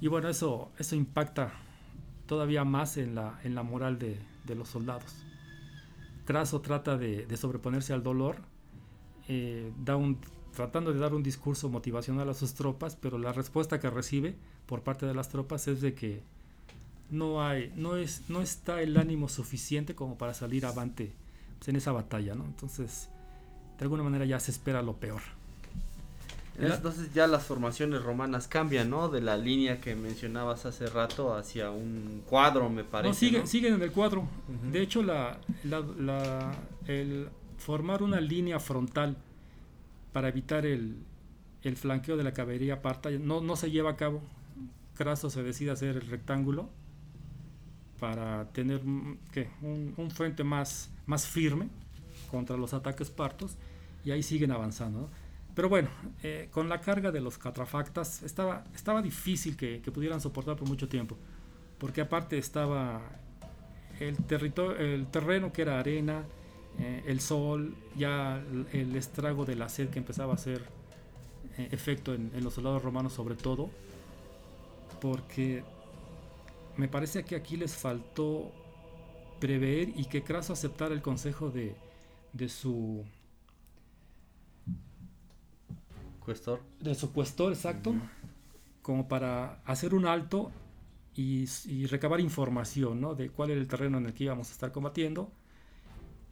Y 0.01 0.09
bueno, 0.09 0.29
eso, 0.29 0.71
eso 0.79 0.97
impacta 0.97 1.53
todavía 2.27 2.65
más 2.65 2.97
en 2.97 3.15
la, 3.15 3.41
en 3.45 3.55
la 3.55 3.63
moral 3.63 3.99
de, 3.99 4.19
de 4.45 4.55
los 4.55 4.69
soldados. 4.69 5.15
Craso 6.25 6.61
trata 6.61 6.97
de, 6.97 7.27
de 7.27 7.37
sobreponerse 7.37 7.93
al 7.93 8.03
dolor, 8.03 8.37
eh, 9.29 9.73
da 9.85 9.97
un, 9.97 10.19
tratando 10.55 10.93
de 10.93 10.99
dar 10.99 11.15
un 11.15 11.23
discurso 11.23 11.69
motivacional 11.69 12.29
a 12.29 12.35
sus 12.35 12.55
tropas, 12.55 12.97
pero 12.97 13.19
la 13.19 13.33
respuesta 13.33 13.81
que 13.81 13.91
recibe 13.91 14.37
por 14.67 14.83
parte 14.83 15.07
de 15.07 15.15
las 15.15 15.29
tropas 15.29 15.69
es 15.69 15.81
de 15.81 15.95
que 15.95 16.23
no 17.11 17.45
hay, 17.45 17.73
no 17.77 17.97
es, 17.97 18.29
no 18.29 18.41
está 18.41 18.83
el 18.83 18.97
ánimo 18.97 19.29
suficiente 19.29 19.95
como 19.95 20.17
para 20.19 20.35
salir 20.35 20.67
avante 20.67 21.13
en 21.69 21.77
esa 21.77 21.93
batalla, 21.93 22.35
¿no? 22.35 22.45
Entonces, 22.45 23.09
de 23.79 23.85
alguna 23.85 24.03
manera 24.03 24.25
ya 24.25 24.41
se 24.41 24.51
espera 24.51 24.83
lo 24.83 24.95
peor. 24.97 25.21
Entonces 26.59 27.15
ya 27.15 27.27
las 27.27 27.45
formaciones 27.45 28.03
romanas 28.03 28.47
cambian, 28.47 28.91
¿no? 28.91 29.09
De 29.09 29.23
la 29.23 29.39
línea 29.39 29.81
que 29.81 29.95
mencionabas 29.95 30.67
hace 30.67 30.87
rato 30.87 31.35
hacia 31.35 31.71
un 31.71 32.23
cuadro, 32.29 32.69
me 32.69 32.85
parece. 32.85 33.09
No, 33.09 33.15
siguen, 33.15 33.47
siguen 33.47 33.75
en 33.75 33.83
el 33.83 33.93
cuadro. 33.93 34.29
De 34.71 34.83
hecho, 34.83 35.03
la, 35.03 35.39
la, 35.65 36.53
el 36.87 37.29
formar 37.57 38.03
una 38.03 38.21
línea 38.21 38.61
frontal 38.61 39.17
para 40.13 40.29
evitar 40.29 40.67
el, 40.67 40.97
el 41.63 41.77
flanqueo 41.77 42.19
de 42.19 42.25
la 42.25 42.33
caballería 42.33 42.83
parta 42.83 43.11
no, 43.11 43.41
no 43.41 43.57
se 43.57 43.71
lleva 43.71 43.91
a 43.91 43.97
cabo. 43.97 44.21
Craso 44.97 45.31
se 45.31 45.43
decide 45.43 45.71
hacer 45.71 45.97
el 45.97 46.03
rectángulo 46.09 46.69
para 48.01 48.47
tener 48.53 48.83
mm, 48.83 49.19
Un, 49.63 50.11
frente 50.11 50.43
más, 50.43 50.91
más 51.07 51.27
firme 51.27 51.69
contra 52.31 52.57
los 52.57 52.73
ataques 52.73 53.11
partos 53.11 53.57
y 54.05 54.11
ahí 54.11 54.23
siguen 54.23 54.51
avanzando. 54.51 55.11
Pero 55.55 55.69
bueno, 55.69 55.89
eh, 56.23 56.49
con 56.51 56.69
la 56.69 56.81
carga 56.81 57.13
de 57.13 57.21
los 57.21 57.37
catrafactas 57.37 58.23
estaba, 58.23 58.65
estaba 58.75 59.03
difícil 59.03 59.57
que, 59.57 59.79
pudieran 59.93 60.21
soportar 60.21 60.57
por 60.57 60.67
mucho 60.67 60.89
tiempo, 60.89 61.17
porque 61.79 62.01
aparte 62.01 62.39
estaba 62.39 63.03
el, 63.99 64.17
el 64.79 65.07
terreno 65.09 65.53
que 65.53 65.63
era 65.63 65.79
arena, 65.79 66.25
eh, 66.79 67.03
el 67.07 67.21
sol, 67.21 67.75
ya 67.97 68.43
el, 68.73 68.97
estrago 68.97 69.45
de 69.45 69.57
la 69.57 69.69
sed 69.69 69.91
que 69.91 69.99
empezaba 69.99 70.33
a 70.33 70.37
hacer 70.37 70.63
eh, 71.59 71.69
efecto 71.73 72.15
en, 72.15 72.31
en 72.35 72.43
los 72.43 72.55
soldados 72.55 72.83
romanos 72.83 73.13
sobre 73.13 73.35
todo, 73.35 73.71
porque 75.01 75.65
me 76.77 76.89
parece 76.89 77.25
que 77.25 77.37
aquí 77.37 77.57
les 77.57 77.75
faltó 77.75 78.53
prever 79.41 79.89
y 79.97 80.05
que 80.05 80.23
Craso 80.23 80.53
aceptara 80.53 80.95
el 80.95 81.03
consejo 81.03 81.51
de, 81.51 81.75
de 82.33 82.49
su 82.49 83.05
cuestor. 86.21 86.61
De 86.79 86.95
su 86.95 87.13
cuestor, 87.13 87.53
exacto. 87.53 87.95
Como 88.83 89.09
para 89.09 89.61
hacer 89.65 89.95
un 89.95 90.07
alto 90.07 90.53
y, 91.15 91.87
recabar 91.87 92.21
información 92.21 93.01
¿no? 93.01 93.15
de 93.15 93.31
cuál 93.31 93.51
era 93.51 93.61
el 93.61 93.69
terreno 93.69 93.99
en 93.99 94.07
el 94.07 94.15
que 94.15 94.25
íbamos 94.25 94.49
a 94.49 94.53
estar 94.53 94.73
combatiendo 94.73 95.31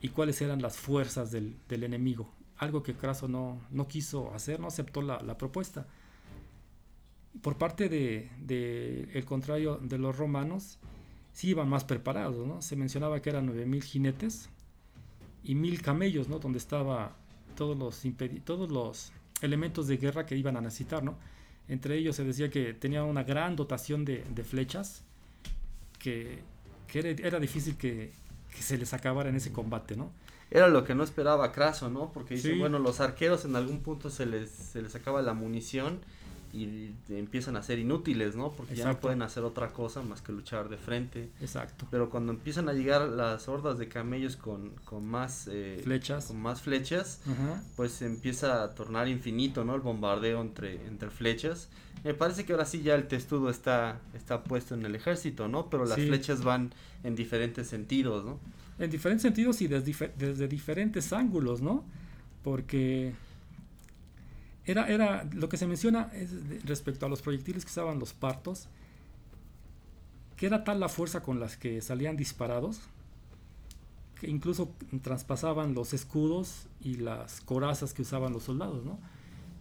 y 0.01 0.11
cuáles 0.11 0.41
eran 0.41 0.63
las 0.63 0.77
fuerzas 0.77 1.31
del, 1.31 1.59
enemigo. 1.69 2.33
Algo 2.57 2.83
que 2.83 2.95
Craso 2.95 3.29
no, 3.29 3.61
no, 3.71 3.87
quiso 3.89 4.33
hacer, 4.35 4.61
no 4.61 4.69
aceptó 4.69 5.03
la, 5.03 5.21
la 5.21 5.37
propuesta. 5.37 5.87
Por 7.43 7.57
parte 7.57 7.89
de, 7.89 9.09
el 9.13 9.25
contrario 9.25 9.79
de 9.83 9.99
los 9.99 10.17
romanos, 10.17 10.79
sí 11.33 11.51
iban 11.51 11.69
más 11.69 11.85
preparados, 11.85 12.47
¿no? 12.47 12.63
Se 12.63 12.77
mencionaba 12.77 13.21
que 13.21 13.31
eran 13.31 13.47
9000 13.47 13.83
jinetes 13.83 14.49
y 15.45 15.55
1000 15.55 15.83
camellos, 15.83 16.29
¿no? 16.29 16.39
Donde 16.39 16.59
estaba 16.59 17.17
todos 17.57 17.77
los 17.77 18.03
todos 18.45 18.71
los 18.71 19.13
elementos 19.41 19.87
de 19.87 19.97
guerra 19.97 20.27
que 20.27 20.37
iban 20.37 20.57
a 20.57 20.61
necesitar, 20.61 21.03
¿no? 21.03 21.17
Entre 21.69 21.97
ellos 21.97 22.17
se 22.17 22.25
decía 22.25 22.51
que 22.51 22.73
tenían 22.73 23.05
una 23.05 23.25
gran 23.25 23.55
dotación 23.55 24.05
de, 24.05 24.23
flechas 24.43 25.05
que, 25.99 26.43
era, 26.93 27.39
difícil 27.39 27.77
que, 27.77 28.13
se 28.59 28.79
les 28.79 28.95
acabara 28.95 29.29
en 29.29 29.37
ese 29.37 29.53
combate, 29.53 29.95
¿no? 29.95 30.11
Era 30.51 30.69
lo 30.69 30.83
que 30.83 30.95
no 30.95 31.05
esperaba 31.05 31.53
Craso, 31.53 31.91
¿no? 31.91 32.11
Porque 32.11 32.35
dice, 32.37 32.55
bueno, 32.55 32.79
los 32.79 33.01
arqueros 33.01 33.45
en 33.45 33.55
algún 33.55 33.81
punto 33.81 34.09
se 34.09 34.25
les, 34.25 34.51
se 34.51 34.81
les 34.81 34.95
acaba 34.95 35.21
la 35.21 35.35
munición 35.35 36.01
y 36.53 36.93
empiezan 37.11 37.57
a 37.57 37.63
ser 37.63 37.79
inútiles, 37.79 38.37
¿no? 38.37 38.53
Porque 38.53 38.75
ya 38.75 38.85
no 38.85 38.91
Exacto. 38.91 39.03
pueden 39.09 39.23
hacer 39.23 39.43
otra 39.45 39.69
cosa 39.73 40.03
más 40.03 40.23
que 40.23 40.33
luchar 40.33 40.69
de 40.69 40.77
frente. 40.77 41.31
Exacto. 41.41 41.87
Pero 41.91 42.11
cuando 42.11 42.33
empiezan 42.33 42.69
a 42.69 42.73
llegar 42.73 43.09
las 43.09 43.49
hordas 43.49 43.79
de 43.79 43.89
camellos 43.89 44.37
con, 44.37 44.71
con 44.85 45.05
más 45.07 45.49
eh, 45.51 45.81
Flechas. 45.85 46.27
con 46.27 46.41
más 46.41 46.63
flechas, 46.63 47.21
pues 47.77 47.93
se 47.93 48.07
empieza 48.07 48.63
a 48.63 48.75
tornar 48.75 49.09
infinito, 49.09 49.65
¿no? 49.65 49.75
El 49.75 49.81
bombardeo 49.83 50.41
entre, 50.41 50.87
entre 50.87 51.11
flechas. 51.11 51.69
Me 52.05 52.15
parece 52.15 52.45
que 52.45 52.53
ahora 52.53 52.65
sí 52.65 52.83
ya 52.83 52.95
el 52.95 53.09
testudo 53.09 53.51
está, 53.51 54.01
está 54.15 54.45
puesto 54.45 54.75
en 54.75 54.85
el 54.87 54.95
ejército, 54.95 55.49
¿no? 55.49 55.69
Pero 55.69 55.85
las 55.85 55.97
Sí. 55.97 56.07
flechas 56.07 56.45
van 56.45 56.73
en 57.03 57.15
diferentes 57.17 57.67
sentidos, 57.67 58.25
¿no? 58.25 58.39
En 58.79 58.89
diferentes 58.91 59.23
sentidos 59.23 59.61
y 59.61 59.67
desde, 59.67 60.13
desde 60.17 60.47
diferentes 60.47 61.13
ángulos, 61.13 61.61
¿no? 61.61 61.85
Porque 62.45 63.13
era, 64.71 64.87
era 64.89 65.25
lo 65.33 65.49
que 65.49 65.57
se 65.57 65.67
menciona 65.67 66.11
es 66.15 66.31
respecto 66.65 67.07
a 67.07 67.09
los 67.09 67.23
proyectiles 67.23 67.65
que 67.65 67.71
usaban 67.71 67.99
los 67.99 68.13
partos, 68.13 68.69
que 70.37 70.47
era 70.47 70.63
tal 70.65 70.79
la 70.81 70.89
fuerza 70.89 71.23
con 71.23 71.41
las 71.41 71.57
que 71.57 71.81
salían 71.81 72.17
disparados, 72.17 72.81
que 74.21 74.29
incluso 74.29 74.73
traspasaban 75.03 75.75
los 75.75 75.95
escudos 75.95 76.67
y 76.81 76.95
las 76.97 77.41
corazas 77.41 77.93
que 77.95 78.03
usaban 78.03 78.33
los 78.33 78.45
soldados, 78.45 78.85
¿no? 78.85 78.99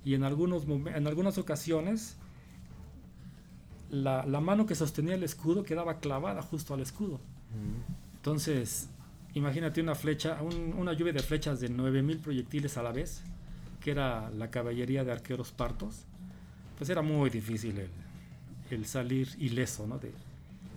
Y 0.03 0.13
en, 0.13 0.23
algunos 0.23 0.63
en 0.65 1.07
algunas 1.07 1.37
ocasiones 1.37 2.15
la, 3.89 4.25
la 4.25 4.39
mano 4.41 4.65
que 4.65 4.75
sostenía 4.75 5.15
el 5.15 5.23
escudo 5.23 5.63
quedaba 5.63 5.99
clavada 5.99 6.41
justo 6.41 6.73
al 6.73 6.81
escudo. 6.81 7.19
Entonces, 8.17 8.89
imagínate 9.33 9.81
una 9.81 9.95
flecha, 9.95 10.41
un- 10.41 10.73
una 10.77 10.93
lluvia 10.93 11.13
de 11.13 11.19
flechas 11.19 11.59
de 11.59 11.69
9000 11.69 12.19
proyectiles 12.19 12.77
a 12.77 12.83
la 12.83 12.91
vez, 12.91 13.21
que 13.87 13.91
era 13.91 14.29
la 14.31 14.51
caballería 14.51 15.05
de 15.05 15.13
arqueros 15.13 15.53
partos. 15.53 15.99
Pues 16.77 16.89
era 16.89 17.01
muy 17.01 17.29
difícil 17.29 17.77
el, 17.79 17.89
el 18.69 18.85
salir 18.85 19.29
ileso, 19.39 19.87
¿no? 19.87 19.97
De, 19.97 20.11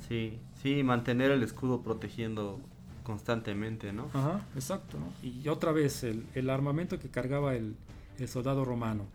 Sí, 0.09 0.39
sí, 0.63 0.85
mantener 0.85 1.33
el 1.33 1.43
escudo 1.43 1.83
protegiendo 1.83 2.61
constantemente, 3.03 3.93
¿no? 3.93 4.05
Ajá, 4.15 4.47
exacto, 4.55 4.97
¿no? 5.01 5.07
Y 5.29 5.49
otra 5.49 5.73
vez 5.73 6.05
el, 6.05 6.25
el 6.37 6.51
armamento 6.51 7.01
que 7.01 7.09
cargaba 7.09 7.57
el, 7.57 7.75
el 8.21 8.29
soldado 8.29 8.65
romano, 8.65 9.07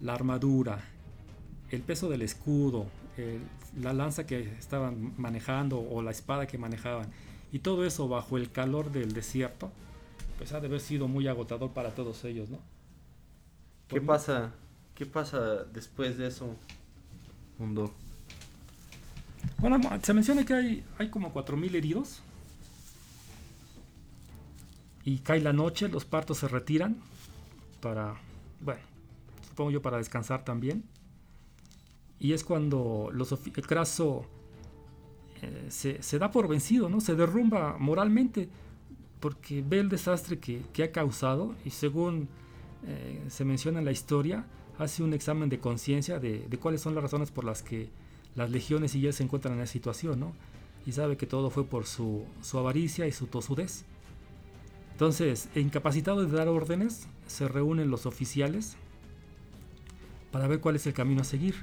la 0.00 0.14
armadura, 0.14 0.78
el 1.70 1.80
peso 1.82 2.08
del 2.08 2.22
escudo, 2.22 2.86
el- 3.16 3.42
la 3.82 3.92
lanza 3.92 4.26
que 4.26 4.40
estaban 4.60 5.12
manejando 5.16 5.80
o 5.80 6.02
la 6.02 6.12
espada 6.12 6.46
que 6.46 6.56
manejaban, 6.56 7.08
y 7.52 7.58
todo 7.60 7.84
eso 7.84 8.06
bajo 8.08 8.36
el 8.36 8.52
calor 8.52 8.92
del 8.92 9.12
desierto, 9.12 9.72
pues 10.38 10.52
ha 10.52 10.60
de 10.60 10.68
haber 10.68 10.80
sido 10.80 11.08
muy 11.08 11.26
agotador 11.26 11.72
para 11.72 11.90
todos 11.96 12.24
ellos, 12.24 12.48
¿no? 12.48 12.58
¿Qué 13.90 14.00
pasa? 14.00 14.52
¿Qué 14.94 15.06
pasa 15.06 15.64
después 15.64 16.16
de 16.18 16.28
eso, 16.28 16.54
Mundo? 17.58 17.92
Bueno, 19.58 19.80
se 20.02 20.14
menciona 20.14 20.44
que 20.44 20.54
hay, 20.54 20.84
hay 20.98 21.08
como 21.10 21.32
4.000 21.32 21.74
heridos. 21.74 22.22
Y 25.04 25.18
cae 25.18 25.40
la 25.40 25.52
noche, 25.52 25.88
los 25.88 26.04
partos 26.04 26.38
se 26.38 26.48
retiran 26.48 26.98
para, 27.80 28.16
bueno, 28.60 28.80
supongo 29.48 29.70
yo 29.70 29.82
para 29.82 29.96
descansar 29.96 30.44
también. 30.44 30.84
Y 32.18 32.34
es 32.34 32.44
cuando 32.44 33.08
los 33.12 33.32
ofi- 33.32 33.50
Craso 33.66 34.26
eh, 35.40 35.66
se, 35.70 36.02
se 36.02 36.18
da 36.18 36.30
por 36.30 36.48
vencido, 36.48 36.90
¿no? 36.90 37.00
Se 37.00 37.14
derrumba 37.14 37.76
moralmente 37.78 38.50
porque 39.20 39.64
ve 39.66 39.80
el 39.80 39.88
desastre 39.88 40.38
que, 40.38 40.62
que 40.74 40.82
ha 40.84 40.92
causado 40.92 41.54
y 41.64 41.70
según 41.70 42.28
eh, 42.86 43.22
se 43.28 43.44
menciona 43.44 43.78
en 43.78 43.84
la 43.84 43.92
historia, 43.92 44.44
hace 44.78 45.02
un 45.02 45.12
examen 45.12 45.48
de 45.48 45.58
conciencia 45.58 46.18
de, 46.18 46.46
cuáles 46.60 46.80
son 46.80 46.94
las 46.94 47.02
razones 47.02 47.30
por 47.30 47.44
las 47.44 47.62
que 47.62 47.88
las 48.34 48.50
legiones 48.50 48.94
y 48.94 49.06
él 49.06 49.12
se 49.12 49.22
encuentran 49.22 49.54
en 49.54 49.60
esa 49.60 49.72
situación. 49.72 50.32
Y 50.86 50.92
sabe 50.92 51.16
que 51.16 51.26
todo 51.26 51.50
fue 51.50 51.64
por 51.64 51.86
su, 51.86 52.24
su 52.40 52.58
avaricia 52.58 53.06
y 53.06 53.12
su 53.12 53.26
tosudez. 53.26 53.84
Entonces, 54.92 55.48
incapacitado 55.54 56.24
de 56.24 56.34
dar 56.34 56.48
órdenes, 56.48 57.06
se 57.26 57.48
reúnen 57.48 57.90
los 57.90 58.06
oficiales 58.06 58.76
para 60.32 60.46
ver 60.46 60.60
cuál 60.60 60.76
es 60.76 60.86
el 60.86 60.94
camino 60.94 61.20
a 61.20 61.24
seguir. 61.24 61.54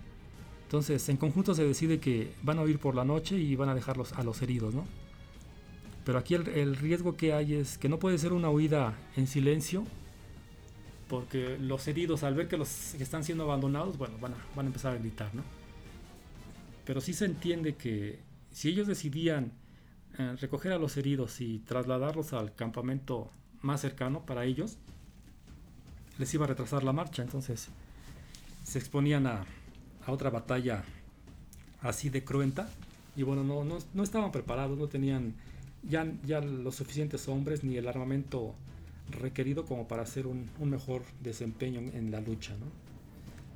Entonces, 0.63 1.07
en 1.09 1.17
conjunto 1.17 1.55
se 1.55 1.63
decide 1.63 1.99
que 1.99 2.31
van 2.43 2.59
a 2.59 2.61
huir 2.61 2.77
por 2.77 2.93
la 2.93 3.05
noche 3.05 3.37
y 3.37 3.55
van 3.55 3.69
a 3.69 3.75
dejarlos 3.75 4.13
a 4.13 4.23
los 4.23 4.41
heridos, 4.41 4.75
¿no? 4.75 4.85
Pero 6.05 6.19
aquí 6.19 6.35
el 6.35 6.75
riesgo 6.75 7.17
que 7.17 7.33
hay 7.33 7.53
es 7.53 7.77
que 7.77 7.89
no 7.89 7.99
puede 7.99 8.17
ser 8.17 8.33
una 8.33 8.49
huida 8.49 8.97
en 9.15 9.27
silencio, 9.27 9.83
porque 11.07 11.57
los 11.59 11.87
heridos 11.87 12.23
al 12.23 12.35
ver 12.35 12.47
que 12.47 12.57
los 12.57 12.93
que 12.97 13.03
están 13.03 13.23
siendo 13.23 13.43
abandonados, 13.43 13.97
bueno, 13.97 14.15
van 14.19 14.33
a, 14.33 14.37
van 14.55 14.65
a 14.65 14.67
empezar 14.67 14.93
a 14.93 14.97
gritar, 14.97 15.33
¿no? 15.33 15.43
Pero 16.85 17.01
sí 17.01 17.13
se 17.13 17.25
entiende 17.25 17.75
que 17.75 18.19
si 18.51 18.69
ellos 18.69 18.87
decidían 18.87 19.51
eh, 20.17 20.35
recoger 20.39 20.71
a 20.71 20.77
los 20.77 20.97
heridos 20.97 21.41
y 21.41 21.59
trasladarlos 21.59 22.33
al 22.33 22.55
campamento 22.55 23.29
más 23.61 23.81
cercano 23.81 24.25
para 24.25 24.45
ellos, 24.45 24.77
les 26.17 26.33
iba 26.33 26.45
a 26.45 26.47
retrasar 26.47 26.83
la 26.83 26.93
marcha, 26.93 27.21
entonces 27.21 27.67
se 28.63 28.79
exponían 28.79 29.27
a, 29.27 29.45
a 30.05 30.11
otra 30.11 30.29
batalla 30.29 30.83
así 31.81 32.09
de 32.09 32.23
cruenta 32.23 32.69
y 33.15 33.23
bueno, 33.23 33.43
no, 33.43 33.63
no, 33.63 33.77
no 33.93 34.03
estaban 34.03 34.31
preparados, 34.31 34.77
no 34.77 34.87
tenían 34.87 35.33
ya, 35.83 36.11
ya 36.25 36.41
los 36.41 36.75
suficientes 36.75 37.27
hombres 37.27 37.63
ni 37.63 37.77
el 37.77 37.87
armamento 37.87 38.55
requerido 39.11 39.65
como 39.65 39.87
para 39.87 40.03
hacer 40.03 40.27
un, 40.27 40.49
un 40.59 40.69
mejor 40.69 41.01
desempeño 41.21 41.79
en, 41.79 41.95
en 41.95 42.11
la 42.11 42.21
lucha, 42.21 42.53
¿no? 42.59 42.65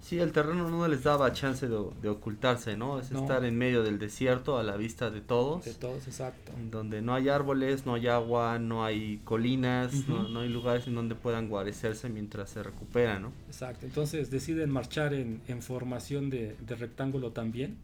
Sí, 0.02 0.18
el 0.18 0.32
terreno 0.32 0.68
no 0.68 0.88
les 0.88 1.04
daba 1.04 1.32
chance 1.32 1.68
de, 1.68 1.78
de 2.02 2.10
ocultarse, 2.10 2.76
¿no? 2.76 3.00
Es 3.00 3.12
No. 3.12 3.22
estar 3.22 3.46
en 3.46 3.56
medio 3.56 3.84
del 3.84 4.00
desierto 4.00 4.58
a 4.58 4.64
la 4.64 4.76
vista 4.76 5.12
de 5.12 5.22
todos, 5.22 5.64
De 5.64 5.76
todos, 5.76 6.08
exacto. 6.08 6.52
donde 6.72 7.04
no 7.04 7.14
hay 7.14 7.30
árboles, 7.30 7.86
no 7.86 7.94
hay 7.94 8.08
agua, 8.08 8.58
no 8.58 8.84
hay 8.84 9.22
colinas, 9.24 9.94
no, 10.08 10.40
hay 10.40 10.50
lugares 10.50 10.88
en 10.88 10.96
donde 10.96 11.14
puedan 11.14 11.50
guarecerse 11.50 12.10
mientras 12.10 12.50
se 12.50 12.64
recuperan, 12.64 13.22
¿no? 13.22 13.32
Exacto, 13.48 13.86
entonces 13.86 14.32
deciden 14.32 14.72
marchar 14.72 15.14
en, 15.14 15.40
en 15.48 15.62
formación 15.62 16.32
de, 16.32 16.56
de 16.66 16.76
rectángulo 16.76 17.30
también, 17.32 17.78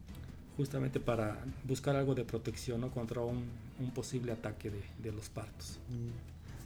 justamente 0.56 0.98
para 0.98 1.38
buscar 1.68 1.94
algo 1.94 2.16
de 2.16 2.24
protección 2.24 2.80
¿no? 2.80 2.90
contra 2.90 3.20
un, 3.20 3.44
un 3.78 3.90
posible 3.92 4.32
ataque 4.32 4.70
de, 4.70 4.82
de 5.00 5.12
los 5.12 5.28
partos. 5.28 5.78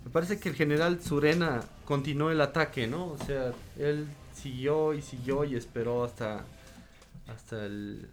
Me 0.05 0.11
parece 0.11 0.39
que 0.39 0.49
el 0.49 0.55
general 0.55 1.01
Surena 1.01 1.61
continuó 1.85 2.31
el 2.31 2.41
ataque, 2.41 2.87
¿no? 2.87 3.07
O 3.07 3.19
sea, 3.19 3.53
él 3.79 4.07
siguió 4.35 4.95
y 4.95 5.03
siguió 5.03 5.45
y 5.45 5.55
esperó 5.57 6.05
hasta 6.05 6.45
hasta 7.29 7.65
el 7.67 8.09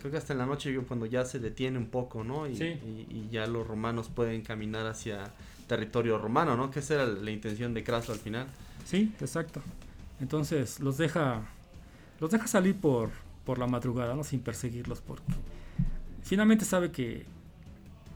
creo 0.00 0.10
que 0.10 0.16
hasta 0.16 0.32
en 0.32 0.38
la 0.38 0.46
noche 0.46 0.74
cuando 0.88 1.06
ya 1.06 1.24
se 1.24 1.38
detiene 1.38 1.78
un 1.78 1.86
poco, 1.86 2.24
¿no? 2.24 2.46
Y, 2.48 2.56
Sí. 2.56 2.64
y- 2.64 3.06
y 3.10 3.28
ya 3.30 3.46
los 3.46 3.66
romanos 3.66 4.08
pueden 4.14 4.42
caminar 4.42 4.86
hacia 4.86 5.32
territorio 5.68 6.18
romano, 6.18 6.56
¿no? 6.56 6.70
Que 6.70 6.80
esa 6.80 6.94
era 6.94 7.06
la 7.06 7.30
intención 7.30 7.74
de 7.74 7.84
Craso 7.84 8.12
al 8.12 8.18
final. 8.18 8.46
Sí, 8.84 9.14
exacto. 9.20 9.62
Entonces 10.20 10.80
los 10.80 10.96
deja, 10.98 11.42
los 12.20 12.30
deja 12.30 12.46
salir 12.46 12.76
por, 12.76 13.10
por 13.44 13.58
la 13.58 13.66
madrugada, 13.66 14.14
¿no? 14.14 14.24
sin 14.24 14.40
perseguirlos, 14.40 15.00
porque 15.00 15.22
finalmente 16.22 16.64
sabe 16.64 16.90
que, 16.90 17.26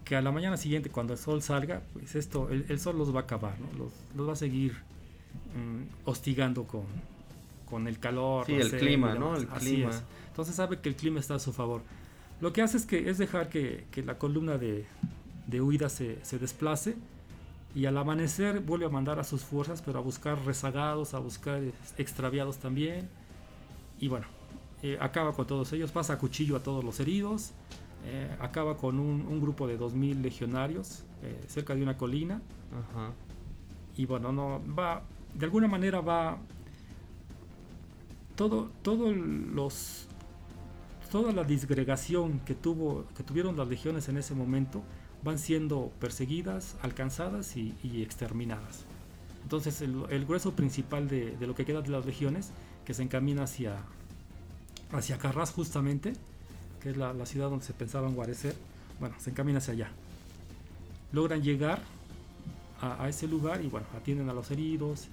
que 0.08 0.16
a 0.16 0.22
la 0.22 0.32
mañana 0.32 0.56
siguiente, 0.56 0.88
cuando 0.88 1.12
el 1.12 1.18
sol 1.18 1.42
salga, 1.42 1.82
pues 1.92 2.14
esto, 2.14 2.48
el, 2.48 2.64
el 2.70 2.80
sol 2.80 2.96
los 2.96 3.14
va 3.14 3.20
a 3.20 3.22
acabar, 3.24 3.60
¿no? 3.60 3.66
los, 3.78 3.92
los 4.16 4.26
va 4.26 4.32
a 4.32 4.36
seguir 4.36 4.72
mm, 4.72 6.08
hostigando 6.08 6.64
con, 6.64 6.84
con 7.68 7.86
el 7.86 7.98
calor. 7.98 8.46
Sí, 8.46 8.54
el 8.54 8.70
sed 8.70 8.78
clima, 8.78 9.14
¿no? 9.16 9.36
El 9.36 9.46
Así 9.50 9.74
clima. 9.74 9.90
es. 9.90 10.02
Entonces 10.28 10.54
sabe 10.54 10.78
que 10.80 10.88
el 10.88 10.96
clima 10.96 11.20
está 11.20 11.34
a 11.34 11.38
su 11.38 11.52
favor. 11.52 11.82
Lo 12.40 12.54
que 12.54 12.62
hace 12.62 12.78
es 12.78 12.86
que 12.86 13.10
es 13.10 13.18
dejar 13.18 13.50
que, 13.50 13.84
que 13.90 14.02
la 14.02 14.16
columna 14.16 14.56
de, 14.56 14.86
de 15.46 15.60
huida 15.60 15.90
se, 15.90 16.24
se 16.24 16.38
desplace 16.38 16.96
y 17.74 17.84
al 17.84 17.98
amanecer 17.98 18.60
vuelve 18.60 18.86
a 18.86 18.88
mandar 18.88 19.18
a 19.18 19.24
sus 19.24 19.42
fuerzas, 19.42 19.82
pero 19.84 19.98
a 19.98 20.00
buscar 20.00 20.42
rezagados, 20.46 21.12
a 21.12 21.18
buscar 21.18 21.60
extraviados 21.98 22.56
también. 22.56 23.10
Y 24.00 24.08
bueno, 24.08 24.24
eh, 24.82 24.96
acaba 25.02 25.34
con 25.34 25.46
todos 25.46 25.70
ellos, 25.74 25.92
pasa 25.92 26.14
a 26.14 26.18
cuchillo 26.18 26.56
a 26.56 26.62
todos 26.62 26.82
los 26.82 26.98
heridos, 26.98 27.52
eh, 28.04 28.36
acaba 28.40 28.76
con 28.76 28.98
un, 28.98 29.26
un 29.26 29.40
grupo 29.40 29.66
de 29.66 29.78
2.000 29.78 30.20
legionarios 30.20 31.04
eh, 31.22 31.44
cerca 31.48 31.74
de 31.74 31.82
una 31.82 31.96
colina. 31.96 32.40
Ajá. 32.72 33.12
Y 33.96 34.06
bueno, 34.06 34.32
no 34.32 34.62
va, 34.74 35.02
de 35.34 35.44
alguna 35.44 35.68
manera 35.68 36.00
va 36.00 36.38
todo, 38.36 38.70
todo 38.82 39.12
los, 39.12 40.06
toda 41.10 41.32
la 41.32 41.42
disgregación 41.42 42.40
que 42.40 42.54
tuvo, 42.54 43.04
que 43.16 43.24
tuvieron 43.24 43.56
las 43.56 43.66
legiones 43.68 44.08
en 44.08 44.16
ese 44.16 44.34
momento, 44.34 44.82
van 45.24 45.38
siendo 45.38 45.90
perseguidas, 45.98 46.76
alcanzadas 46.82 47.56
y, 47.56 47.74
y 47.82 48.02
exterminadas. 48.02 48.84
Entonces 49.42 49.80
el, 49.82 50.04
el 50.10 50.24
grueso 50.24 50.52
principal 50.52 51.08
de, 51.08 51.36
de 51.36 51.46
lo 51.46 51.54
que 51.56 51.64
queda 51.64 51.82
de 51.82 51.88
las 51.88 52.06
legiones, 52.06 52.52
que 52.84 52.94
se 52.94 53.02
encamina 53.02 53.42
hacia, 53.44 53.82
hacia 54.92 55.18
Carras 55.18 55.50
justamente, 55.50 56.12
que 56.88 56.92
es 56.92 56.96
la, 56.96 57.12
la 57.12 57.26
ciudad 57.26 57.50
donde 57.50 57.66
se 57.66 57.74
pensaban 57.74 58.14
guarecer, 58.14 58.54
bueno, 58.98 59.14
se 59.18 59.28
encamina 59.28 59.58
hacia 59.58 59.74
allá. 59.74 59.90
Logran 61.12 61.42
llegar 61.42 61.80
a, 62.80 63.04
a 63.04 63.08
ese 63.10 63.28
lugar 63.28 63.62
y 63.62 63.68
bueno, 63.68 63.86
atienden 63.94 64.30
a 64.30 64.32
los 64.32 64.50
heridos 64.50 65.08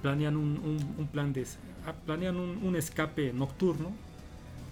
planean 0.00 0.36
un, 0.36 0.94
un, 0.98 1.06
plan 1.08 1.32
de 1.32 1.46
ah, 1.86 1.92
planean 2.06 2.36
un, 2.36 2.58
un, 2.62 2.74
escape 2.76 3.32
nocturno 3.32 3.90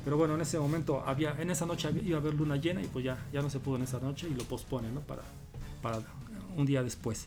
pero 0.05 0.17
bueno 0.17 0.35
en 0.35 0.41
ese 0.41 0.59
momento 0.59 1.03
había 1.05 1.35
en 1.39 1.51
esa 1.51 1.67
noche 1.67 1.91
iba 2.03 2.17
a 2.17 2.21
haber 2.21 2.35
luna 2.35 2.57
llena 2.57 2.83
y 2.83 2.87
pues 2.87 3.05
ya 3.05 3.19
ya 3.31 3.43
no 3.43 3.51
se 3.51 3.59
pudo 3.59 3.77
en 3.77 3.83
esa 3.83 4.01
noche 4.01 4.27
y 4.31 4.35
lo 4.35 4.45
posponen 4.45 4.95
¿no? 4.95 5.01
para 5.01 5.23
para 5.83 5.99
un 6.57 6.65
día 6.67 6.83
después 6.83 7.27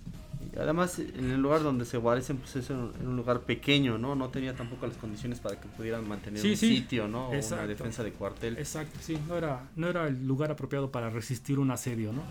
además 0.60 1.00
en 1.00 1.32
el 1.32 1.42
lugar 1.42 1.64
donde 1.64 1.86
se 1.86 1.98
guarecen 1.98 2.38
pues 2.38 2.56
es 2.56 2.70
en 2.70 2.78
un 2.78 3.16
lugar 3.16 3.42
pequeño 3.42 3.98
no 3.98 4.16
no 4.16 4.30
tenía 4.30 4.56
tampoco 4.56 4.88
las 4.88 4.98
condiciones 4.98 5.40
para 5.40 5.60
que 5.60 5.68
pudieran 5.68 6.08
mantener 6.08 6.46
un 6.46 6.58
sitio 6.58 7.08
no 7.08 7.30
o 7.30 7.32
una 7.32 7.68
defensa 7.68 8.04
de 8.04 8.12
cuartel. 8.12 8.58
Exacto 8.58 8.98
sí. 9.02 9.18
No 9.28 9.38
era 9.38 9.70
no 9.76 9.88
era 9.88 10.08
el 10.08 10.28
lugar 10.28 10.52
apropiado 10.52 10.92
para 10.92 11.10
resistir 11.10 11.60
un 11.60 11.72
asedio 11.72 12.14
no 12.14 12.24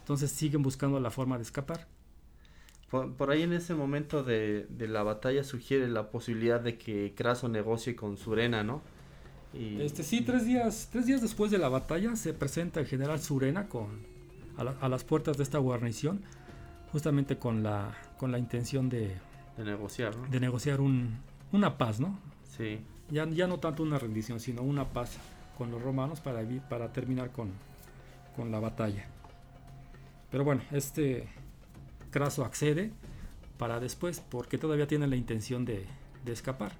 entonces 0.00 0.30
siguen 0.30 0.62
buscando 0.62 1.00
la 1.00 1.10
forma 1.10 1.38
de 1.38 1.44
escapar. 1.44 1.86
Por, 2.90 3.30
ahí 3.30 3.42
en 3.42 3.52
ese 3.54 3.74
momento 3.74 4.22
de, 4.22 4.66
la 4.78 5.02
batalla 5.02 5.42
sugiere 5.42 5.88
la 5.88 6.10
posibilidad 6.10 6.60
de 6.60 6.78
que 6.78 7.12
Craso 7.16 7.48
negocie 7.48 7.96
con 7.96 8.16
Surena, 8.16 8.62
¿no? 8.62 8.82
Y... 9.52 9.80
Este, 9.80 10.02
sí, 10.02 10.20
tres 10.20 10.44
días, 10.44 10.90
tres 10.92 11.06
días 11.06 11.20
después 11.20 11.50
de 11.50 11.58
la 11.58 11.68
batalla 11.68 12.14
se 12.14 12.34
presenta 12.34 12.80
el 12.80 12.86
general 12.86 13.20
Surena 13.20 13.68
con, 13.68 14.02
a, 14.56 14.88
las 14.88 15.04
puertas 15.04 15.38
de 15.38 15.42
esta 15.42 15.58
guarnición, 15.58 16.22
justamente 16.94 17.38
con 17.38 17.64
la, 17.64 17.92
con 18.18 18.30
la 18.30 18.38
intención 18.38 18.88
de, 18.88 19.16
de 19.56 19.64
negociar, 19.64 20.14
De 20.30 20.38
negociar 20.38 20.80
un, 20.80 21.16
una 21.50 21.76
paz, 21.76 21.98
¿no? 21.98 22.16
Sí. 22.56 22.78
Ya, 23.10 23.28
ya 23.28 23.48
no 23.48 23.58
tanto 23.58 23.82
una 23.82 23.98
rendición, 23.98 24.38
sino 24.38 24.62
una 24.62 24.84
paz 24.84 25.18
con 25.58 25.72
los 25.72 25.82
romanos 25.82 26.20
para, 26.20 26.40
para 26.68 26.92
terminar 26.92 27.32
con, 27.32 27.50
con 28.36 28.52
la 28.52 28.60
batalla. 28.60 29.06
Pero 30.30 30.44
bueno, 30.44 30.62
este 30.70 31.26
Craso 32.12 32.44
accede 32.44 32.92
para 33.58 33.80
después, 33.80 34.20
porque 34.20 34.56
todavía 34.56 34.86
tiene 34.86 35.08
la 35.08 35.16
intención 35.16 35.64
de, 35.64 35.88
escapar. 36.26 36.76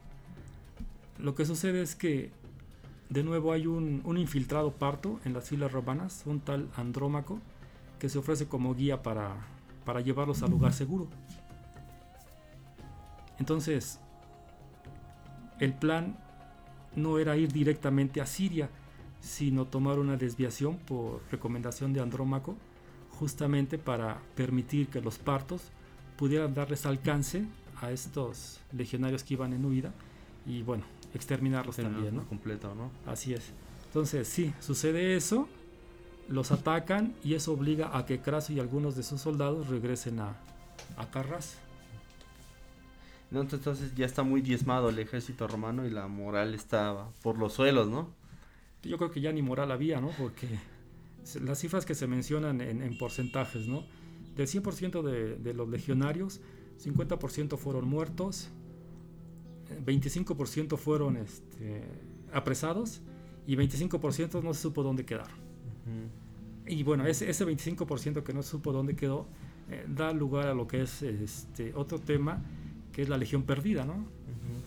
Lo 1.19 1.35
que 1.35 1.45
sucede 1.45 1.83
es 1.83 1.97
que 1.97 2.31
de 3.09 3.25
nuevo 3.25 3.53
hay 3.53 3.67
un, 3.67 4.01
infiltrado 4.17 4.71
parto 4.71 5.19
en 5.25 5.33
las 5.33 5.49
filas 5.49 5.73
romanas, 5.73 6.23
un 6.25 6.39
tal 6.39 6.71
Andrómaco, 6.77 7.41
que 7.99 8.09
se 8.09 8.19
ofrece 8.19 8.47
como 8.47 8.77
guía 8.77 9.03
para, 9.03 9.54
para 9.85 10.01
llevarlos 10.01 10.43
al 10.43 10.51
lugar 10.51 10.73
seguro. 10.73 11.09
Entonces, 13.39 14.01
el 15.61 15.73
plan 15.73 16.17
no 16.97 17.19
era 17.19 17.37
ir 17.37 17.53
directamente 17.53 18.21
a 18.21 18.27
Siria, 18.27 18.71
sino 19.21 19.67
tomar 19.67 19.99
una 19.99 20.17
desviación 20.17 20.77
por 20.77 21.23
recomendación 21.31 21.93
de 21.93 22.01
Andrómaco 22.01 22.57
justamente 23.11 23.79
para 23.79 24.21
permitir 24.35 24.89
que 24.89 25.01
los 25.01 25.19
partos 25.19 25.63
pudieran 26.17 26.55
darles 26.55 26.87
alcance 26.87 27.47
a 27.81 27.91
estos 27.91 28.61
legionarios 28.73 29.25
que 29.25 29.35
iban 29.35 29.53
en 29.53 29.65
huida 29.65 29.93
y 30.47 30.63
bueno, 30.63 30.85
exterminarlos 31.15 31.77
también, 31.77 32.17
¿no? 32.17 32.25
Completo, 32.29 32.75
¿no? 32.75 32.91
Así 33.11 33.33
es. 33.33 33.53
Entonces, 33.87 34.29
sí, 34.29 34.53
sucede 34.61 35.17
eso, 35.17 35.49
los 36.29 36.53
atacan 36.53 37.15
y 37.23 37.35
eso 37.35 37.53
obliga 37.53 37.97
a 37.97 38.07
que 38.07 38.21
Craso 38.21 38.53
y 38.53 38.61
algunos 38.61 38.97
de 38.97 39.03
sus 39.03 39.21
soldados 39.21 39.69
regresen 39.69 40.21
a, 40.21 40.37
a 40.97 41.11
Carras. 41.11 41.59
No, 43.31 43.41
entonces 43.41 43.95
ya 43.95 44.07
está 44.07 44.23
muy 44.23 44.41
diezmado 44.41 44.91
el 44.91 44.99
ejército 44.99 45.49
romano 45.49 45.87
y 45.87 45.91
la 45.91 46.07
moral 46.07 46.55
está 46.55 47.09
por 47.23 47.39
los 47.39 47.55
suelos, 47.55 47.89
¿no? 47.89 48.11
Yo 48.83 48.97
creo 48.99 49.11
que 49.11 49.21
ya 49.21 49.33
ni 49.33 49.43
moral 49.43 49.73
había, 49.73 50.01
¿no? 50.01 50.11
Porque 50.19 50.47
las 51.43 51.59
cifras 51.59 51.87
que 51.87 51.95
se 51.95 52.07
mencionan 52.07 52.61
en, 52.61 52.97
porcentajes, 52.99 53.67
¿no? 53.67 53.85
Del 54.37 54.47
100% 54.47 55.03
de, 55.03 55.37
de, 55.37 55.55
los 55.55 55.69
legionarios, 55.69 56.41
50% 56.83 57.57
fueron 57.57 57.89
muertos, 57.89 58.51
25% 59.85 60.77
fueron 60.77 61.17
este, 61.17 61.83
apresados 62.33 63.01
y 63.47 63.57
25% 63.57 64.43
no 64.43 64.55
se 64.55 64.63
supo 64.63 64.83
dónde 64.83 65.05
quedaron. 65.05 65.44
Y 66.67 66.83
bueno, 66.83 67.07
ese, 67.07 67.29
ese 67.29 67.47
25% 67.47 68.23
que 68.23 68.33
no 68.33 68.43
supo 68.43 68.73
dónde 68.73 68.97
quedó 68.97 69.27
eh, 69.71 69.85
da 69.89 70.13
lugar 70.13 70.49
a 70.49 70.55
lo 70.55 70.67
que 70.67 70.83
es 70.83 71.03
este, 71.03 71.73
otro 71.75 71.99
tema, 71.99 72.43
que 72.93 73.03
es 73.03 73.09
la 73.09 73.19
legión 73.19 73.43
perdida, 73.43 73.85
¿no? 73.85 74.05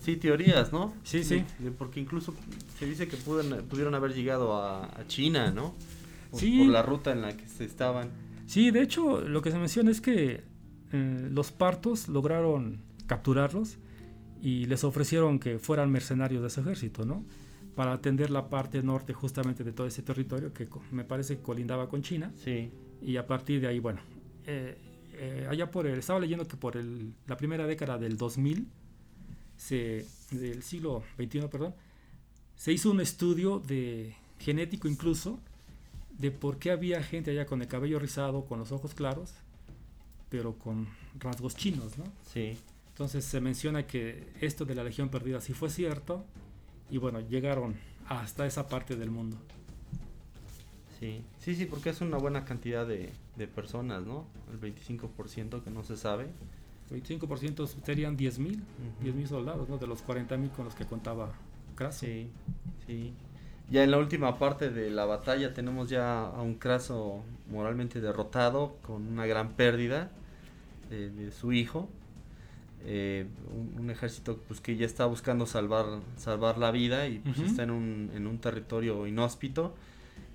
Sí, 0.00 0.16
teorías, 0.16 0.72
¿no? 0.72 0.94
Sí, 1.02 1.24
sí. 1.24 1.44
Porque 1.76 2.00
incluso 2.00 2.34
se 2.78 2.86
dice 2.86 3.08
que 3.08 3.16
pudieron 3.16 3.94
haber 3.94 4.14
llegado 4.14 4.54
a, 4.54 4.84
a 4.84 5.06
China, 5.08 5.50
¿no? 5.50 5.74
por, 6.30 6.40
sí. 6.40 6.58
por 6.58 6.68
la 6.68 6.82
ruta 6.82 7.12
en 7.12 7.22
la 7.22 7.36
que 7.36 7.46
se 7.46 7.64
estaban. 7.64 8.10
Sí, 8.46 8.70
de 8.70 8.82
hecho, 8.82 9.20
lo 9.20 9.42
que 9.42 9.50
se 9.50 9.58
menciona 9.58 9.90
es 9.90 10.00
que 10.00 10.44
eh, 10.92 11.28
los 11.30 11.52
partos 11.52 12.08
lograron 12.08 12.80
capturarlos 13.06 13.78
y 14.40 14.66
les 14.66 14.84
ofrecieron 14.84 15.38
que 15.38 15.58
fueran 15.58 15.90
mercenarios 15.90 16.42
de 16.42 16.48
ese 16.48 16.60
ejército, 16.60 17.04
¿no? 17.04 17.24
Para 17.78 17.92
atender 17.92 18.30
la 18.30 18.48
parte 18.48 18.82
norte 18.82 19.12
justamente 19.12 19.62
de 19.62 19.70
todo 19.70 19.86
ese 19.86 20.02
territorio 20.02 20.52
que 20.52 20.66
me 20.90 21.04
parece 21.04 21.38
colindaba 21.38 21.88
con 21.88 22.02
China. 22.02 22.32
Sí. 22.42 22.72
Y 23.00 23.16
a 23.18 23.24
partir 23.24 23.60
de 23.60 23.68
ahí, 23.68 23.78
bueno, 23.78 24.00
eh, 24.46 24.76
eh, 25.12 25.46
allá 25.48 25.70
por 25.70 25.86
el, 25.86 25.96
estaba 25.96 26.18
leyendo 26.18 26.44
que 26.48 26.56
por 26.56 26.76
el, 26.76 27.14
la 27.28 27.36
primera 27.36 27.68
década 27.68 27.96
del 27.96 28.16
2000, 28.16 28.66
se, 29.56 30.04
del 30.32 30.64
siglo 30.64 31.04
XXI, 31.18 31.42
perdón, 31.42 31.72
se 32.56 32.72
hizo 32.72 32.90
un 32.90 33.00
estudio 33.00 33.60
de 33.60 34.12
genético 34.40 34.88
incluso 34.88 35.38
de 36.18 36.32
por 36.32 36.58
qué 36.58 36.72
había 36.72 37.00
gente 37.04 37.30
allá 37.30 37.46
con 37.46 37.62
el 37.62 37.68
cabello 37.68 38.00
rizado, 38.00 38.44
con 38.44 38.58
los 38.58 38.72
ojos 38.72 38.92
claros, 38.92 39.34
pero 40.30 40.58
con 40.58 40.88
rasgos 41.20 41.54
chinos, 41.54 41.96
¿no? 41.96 42.06
Sí. 42.34 42.58
Entonces 42.88 43.24
se 43.24 43.40
menciona 43.40 43.86
que 43.86 44.32
esto 44.40 44.64
de 44.64 44.74
la 44.74 44.82
Legión 44.82 45.10
Perdida 45.10 45.40
sí 45.40 45.52
fue 45.52 45.70
cierto 45.70 46.24
y 46.90 46.98
bueno, 46.98 47.20
llegaron 47.20 47.76
hasta 48.08 48.46
esa 48.46 48.68
parte 48.68 48.96
del 48.96 49.10
mundo. 49.10 49.36
Sí, 50.98 51.22
sí, 51.38 51.54
sí, 51.54 51.66
porque 51.66 51.90
es 51.90 52.00
una 52.00 52.18
buena 52.18 52.44
cantidad 52.44 52.86
de, 52.86 53.12
personas, 53.54 54.04
¿no? 54.04 54.26
El 54.52 54.60
25% 54.60 55.62
que 55.62 55.70
no 55.70 55.84
se 55.84 55.96
sabe. 55.96 56.26
El 56.90 57.02
25% 57.02 57.68
serían 57.84 58.16
10.000, 58.16 58.58
10.000 59.04 59.26
soldados, 59.26 59.68
¿no? 59.68 59.78
De 59.78 59.86
los 59.86 60.04
40.000 60.04 60.50
con 60.50 60.64
los 60.64 60.74
que 60.74 60.86
contaba 60.86 61.32
Craso. 61.76 62.00
Sí, 62.00 62.28
sí. 62.86 63.12
Ya 63.70 63.84
en 63.84 63.90
la 63.90 63.98
última 63.98 64.38
parte 64.38 64.70
de 64.70 64.90
la 64.90 65.04
batalla 65.04 65.52
tenemos 65.52 65.88
ya 65.88 66.22
a 66.22 66.42
un 66.42 66.54
Craso 66.54 67.22
moralmente 67.50 68.00
derrotado, 68.00 68.76
con 68.84 69.06
una 69.06 69.26
gran 69.26 69.52
pérdida 69.52 70.10
de, 70.90 71.30
su 71.30 71.52
hijo. 71.52 71.88
Eh, 72.84 73.26
un, 73.76 73.90
ejército 73.90 74.38
pues, 74.46 74.60
que 74.60 74.76
ya 74.76 74.86
está 74.86 75.06
buscando 75.06 75.46
salvar, 75.46 76.00
salvar 76.16 76.58
la 76.58 76.70
vida 76.70 77.08
y 77.08 77.18
pues, 77.18 77.38
está 77.40 77.64
en 77.64 77.70
un, 77.70 78.10
en 78.14 78.26
un 78.26 78.38
territorio 78.38 79.06
inhóspito 79.06 79.74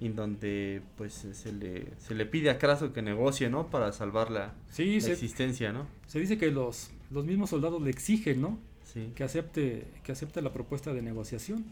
en 0.02 0.16
donde 0.16 0.82
pues 0.98 1.14
se 1.14 1.52
le, 1.54 1.88
se 1.98 2.14
le 2.14 2.26
pide 2.26 2.50
a 2.50 2.58
Craso 2.58 2.92
que 2.94 3.02
negocie, 3.02 3.50
¿no? 3.50 3.68
Para 3.68 3.92
salvar 3.92 4.32
la, 4.32 4.54
existencia, 4.78 5.72
¿no? 5.72 5.88
Se 6.08 6.20
dice 6.20 6.38
que 6.38 6.52
los, 6.52 6.92
los 7.10 7.26
mismos 7.26 7.50
soldados 7.50 7.82
le 7.82 7.90
exigen, 7.90 8.42
¿no? 8.42 8.60
Sí. 8.84 9.12
Que 9.16 9.24
acepte, 9.24 9.88
que 10.04 10.12
acepte 10.12 10.42
la 10.42 10.52
propuesta 10.52 10.94
de 10.94 11.02
negociación. 11.02 11.66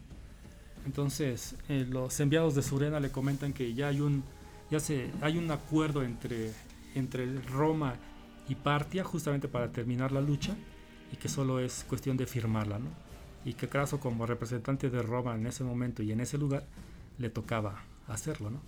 Entonces, 0.86 1.56
eh, 1.68 1.86
los 1.88 2.18
enviados 2.20 2.54
de 2.54 2.62
Surena 2.62 3.00
le 3.00 3.10
comentan 3.10 3.52
que 3.52 3.74
ya 3.74 3.88
hay 3.88 4.00
un, 4.00 4.24
ya 4.70 4.80
se, 4.80 5.10
hay 5.20 5.36
un 5.36 5.50
acuerdo 5.50 6.02
entre, 6.02 6.50
entre 6.94 7.40
Roma 7.42 7.96
y 8.52 8.54
Partia 8.54 9.02
justamente 9.02 9.48
para 9.48 9.72
terminar 9.72 10.12
la 10.12 10.20
lucha 10.20 10.54
y 11.10 11.16
que 11.16 11.30
solo 11.30 11.58
es 11.58 11.86
cuestión 11.88 12.18
de 12.18 12.26
firmarla, 12.26 12.78
¿no? 12.78 12.90
Y 13.46 13.54
que 13.54 13.66
Craso 13.66 13.98
como 13.98 14.26
representante 14.26 14.90
de 14.90 15.00
Roma 15.00 15.34
en 15.34 15.46
ese 15.46 15.64
momento 15.64 16.02
y 16.02 16.12
en 16.12 16.20
ese 16.20 16.36
lugar 16.36 16.64
le 17.16 17.30
tocaba 17.30 17.82
hacerlo, 18.08 18.50
¿no? 18.50 18.60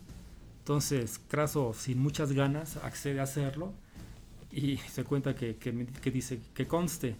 Entonces, 0.60 1.20
Craso 1.28 1.74
sin 1.74 1.98
muchas 1.98 2.32
ganas 2.32 2.78
accede 2.78 3.20
a 3.20 3.24
hacerlo 3.24 3.74
y 4.50 4.78
se 4.78 5.04
cuenta 5.04 5.34
que, 5.34 5.56
que, 5.56 5.86
que 5.86 6.10
dice 6.10 6.40
que 6.54 6.66
conste 6.66 7.16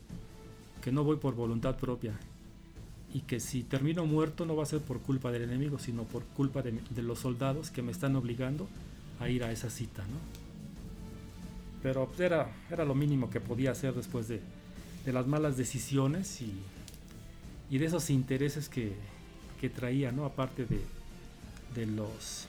que 0.80 0.90
no 0.90 1.04
voy 1.04 1.16
por 1.16 1.34
voluntad 1.34 1.76
propia, 1.76 2.14
y 3.12 3.20
que 3.20 3.40
si 3.40 3.62
termino 3.62 4.06
muerto 4.06 4.44
no 4.46 4.56
va 4.56 4.64
a 4.64 4.66
ser 4.66 4.80
por 4.80 5.00
culpa 5.00 5.30
del 5.30 5.42
enemigo, 5.42 5.78
sino 5.78 6.02
por 6.02 6.24
culpa 6.24 6.62
de, 6.62 6.80
los 7.00 7.20
soldados 7.20 7.70
que 7.70 7.80
me 7.80 7.92
están 7.92 8.16
obligando 8.16 8.66
a 9.20 9.28
ir 9.28 9.44
a 9.44 9.52
esa 9.52 9.70
cita, 9.70 10.02
¿no? 10.02 10.43
Pero 11.84 12.10
era, 12.18 12.50
era 12.70 12.86
lo 12.86 12.94
mínimo 12.94 13.28
que 13.28 13.40
podía 13.40 13.72
hacer 13.72 13.92
después 13.92 14.26
de, 14.26 14.40
las 15.04 15.26
malas 15.26 15.58
decisiones 15.58 16.40
y, 16.40 17.78
de 17.78 17.84
esos 17.84 18.08
intereses 18.08 18.70
que, 18.70 18.96
traía, 19.76 20.10
¿no? 20.10 20.24
Aparte 20.24 20.66
de, 20.66 21.86
los 21.86 22.48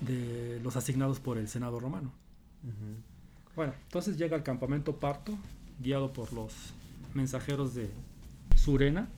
de 0.00 0.60
los 0.62 0.76
asignados 0.76 1.20
por 1.20 1.36
el 1.36 1.46
Senado 1.46 1.78
romano. 1.78 2.10
Bueno, 3.54 3.74
entonces 3.82 4.16
llega 4.16 4.34
al 4.34 4.42
campamento 4.42 4.96
Parto, 4.96 5.36
guiado 5.78 6.10
por 6.10 6.32
los 6.32 6.54
mensajeros 7.12 7.74
de 7.74 7.90
Surena, 8.56 9.08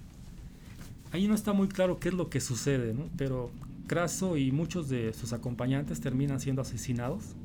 ahí 1.13 1.29
no 1.29 1.37
está 1.37 1.53
muy 1.53 1.69
claro 1.69 2.01
qué 2.01 2.09
es 2.09 2.15
lo 2.15 2.29
que 2.29 2.41
sucede, 2.41 2.95
¿no? 2.95 3.09
Pero 3.17 3.53
Craso 3.87 4.37
y 4.37 4.51
muchos 4.51 4.89
de 4.89 5.13
sus 5.13 5.33
acompañantes 5.33 6.01
terminan 6.01 6.41
siendo 6.41 6.63
asesinados. 6.63 7.37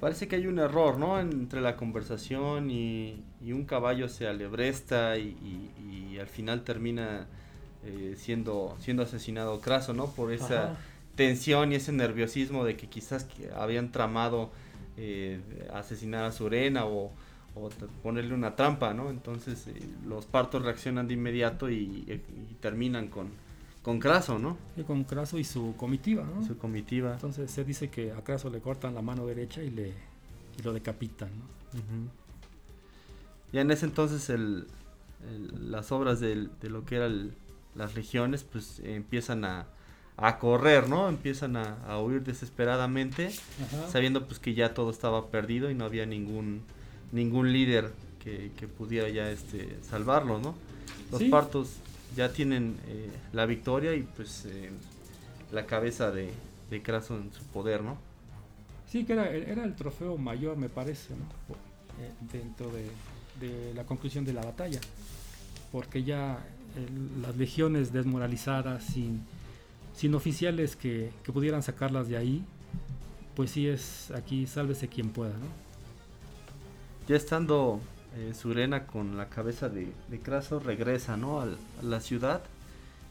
Parece 0.00 0.28
que 0.28 0.36
hay 0.36 0.46
un 0.46 0.58
error, 0.58 0.98
¿no? 0.98 1.20
Entre 1.20 1.60
la 1.60 1.76
conversación 1.76 2.70
y, 2.70 3.22
y 3.42 3.52
un 3.52 3.64
caballo 3.66 4.08
se 4.08 4.26
alebresta 4.26 5.18
y, 5.18 5.36
y- 5.78 6.14
y 6.14 6.18
al 6.18 6.26
final 6.26 6.64
termina 6.64 7.26
eh, 7.84 8.14
siendo, 8.16 8.76
siendo 8.80 9.02
asesinado 9.02 9.60
Craso, 9.60 9.92
¿no? 9.92 10.06
Por 10.06 10.32
esa 10.32 10.64
Ajá. 10.64 10.76
tensión 11.16 11.72
y 11.72 11.74
ese 11.76 11.92
nerviosismo 11.92 12.64
de 12.64 12.76
que 12.76 12.88
quizás 12.88 13.24
que 13.24 13.50
habían 13.54 13.92
tramado 13.92 14.50
eh, 14.96 15.40
asesinar 15.74 16.24
a 16.24 16.32
Surena 16.32 16.86
o, 16.86 17.10
o 17.54 17.68
ponerle 18.02 18.32
una 18.34 18.56
trampa, 18.56 18.94
¿no? 18.94 19.10
Entonces 19.10 19.66
eh, 19.68 19.74
los 20.06 20.24
partos 20.24 20.62
reaccionan 20.62 21.08
de 21.08 21.14
inmediato 21.14 21.70
y 21.70 22.22
terminan 22.60 23.08
con, 23.08 23.28
con 23.82 23.98
Craso, 23.98 24.38
¿no? 24.38 24.56
Y 24.76 24.82
con 24.82 25.04
Craso 25.04 25.38
y 25.38 25.44
su 25.44 25.74
comitiva, 25.76 26.24
¿no? 26.24 26.46
Su 26.46 26.58
comitiva. 26.58 27.14
Entonces 27.14 27.50
se 27.50 27.64
dice 27.64 27.88
que 27.88 28.12
a 28.12 28.22
Craso 28.22 28.50
le 28.50 28.60
cortan 28.60 28.94
la 28.94 29.02
mano 29.02 29.26
derecha 29.26 29.62
y 29.62 29.70
le 29.70 29.94
y 30.58 30.62
lo 30.62 30.72
decapitan, 30.72 31.30
¿no? 31.30 31.78
Ujú. 31.78 32.08
Ya 33.52 33.62
en 33.62 33.70
ese 33.70 33.86
entonces 33.86 34.28
el, 34.30 34.66
el- 35.28 35.70
las 35.72 35.90
obras 35.92 36.20
del- 36.20 36.50
de 36.60 36.70
lo 36.70 36.84
que 36.84 36.96
eran 36.96 37.32
las 37.74 37.94
legiones 37.94 38.44
pues 38.44 38.80
eh, 38.80 38.94
empiezan 38.96 39.44
a, 39.44 39.66
a 40.16 40.38
correr, 40.38 40.88
¿no? 40.88 41.08
Empiezan 41.08 41.56
a, 41.56 41.76
a 41.86 41.98
huir 42.00 42.22
desesperadamente, 42.22 43.28
Ajá. 43.28 43.88
sabiendo 43.90 44.26
pues 44.26 44.38
que 44.38 44.54
ya 44.54 44.74
todo 44.74 44.90
estaba 44.90 45.28
perdido 45.28 45.70
y 45.70 45.74
no 45.74 45.84
había 45.84 46.04
ningún 46.06 46.62
ningún 47.12 47.52
líder 47.52 47.92
que, 48.22 48.52
que 48.56 48.68
pudiera 48.68 49.08
ya 49.08 49.30
este 49.30 49.78
salvarlo, 49.82 50.38
¿no? 50.38 50.54
Los 51.10 51.20
Sí. 51.20 51.28
partos 51.28 51.76
ya 52.16 52.32
tienen 52.32 52.78
eh, 52.86 53.10
la 53.32 53.46
victoria 53.46 53.94
y 53.94 54.02
pues 54.02 54.44
eh, 54.46 54.70
la 55.52 55.66
cabeza 55.66 56.10
de, 56.10 56.30
de 56.70 56.82
Craso 56.82 57.16
en 57.16 57.32
su 57.32 57.42
poder, 57.44 57.82
¿no? 57.82 57.96
Sí, 58.88 59.04
que 59.04 59.12
era, 59.12 59.30
era 59.30 59.64
el 59.64 59.74
trofeo 59.76 60.16
mayor, 60.18 60.56
me 60.56 60.68
parece, 60.68 61.14
¿no? 61.14 61.24
Eh, 62.04 62.10
dentro 62.32 62.70
de, 62.70 62.86
de 63.40 63.74
la 63.74 63.84
conclusión 63.84 64.24
de 64.24 64.32
la 64.32 64.42
batalla. 64.42 64.80
Porque 65.70 66.02
ya 66.02 66.44
el- 66.76 67.22
las 67.22 67.36
legiones 67.36 67.92
desmoralizadas, 67.92 68.82
sin, 68.84 69.20
sin 69.94 70.14
oficiales 70.14 70.74
que, 70.76 71.10
que 71.24 71.32
pudieran 71.32 71.62
sacarlas 71.62 72.08
de 72.08 72.16
ahí, 72.16 72.44
pues 73.36 73.52
sí 73.52 73.68
es 73.68 74.10
aquí, 74.10 74.46
sálvese 74.46 74.88
quien 74.88 75.10
pueda, 75.10 75.32
¿no? 75.34 75.46
Ya 77.08 77.16
estando 77.16 77.80
eh, 78.16 78.32
Surena 78.34 78.86
con 78.86 79.16
la 79.16 79.28
cabeza 79.28 79.68
de, 79.68 79.92
de 80.08 80.20
Craso, 80.20 80.58
regresa 80.60 81.16
¿no? 81.16 81.40
A 81.40 81.48
la 81.82 82.00
ciudad. 82.00 82.42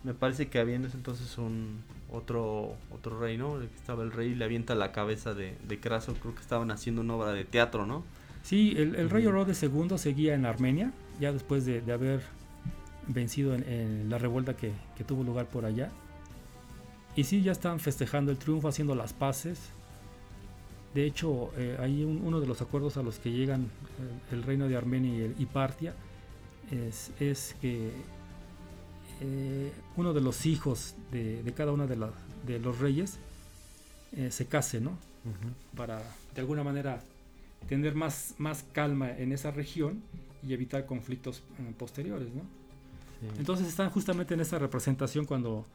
Me 0.03 0.13
parece 0.13 0.47
que 0.47 0.59
había 0.59 0.75
en 0.75 0.85
ese 0.85 0.97
entonces 0.97 1.37
un 1.37 1.81
otro 2.11 2.73
otro 2.91 3.19
rey, 3.19 3.37
¿no? 3.37 3.59
El 3.59 3.67
que 3.67 3.75
Estaba 3.75 4.03
el 4.03 4.11
rey 4.11 4.29
y 4.29 4.35
le 4.35 4.45
avienta 4.45 4.75
la 4.75 4.91
cabeza 4.91 5.33
de, 5.33 5.57
de 5.67 5.79
Craso. 5.79 6.13
Creo 6.13 6.33
que 6.35 6.41
estaban 6.41 6.71
haciendo 6.71 7.01
una 7.01 7.15
obra 7.15 7.33
de 7.33 7.45
teatro, 7.45 7.85
¿no? 7.85 8.03
Sí, 8.43 8.73
el, 8.77 8.95
el 8.95 9.09
rey. 9.09 9.25
Orodes 9.27 9.61
II 9.61 9.97
seguía 9.97 10.33
en 10.35 10.45
Armenia, 10.45 10.91
ya 11.19 11.31
después 11.33 11.65
de, 11.65 11.81
de 11.81 11.91
haber 11.93 12.21
vencido 13.07 13.53
en, 13.53 13.63
en 13.67 14.09
la 14.09 14.17
revuelta 14.17 14.55
que, 14.55 14.71
que 14.97 15.03
tuvo 15.03 15.23
lugar 15.23 15.47
por 15.47 15.65
allá. 15.65 15.89
Y 17.15 17.25
sí, 17.25 17.41
ya 17.41 17.51
están 17.51 17.79
festejando 17.79 18.31
el 18.31 18.37
triunfo, 18.37 18.69
haciendo 18.69 18.95
las 18.95 19.13
paces. 19.13 19.71
De 20.93 21.05
hecho, 21.05 21.51
eh, 21.57 21.77
hay 21.79 22.03
un- 22.03 22.21
uno 22.23 22.39
de 22.39 22.47
los 22.47 22.61
acuerdos 22.61 22.97
a 22.97 23.03
los 23.03 23.19
que 23.19 23.31
llegan 23.31 23.63
eh, 23.63 24.33
el 24.33 24.43
reino 24.43 24.67
de 24.67 24.75
Armenia 24.75 25.13
y, 25.15 25.21
el- 25.21 25.35
y 25.37 25.45
Partia 25.45 25.93
es, 26.71 27.11
es 27.19 27.55
que 27.61 27.91
eh, 29.21 29.71
uno 29.97 30.13
de 30.13 30.21
los 30.21 30.45
hijos 30.45 30.95
de, 31.11 31.43
de 31.43 31.53
cada 31.53 31.71
uno 31.71 31.87
de, 31.87 31.95
la- 31.95 32.11
de 32.47 32.59
los 32.59 32.79
reyes 32.79 33.17
se 34.31 34.45
case, 34.47 34.81
¿no? 34.81 34.97
para 35.75 36.01
de 36.33 36.41
alguna 36.41 36.63
manera 36.63 37.03
tener 37.67 37.93
más, 37.93 38.33
más 38.39 38.63
calma 38.73 39.11
en 39.11 39.31
esa 39.33 39.51
región 39.51 40.01
y 40.41 40.53
evitar 40.53 40.85
conflictos 40.87 41.43
posteriores. 41.77 42.29
¿no? 42.33 42.41
Sí. 43.21 43.27
Entonces 43.37 43.67
están 43.67 43.91
justamente 43.91 44.33
en 44.33 44.39
esa 44.39 44.57
representación 44.57 45.25
cuando, 45.25 45.65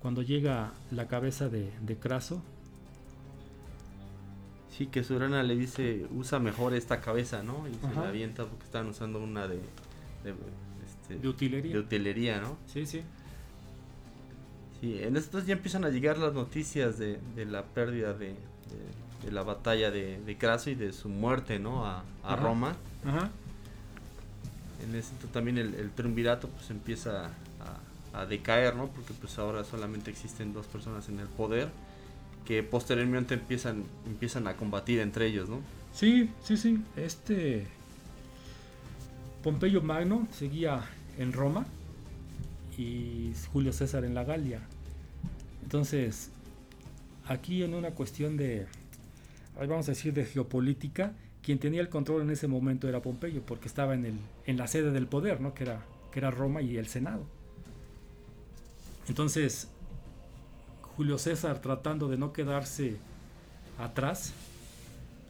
cuando 0.00 0.22
llega 0.22 0.72
la 0.92 1.08
cabeza 1.08 1.48
de, 1.48 1.72
de 1.80 1.96
Craso. 1.96 2.42
Sí, 4.80 4.86
que 4.86 5.04
Surena 5.04 5.42
le 5.42 5.56
dice, 5.56 6.06
usa 6.16 6.38
mejor 6.38 6.72
esta 6.72 7.02
cabeza, 7.02 7.42
¿no? 7.42 7.66
Y 7.68 7.74
se 7.86 7.94
la 8.00 8.08
avienta 8.08 8.46
porque 8.46 8.64
estaban 8.64 8.88
usando 8.88 9.18
una 9.22 9.46
de, 9.46 9.56
de, 10.24 10.32
este, 10.86 11.18
De 11.18 11.28
utilería. 11.28 11.74
de 11.74 11.78
utilería, 11.80 12.40
¿no? 12.40 12.56
Sí, 12.66 12.86
sí. 12.86 13.02
Sí, 14.80 14.98
en 15.02 15.18
estos 15.18 15.44
ya 15.44 15.52
empiezan 15.52 15.84
a 15.84 15.90
llegar 15.90 16.16
las 16.16 16.32
noticias 16.32 16.98
de, 16.98 17.20
de 17.36 17.44
la 17.44 17.62
pérdida 17.64 18.14
de, 18.14 18.28
de- 18.28 19.26
de 19.26 19.32
la 19.32 19.42
batalla 19.42 19.90
de, 19.90 20.18
de 20.24 20.38
Craso 20.38 20.70
y 20.70 20.74
de 20.76 20.94
su 20.94 21.10
muerte, 21.10 21.58
¿no? 21.58 21.84
A, 21.84 21.98
a 21.98 22.04
Ajá. 22.24 22.36
Roma. 22.36 22.74
Ajá. 23.04 23.28
En 24.82 24.94
ese 24.94 25.12
también 25.30 25.58
el, 25.58 25.74
el 25.74 25.90
triunvirato 25.90 26.48
pues 26.48 26.70
empieza 26.70 27.26
a, 28.14 28.18
a 28.18 28.24
decaer, 28.24 28.76
¿no? 28.76 28.86
Porque 28.86 29.12
pues 29.12 29.38
ahora 29.38 29.62
solamente 29.62 30.10
existen 30.10 30.54
dos 30.54 30.66
personas 30.68 31.06
en 31.10 31.20
el 31.20 31.26
poder 31.26 31.68
que 32.44 32.62
posteriormente 32.62 33.34
empiezan, 33.34 33.84
empiezan 34.06 34.46
a 34.46 34.56
combatir 34.56 35.00
entre 35.00 35.26
ellos, 35.26 35.48
¿no? 35.48 35.60
Sí, 35.92 36.30
sí, 36.42 36.56
sí. 36.56 36.82
Este 36.96 37.66
Pompeyo 39.42 39.82
Magno 39.82 40.28
seguía 40.32 40.82
en 41.18 41.32
Roma 41.32 41.66
y 42.76 43.32
Julio 43.52 43.72
César 43.72 44.04
en 44.04 44.14
la 44.14 44.24
Galia. 44.24 44.60
Entonces, 45.62 46.30
aquí 47.26 47.62
en 47.62 47.74
una 47.74 47.92
cuestión 47.92 48.36
de, 48.36 48.66
vamos 49.56 49.88
a 49.88 49.92
decir, 49.92 50.12
de 50.12 50.24
geopolítica, 50.24 51.12
quien 51.42 51.58
tenía 51.58 51.80
el 51.80 51.88
control 51.88 52.22
en 52.22 52.30
ese 52.30 52.48
momento 52.48 52.88
era 52.88 53.00
Pompeyo, 53.00 53.42
porque 53.42 53.68
estaba 53.68 53.94
en, 53.94 54.04
el, 54.04 54.14
en 54.46 54.56
la 54.56 54.66
sede 54.66 54.90
del 54.90 55.06
poder, 55.06 55.40
¿no? 55.40 55.54
que, 55.54 55.64
era, 55.64 55.84
que 56.12 56.18
era 56.18 56.30
Roma 56.30 56.60
y 56.60 56.76
el 56.76 56.86
Senado. 56.86 57.24
Entonces, 59.08 59.68
Julio 61.00 61.16
César 61.16 61.62
tratando 61.62 62.08
de 62.08 62.18
no 62.18 62.34
quedarse 62.34 62.98
atrás, 63.78 64.34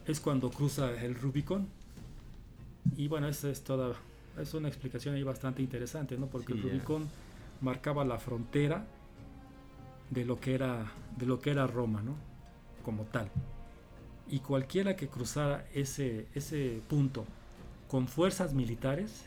es 0.05 0.19
cuando 0.19 0.49
cruza 0.49 0.91
el 1.01 1.15
Rubicón. 1.15 1.69
Y 2.97 3.07
bueno, 3.07 3.29
esa 3.29 3.49
es 3.49 3.63
toda, 3.63 3.95
es 4.37 4.53
una 4.53 4.67
explicación 4.67 5.15
ahí 5.15 5.23
bastante 5.23 5.61
interesante, 5.61 6.17
¿no? 6.17 6.25
Porque 6.25 6.51
Sí, 6.51 6.59
el. 6.59 6.63
Rubicón 6.71 7.07
marcaba 7.61 8.03
la 8.03 8.17
frontera 8.17 8.83
de 10.09 10.25
lo 10.25 10.41
que 10.41 10.55
era, 10.55 10.91
de 11.15 11.25
lo 11.25 11.39
que 11.39 11.51
era 11.51 11.65
Roma, 11.67 12.01
¿no? 12.01 12.15
Como 12.83 13.05
tal. 13.05 13.29
Y 14.29 14.39
cualquiera 14.39 14.97
que 14.97 15.07
cruzara 15.07 15.65
ese, 15.73 16.27
ese 16.35 16.81
punto 16.89 17.23
con 17.87 18.09
fuerzas 18.09 18.53
militares 18.53 19.23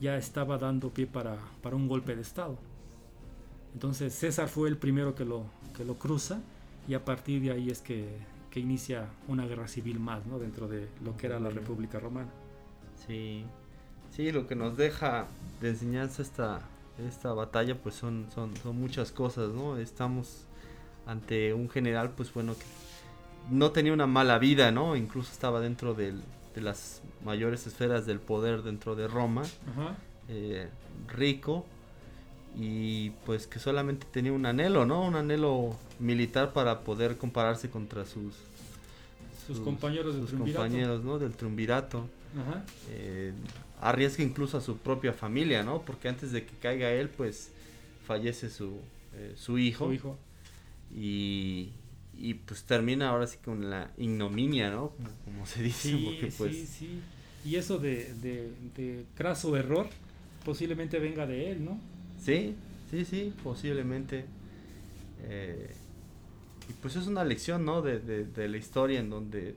ya 0.00 0.16
estaba 0.16 0.56
dando 0.56 0.88
pie 0.88 1.06
para, 1.06 1.36
para 1.60 1.76
un 1.76 1.88
golpe 1.88 2.16
de 2.16 2.22
estado. 2.22 2.56
Entonces 3.76 4.14
César 4.14 4.48
fue 4.48 4.70
el 4.70 4.78
primero 4.78 5.14
que 5.14 5.26
lo, 5.26 5.42
que 5.76 5.84
lo 5.84 5.96
cruza 5.96 6.40
y 6.88 6.94
a 6.94 7.04
partir 7.04 7.42
de 7.42 7.50
ahí 7.50 7.68
es 7.68 7.82
que, 7.82 8.08
que 8.50 8.58
inicia 8.58 9.04
una 9.28 9.44
guerra 9.44 9.68
civil 9.68 10.00
más, 10.00 10.24
¿no? 10.24 10.38
Dentro 10.38 10.66
de 10.66 10.88
lo 11.04 11.14
que 11.18 11.26
era 11.26 11.38
la. 11.38 11.50
República 11.50 12.00
Romana. 12.00 12.30
Sí, 13.06 13.44
sí, 14.10 14.32
lo 14.32 14.46
que 14.46 14.54
nos 14.54 14.78
deja 14.78 15.26
de 15.60 15.68
enseñanza 15.68 16.22
esta, 16.22 16.60
esta 17.06 17.34
batalla 17.34 17.76
pues 17.76 17.94
son, 17.96 18.26
son, 18.34 18.56
son 18.56 18.80
muchas 18.80 19.12
cosas, 19.12 19.50
¿no? 19.50 19.76
Estamos 19.76 20.46
ante 21.06 21.52
un 21.52 21.68
general 21.68 22.12
pues 22.16 22.32
bueno 22.32 22.54
que 22.54 22.64
no 23.50 23.72
tenía 23.72 23.92
una 23.92 24.06
mala 24.06 24.38
vida, 24.38 24.70
¿no? 24.72 24.96
Incluso 24.96 25.30
estaba 25.32 25.60
dentro 25.60 25.92
del- 25.92 26.22
de 26.54 26.62
las 26.62 27.02
mayores 27.26 27.66
esferas 27.66 28.06
del 28.06 28.20
poder 28.20 28.62
dentro 28.62 28.96
de 28.96 29.06
Roma, 29.06 29.42
Ajá. 29.42 29.94
eh, 30.30 30.70
rico 31.08 31.66
y 32.58 33.10
pues 33.26 33.46
que 33.46 33.58
solamente 33.58 34.06
tenía 34.10 34.32
un 34.32 34.46
anhelo, 34.46 34.86
¿no? 34.86 35.02
Un 35.06 35.14
anhelo 35.16 35.76
militar 35.98 36.52
para 36.52 36.80
poder 36.80 37.16
compararse 37.18 37.68
contra 37.68 38.04
sus, 38.04 38.34
Sus, 39.46 39.60
compañeros 39.60 40.14
del 40.14 40.22
sus 40.22 40.30
triunvirato. 40.30 40.62
compañeros, 40.64 41.04
¿no? 41.04 41.18
Del 41.18 41.32
triunvirato 41.34 42.08
Ajá. 42.34 42.64
eh, 42.90 43.32
arriesga 43.80 44.24
incluso 44.24 44.56
a 44.56 44.60
su 44.60 44.78
propia 44.78 45.12
familia, 45.12 45.62
¿no? 45.62 45.82
Porque 45.82 46.08
antes 46.08 46.32
de 46.32 46.44
que 46.46 46.54
caiga 46.56 46.90
él, 46.92 47.08
pues 47.10 47.50
fallece 48.06 48.48
su, 48.50 48.80
eh, 49.14 49.34
su 49.36 49.58
hijo. 49.58 49.86
Su 49.86 49.92
hijo. 49.92 50.18
Y, 50.94 51.70
y 52.16 52.34
pues 52.34 52.62
termina 52.64 53.10
ahora 53.10 53.26
sí 53.26 53.36
con 53.44 53.68
la 53.68 53.90
ignominia, 53.98 54.70
¿no? 54.70 54.90
Como, 54.90 55.10
como 55.24 55.46
se 55.46 55.62
dice, 55.62 55.90
Sí, 55.90 56.02
porque 56.06 56.32
pues 56.38 56.54
sí, 56.56 56.66
sí. 56.66 57.00
Y 57.44 57.56
eso 57.56 57.78
de, 57.78 58.14
de, 58.14 58.50
de 58.76 59.04
craso 59.14 59.56
error 59.56 59.88
posiblemente 60.44 60.98
venga 60.98 61.26
de 61.26 61.50
él, 61.52 61.64
¿no? 61.64 61.78
Sí, 62.26 62.56
sí, 62.90 63.04
sí, 63.04 63.34
posiblemente. 63.42 64.26
Eh, 65.22 65.74
y 66.68 66.72
pues 66.74 66.96
es 66.96 67.06
una 67.06 67.24
lección, 67.24 67.64
¿no? 67.64 67.82
De, 67.82 68.00
de- 68.00 68.48
la 68.48 68.56
historia 68.56 69.00
en 69.00 69.10
donde, 69.10 69.56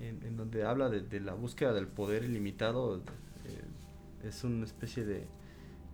en, 0.00 0.36
donde 0.36 0.64
habla 0.64 0.88
de, 0.90 1.20
la 1.20 1.34
búsqueda 1.34 1.72
del 1.72 1.86
poder 1.88 2.24
ilimitado. 2.24 2.98
eh, 2.98 4.28
es 4.28 4.44
una 4.44 4.66
especie 4.66 5.04
de, 5.04 5.26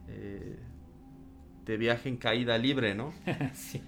eh, 0.08 0.58
de 1.64 1.76
viaje 1.76 2.08
en 2.08 2.16
caída 2.16 2.58
libre, 2.58 2.94
¿no? 2.94 3.12
sí. 3.54 3.80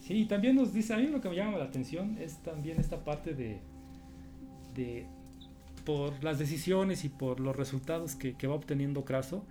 Sí, 0.00 0.24
también 0.26 0.56
nos 0.56 0.72
dice, 0.72 0.94
a 0.94 0.96
mí 0.96 1.06
lo 1.08 1.20
que 1.20 1.28
me 1.28 1.36
llama 1.36 1.58
la 1.58 1.64
atención 1.64 2.16
es 2.18 2.42
también 2.42 2.80
esta 2.80 3.04
parte 3.04 3.34
de, 3.34 3.60
de 4.74 5.06
por 5.84 6.22
las 6.22 6.38
decisiones 6.38 7.04
y 7.04 7.08
por 7.08 7.40
los 7.40 7.56
resultados 7.56 8.16
que, 8.16 8.34
va 8.46 8.54
obteniendo 8.54 9.04
Craso, 9.04 9.46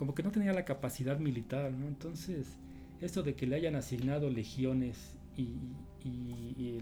como 0.00 0.14
que 0.14 0.22
no 0.22 0.30
tenía 0.30 0.54
la 0.54 0.64
capacidad 0.64 1.18
militar, 1.18 1.72
¿no? 1.72 1.86
Entonces, 1.86 2.56
esto 3.02 3.22
de 3.22 3.34
que 3.34 3.46
le 3.46 3.56
hayan 3.56 3.76
asignado 3.76 4.30
legiones 4.30 5.12
y, 5.36 6.78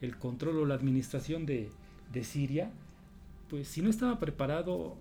el, 0.00 0.16
control 0.18 0.58
o 0.58 0.64
la 0.64 0.76
administración 0.76 1.46
de, 1.46 1.72
Siria, 2.22 2.70
pues 3.50 3.66
si 3.66 3.82
no 3.82 3.90
estaba 3.90 4.20
preparado, 4.20 4.96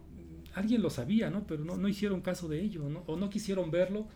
alguien 0.55 0.81
lo 0.81 0.89
sabía, 0.89 1.29
¿no? 1.29 1.45
Pero 1.45 1.63
no, 1.63 1.87
hicieron 1.87 2.21
caso 2.21 2.47
de 2.47 2.59
ello, 2.59 2.89
¿no? 2.89 3.03
O 3.05 3.17
no 3.17 3.29
quisieron 3.29 3.69
verlo, 3.69 4.07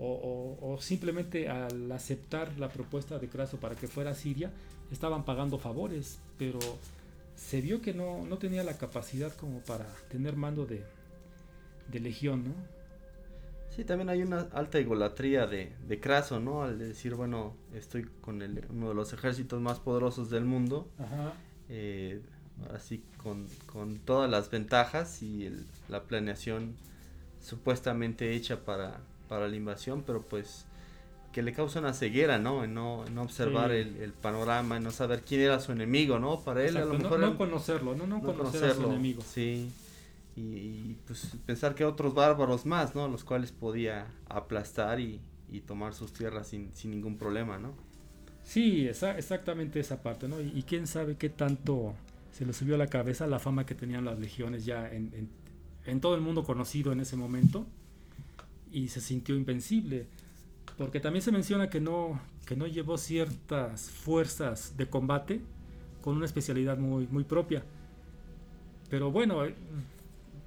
o, 0.00 0.76
simplemente 0.80 1.48
al 1.48 1.92
aceptar 1.92 2.58
la 2.58 2.68
propuesta 2.68 3.20
de 3.20 3.28
Craso 3.28 3.60
para 3.60 3.76
que 3.76 3.86
fuera 3.86 4.10
a 4.10 4.14
Siria, 4.14 4.50
estaban 4.90 5.24
pagando 5.24 5.56
favores, 5.56 6.18
pero 6.36 6.58
se 7.36 7.60
vio 7.60 7.80
que 7.80 7.94
no, 7.94 8.26
no 8.26 8.38
tenía 8.38 8.64
la 8.64 8.76
capacidad 8.76 9.32
como 9.36 9.60
para 9.60 9.86
tener 10.08 10.34
mando 10.34 10.66
de, 10.66 10.82
de 11.90 12.00
legión, 12.00 12.44
¿no? 12.44 12.54
Sí, 13.74 13.84
también 13.84 14.08
hay 14.08 14.22
una 14.22 14.48
alta 14.52 14.80
idolatría 14.80 15.46
de, 15.46 15.72
de 15.86 16.00
Craso, 16.00 16.40
¿no? 16.40 16.64
Al 16.64 16.78
decir, 16.78 17.14
bueno, 17.14 17.54
estoy 17.72 18.04
con 18.20 18.42
el, 18.42 18.66
uno 18.68 18.88
de 18.88 18.94
los 18.94 19.12
ejércitos 19.12 19.60
más 19.60 19.78
poderosos 19.78 20.28
del 20.28 20.44
mundo, 20.44 20.88
eh, 21.68 22.20
así 22.74 23.02
con, 23.22 23.46
con, 23.66 23.98
todas 23.98 24.28
las 24.28 24.50
ventajas 24.50 25.22
y 25.22 25.50
la 25.88 26.02
planeación 26.02 26.74
supuestamente 27.40 28.34
hecha 28.34 28.64
para, 28.64 29.00
para 29.28 29.48
la 29.48 29.56
invasión, 29.56 30.02
pero 30.04 30.22
pues 30.22 30.66
que 31.32 31.42
le 31.42 31.52
causa 31.52 31.78
una 31.78 31.92
ceguera, 31.92 32.38
¿no? 32.38 32.64
En 32.64 32.74
no, 32.74 33.04
no 33.06 33.22
observar 33.22 33.70
el, 33.70 34.12
panorama, 34.20 34.78
en 34.78 34.82
no 34.82 34.90
saber 34.90 35.22
quién 35.22 35.42
era 35.42 35.60
su 35.60 35.70
enemigo, 35.70 36.18
¿no? 36.18 36.40
Para 36.40 36.64
él 36.64 36.76
a 36.76 36.84
lo 36.84 36.94
mejor... 36.94 37.20
No, 37.20 37.38
conocerlo, 37.38 37.94
no, 37.94 38.06
no, 38.06 38.20
conocer 38.20 38.64
a 38.64 38.74
su 38.74 38.82
enemigo. 38.82 39.22
Sí, 39.22 39.70
y, 40.40 40.98
pues 41.06 41.36
pensar 41.46 41.74
que 41.74 41.84
otros 41.84 42.14
bárbaros 42.14 42.66
más, 42.66 42.94
¿no? 42.94 43.08
Los 43.08 43.24
cuales 43.24 43.52
podía 43.52 44.06
aplastar 44.28 45.00
y, 45.00 45.20
tomar 45.66 45.94
sus 45.94 46.12
tierras 46.12 46.48
sin, 46.48 46.70
ningún 46.84 47.16
problema, 47.16 47.58
¿no? 47.58 47.74
Sí, 48.42 48.88
esa, 48.88 49.18
exactamente 49.18 49.80
esa 49.80 50.02
parte, 50.02 50.28
¿no? 50.28 50.40
Y, 50.40 50.62
quién 50.62 50.86
sabe 50.86 51.16
qué 51.16 51.28
tanto 51.28 51.94
se 52.32 52.46
le 52.46 52.52
subió 52.52 52.76
a 52.76 52.78
la 52.78 52.86
cabeza 52.86 53.26
la 53.26 53.38
fama 53.38 53.66
que 53.66 53.74
tenían 53.74 54.04
las 54.04 54.18
legiones 54.18 54.64
ya 54.64 54.88
en, 54.88 55.12
en, 55.14 55.28
en 55.86 56.00
todo 56.00 56.14
el 56.14 56.20
mundo 56.20 56.44
conocido 56.44 56.92
en 56.92 57.00
ese 57.00 57.16
momento 57.16 57.66
y 58.72 58.88
se 58.88 59.00
sintió 59.00 59.34
invencible 59.34 60.06
porque 60.80 60.98
también 60.98 61.22
se 61.22 61.30
menciona 61.30 61.68
que 61.68 61.78
no, 61.78 62.18
que 62.46 62.56
no 62.56 62.66
llevó 62.66 62.96
ciertas 62.96 63.90
fuerzas 63.90 64.78
de 64.78 64.88
combate 64.88 65.42
con 66.00 66.16
una 66.16 66.24
especialidad 66.24 66.78
muy, 66.78 67.06
muy 67.08 67.24
propia. 67.24 67.62
Pero 68.88 69.10
bueno, 69.10 69.44
eh, 69.44 69.54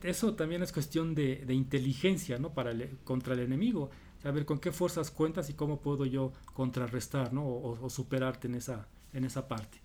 eso 0.04 0.34
también 0.36 0.62
es 0.64 0.72
cuestión 0.72 1.16
de, 1.16 1.46
inteligencia, 1.50 2.38
¿no? 2.38 2.54
Para 2.54 2.74
contra 3.04 3.34
el 3.34 3.40
enemigo. 3.40 3.90
Saber 4.22 4.46
con 4.46 4.60
qué 4.60 4.72
fuerzas 4.72 5.12
cuentas 5.12 5.50
y 5.50 5.54
cómo 5.54 5.82
puedo 5.82 6.06
yo 6.06 6.32
contrarrestar, 6.54 7.34
¿no? 7.34 7.46
O, 7.46 7.90
superarte 7.90 8.48
en 8.48 8.56
esa, 8.56 8.88
en 9.14 9.26
esa 9.26 9.48
parte. 9.48 9.82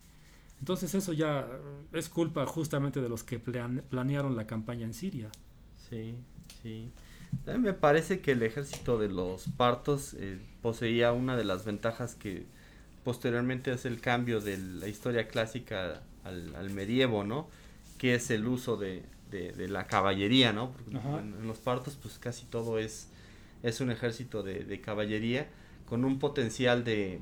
Entonces 0.61 0.95
eso 0.95 1.13
ya 1.13 1.49
es 1.93 2.09
culpa 2.09 2.45
justamente 2.47 3.01
de 3.01 3.09
los 3.09 3.23
que 3.23 3.39
planearon 3.39 4.37
la 4.37 4.47
campaña 4.47 4.85
en 4.85 4.95
Siria. 4.95 5.31
Sí, 5.89 6.15
sí. 6.63 6.91
También 7.45 7.63
me 7.63 7.73
parece 7.73 8.21
que 8.21 8.33
el 8.33 8.43
ejército 8.43 8.99
de 8.99 9.09
los 9.09 9.49
partos 9.57 10.15
eh, 10.15 10.39
poseía 10.63 11.13
una 11.13 11.37
de 11.37 11.45
las 11.45 11.65
ventajas 11.65 12.15
que 12.15 12.47
posteriormente 13.05 13.73
es 13.73 13.85
el 13.85 14.01
cambio 14.01 14.41
de 14.41 14.59
la 14.59 14.89
historia 14.89 15.29
clásica 15.29 16.03
al, 16.25 16.71
medievo, 16.71 17.25
¿no? 17.25 17.49
Que 17.97 18.15
es 18.15 18.31
el 18.31 18.47
uso 18.47 18.77
de, 18.77 19.03
la 19.31 19.87
caballería, 19.87 20.53
¿no? 20.53 20.73
Porque 20.73 20.97
en, 20.97 21.47
los 21.47 21.59
partos 21.59 21.99
pues 22.01 22.19
casi 22.19 22.47
todo 22.47 22.79
es, 22.79 23.09
es 23.63 23.81
un 23.81 23.91
ejército 23.91 24.43
de, 24.43 24.81
caballería 24.81 25.49
con 25.87 26.05
un 26.05 26.19
potencial 26.19 26.85
de, 26.85 27.21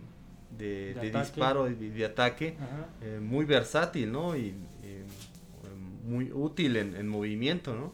disparo 0.59 1.69
y 1.69 1.75
de, 1.75 2.05
ataque 2.05 2.57
eh, 3.03 3.21
muy 3.21 3.45
versátil, 3.45 4.13
¿no? 4.13 4.37
Y 4.37 4.55
eh, 4.83 5.05
muy 6.05 6.31
útil 6.33 6.77
en, 6.77 6.97
en 6.97 7.09
movimiento, 7.09 7.75
¿no? 7.75 7.93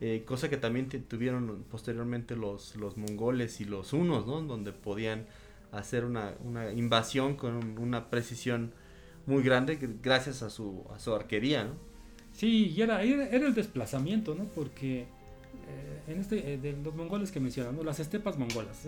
Eh, 0.00 0.22
cosa 0.24 0.48
que 0.48 0.56
también 0.56 0.88
tuvieron 0.88 1.64
posteriormente 1.68 2.36
los, 2.36 2.76
los 2.76 2.96
mongoles 2.96 3.60
y 3.60 3.64
los 3.64 3.92
hunos, 3.92 4.26
¿no? 4.28 4.40
Donde 4.42 4.72
podían 4.72 5.26
hacer 5.72 6.04
una, 6.04 6.34
una 6.44 6.72
invasión 6.72 7.34
con 7.34 7.78
una 7.78 8.08
precisión 8.08 8.72
muy 9.26 9.42
grande 9.42 9.78
gracias 10.00 10.42
a 10.42 10.50
su, 10.50 10.84
a 10.94 11.00
su 11.00 11.14
arquería, 11.14 11.64
¿no? 11.64 11.87
Sí, 12.38 12.72
y 12.72 12.80
era, 12.82 13.02
era, 13.02 13.26
el 13.26 13.52
desplazamiento, 13.52 14.32
¿no? 14.32 14.44
Porque 14.44 15.00
eh, 15.00 16.02
en 16.06 16.20
este, 16.20 16.52
eh, 16.52 16.56
de 16.56 16.70
los 16.72 16.94
mongoles 16.94 17.32
que 17.32 17.40
mencionan, 17.40 17.74
¿no? 17.74 17.82
Las 17.82 17.98
estepas 17.98 18.38
mongolas, 18.38 18.86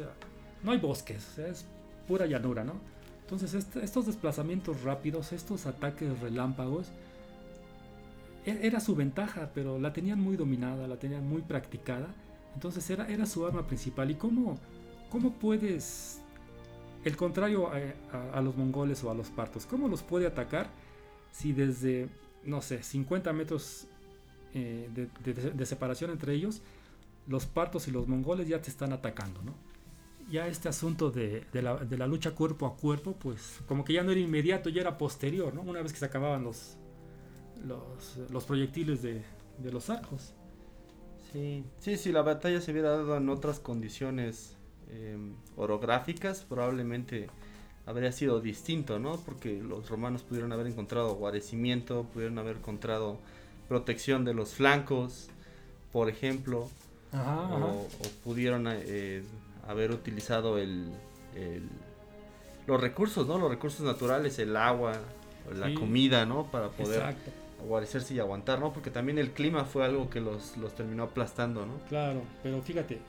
no 0.62 0.70
hay 0.70 0.78
bosques, 0.78 1.36
es 1.36 1.66
pura 2.06 2.26
llanura, 2.26 2.62
¿no? 2.62 2.74
Entonces 3.22 3.54
este, 3.54 3.82
estos 3.84 4.06
desplazamientos 4.06 4.82
rápidos, 4.82 5.32
estos 5.32 5.66
ataques 5.66 6.20
relámpagos, 6.20 6.92
e-, 8.46 8.60
era 8.62 8.78
su 8.78 8.94
ventaja, 8.94 9.50
pero 9.52 9.80
la 9.80 9.92
tenían 9.92 10.20
muy 10.20 10.36
dominada, 10.36 10.86
la 10.86 11.00
tenían 11.00 11.28
muy 11.28 11.42
practicada. 11.42 12.06
Entonces 12.54 12.88
era, 12.88 13.08
era 13.08 13.26
su 13.26 13.44
arma 13.44 13.66
principal. 13.66 14.12
¿Y 14.12 14.14
cómo, 14.14 14.60
cómo 15.10 15.32
puedes, 15.32 16.20
el 17.04 17.16
contrario 17.16 17.68
a, 18.32 18.40
los 18.42 18.56
mongoles 18.56 19.02
o 19.02 19.10
a 19.10 19.14
los 19.14 19.28
partos, 19.28 19.66
cómo 19.66 19.88
los 19.88 20.02
puede 20.04 20.28
atacar 20.28 20.68
si 21.32 21.52
desde, 21.52 22.08
no 22.44 22.62
sé, 22.62 22.82
50 22.82 23.32
metros 23.32 23.86
eh, 24.54 24.88
de, 24.92 25.66
separación 25.66 26.10
entre 26.10 26.34
ellos, 26.34 26.62
los 27.26 27.46
partos 27.46 27.86
y 27.88 27.90
los 27.90 28.08
mongoles 28.08 28.48
ya 28.48 28.60
te 28.60 28.70
están 28.70 28.92
atacando, 28.92 29.42
¿no? 29.42 29.54
Ya 30.30 30.46
este 30.46 30.68
asunto 30.68 31.10
de, 31.10 31.44
la, 31.52 31.76
de 31.76 31.98
la 31.98 32.06
lucha 32.06 32.32
cuerpo 32.32 32.66
a 32.66 32.76
cuerpo, 32.76 33.16
pues 33.16 33.60
como 33.66 33.84
que 33.84 33.92
ya 33.92 34.02
no 34.02 34.12
era 34.12 34.20
inmediato, 34.20 34.68
ya 34.68 34.80
era 34.80 34.96
posterior, 34.96 35.54
¿no? 35.54 35.62
Una 35.62 35.82
vez 35.82 35.92
que 35.92 35.98
se 35.98 36.04
acababan 36.04 36.44
los, 36.44 36.76
los, 38.30 38.44
proyectiles 38.44 39.02
de, 39.02 39.22
los 39.70 39.90
arcos. 39.90 40.34
Sí, 41.32 41.64
sí, 41.78 41.96
si 41.96 42.12
la 42.12 42.22
batalla 42.22 42.60
se 42.60 42.72
hubiera 42.72 42.90
dado 42.90 43.16
en 43.16 43.28
otras 43.28 43.60
condiciones 43.60 44.56
em, 44.88 45.34
orográficas, 45.56 46.44
probablemente 46.44 47.28
habría 47.90 48.12
sido 48.12 48.40
distinto, 48.40 48.98
¿no? 48.98 49.16
Porque 49.18 49.60
los 49.60 49.88
romanos 49.90 50.22
pudieron 50.22 50.52
haber 50.52 50.68
encontrado 50.68 51.14
guarecimiento, 51.14 52.06
pudieron 52.14 52.38
haber 52.38 52.56
encontrado 52.58 53.18
protección 53.68 54.24
de 54.24 54.32
los 54.32 54.54
flancos, 54.54 55.28
por 55.92 56.08
ejemplo, 56.08 56.68
o, 57.12 57.86
pudieron 58.22 58.66
eh, 58.68 59.22
haber 59.66 59.90
utilizado 59.90 60.58
el, 60.58 60.88
los 62.66 62.80
recursos, 62.80 63.26
¿no? 63.26 63.38
Los 63.38 63.50
recursos 63.50 63.84
naturales, 63.84 64.38
el 64.38 64.56
agua, 64.56 64.92
la 65.52 65.74
comida, 65.74 66.24
¿no? 66.26 66.44
Para 66.50 66.68
poder 66.68 67.16
guarecerse 67.66 68.14
y 68.14 68.20
aguantar, 68.20 68.60
¿no? 68.60 68.72
Porque 68.72 68.90
también 68.90 69.18
el 69.18 69.32
clima 69.32 69.64
fue 69.64 69.84
algo 69.84 70.08
que 70.08 70.20
los, 70.20 70.56
los 70.56 70.74
terminó 70.76 71.02
aplastando, 71.02 71.66
¿no? 71.66 71.74
Claro, 71.88 72.22
pero 72.42 72.62
fíjate, 72.62 73.00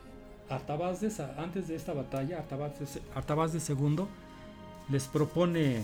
antes 1.38 1.68
de 1.68 1.76
esta 1.76 1.94
batalla, 1.94 2.40
Artabazdes, 2.40 3.54
de 3.54 3.60
segundo 3.60 4.10
les 4.92 5.08
propone 5.08 5.84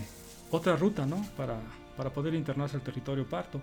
otra 0.50 0.76
ruta, 0.76 1.06
¿no? 1.06 1.24
Para, 1.36 1.60
para 1.96 2.10
poder 2.12 2.34
internarse 2.34 2.76
al 2.76 2.82
territorio 2.82 3.28
parto. 3.28 3.60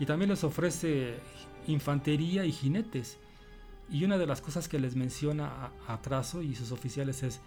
Y 0.00 0.06
también 0.06 0.30
les 0.30 0.44
ofrece 0.44 1.14
infantería 1.66 2.44
y 2.44 2.52
jinetes. 2.52 3.18
Y 3.90 4.04
una 4.04 4.18
de 4.18 4.26
las 4.26 4.40
cosas 4.40 4.68
que 4.68 4.78
les 4.78 4.96
menciona 4.96 5.70
a, 5.86 6.00
Craso 6.02 6.42
y 6.42 6.54
sus 6.54 6.72
oficiales 6.72 7.22
es, 7.22 7.40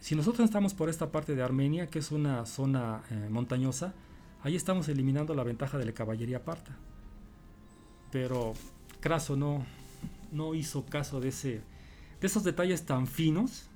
si 0.00 0.14
nosotros 0.14 0.44
estamos 0.44 0.74
por 0.74 0.88
esta 0.88 1.12
parte 1.12 1.34
de 1.34 1.42
Armenia, 1.42 1.86
que 1.86 2.00
es 2.00 2.10
una 2.10 2.44
zona 2.46 3.02
eh, 3.10 3.28
montañosa, 3.30 3.94
Ahí 4.46 4.54
estamos 4.54 4.88
eliminando 4.88 5.34
la 5.34 5.42
ventaja 5.42 5.76
de 5.76 5.84
la 5.84 5.90
caballería 5.90 6.44
parta. 6.44 6.70
Pero 8.12 8.54
Craso 9.00 9.34
no, 9.34 9.66
no 10.30 10.54
hizo 10.54 10.86
caso 10.86 11.18
de, 11.18 11.30
ese, 11.30 11.62
de 12.20 12.26
esos 12.28 12.44
detalles 12.44 12.86
tan 12.86 13.08
finos. 13.08 13.68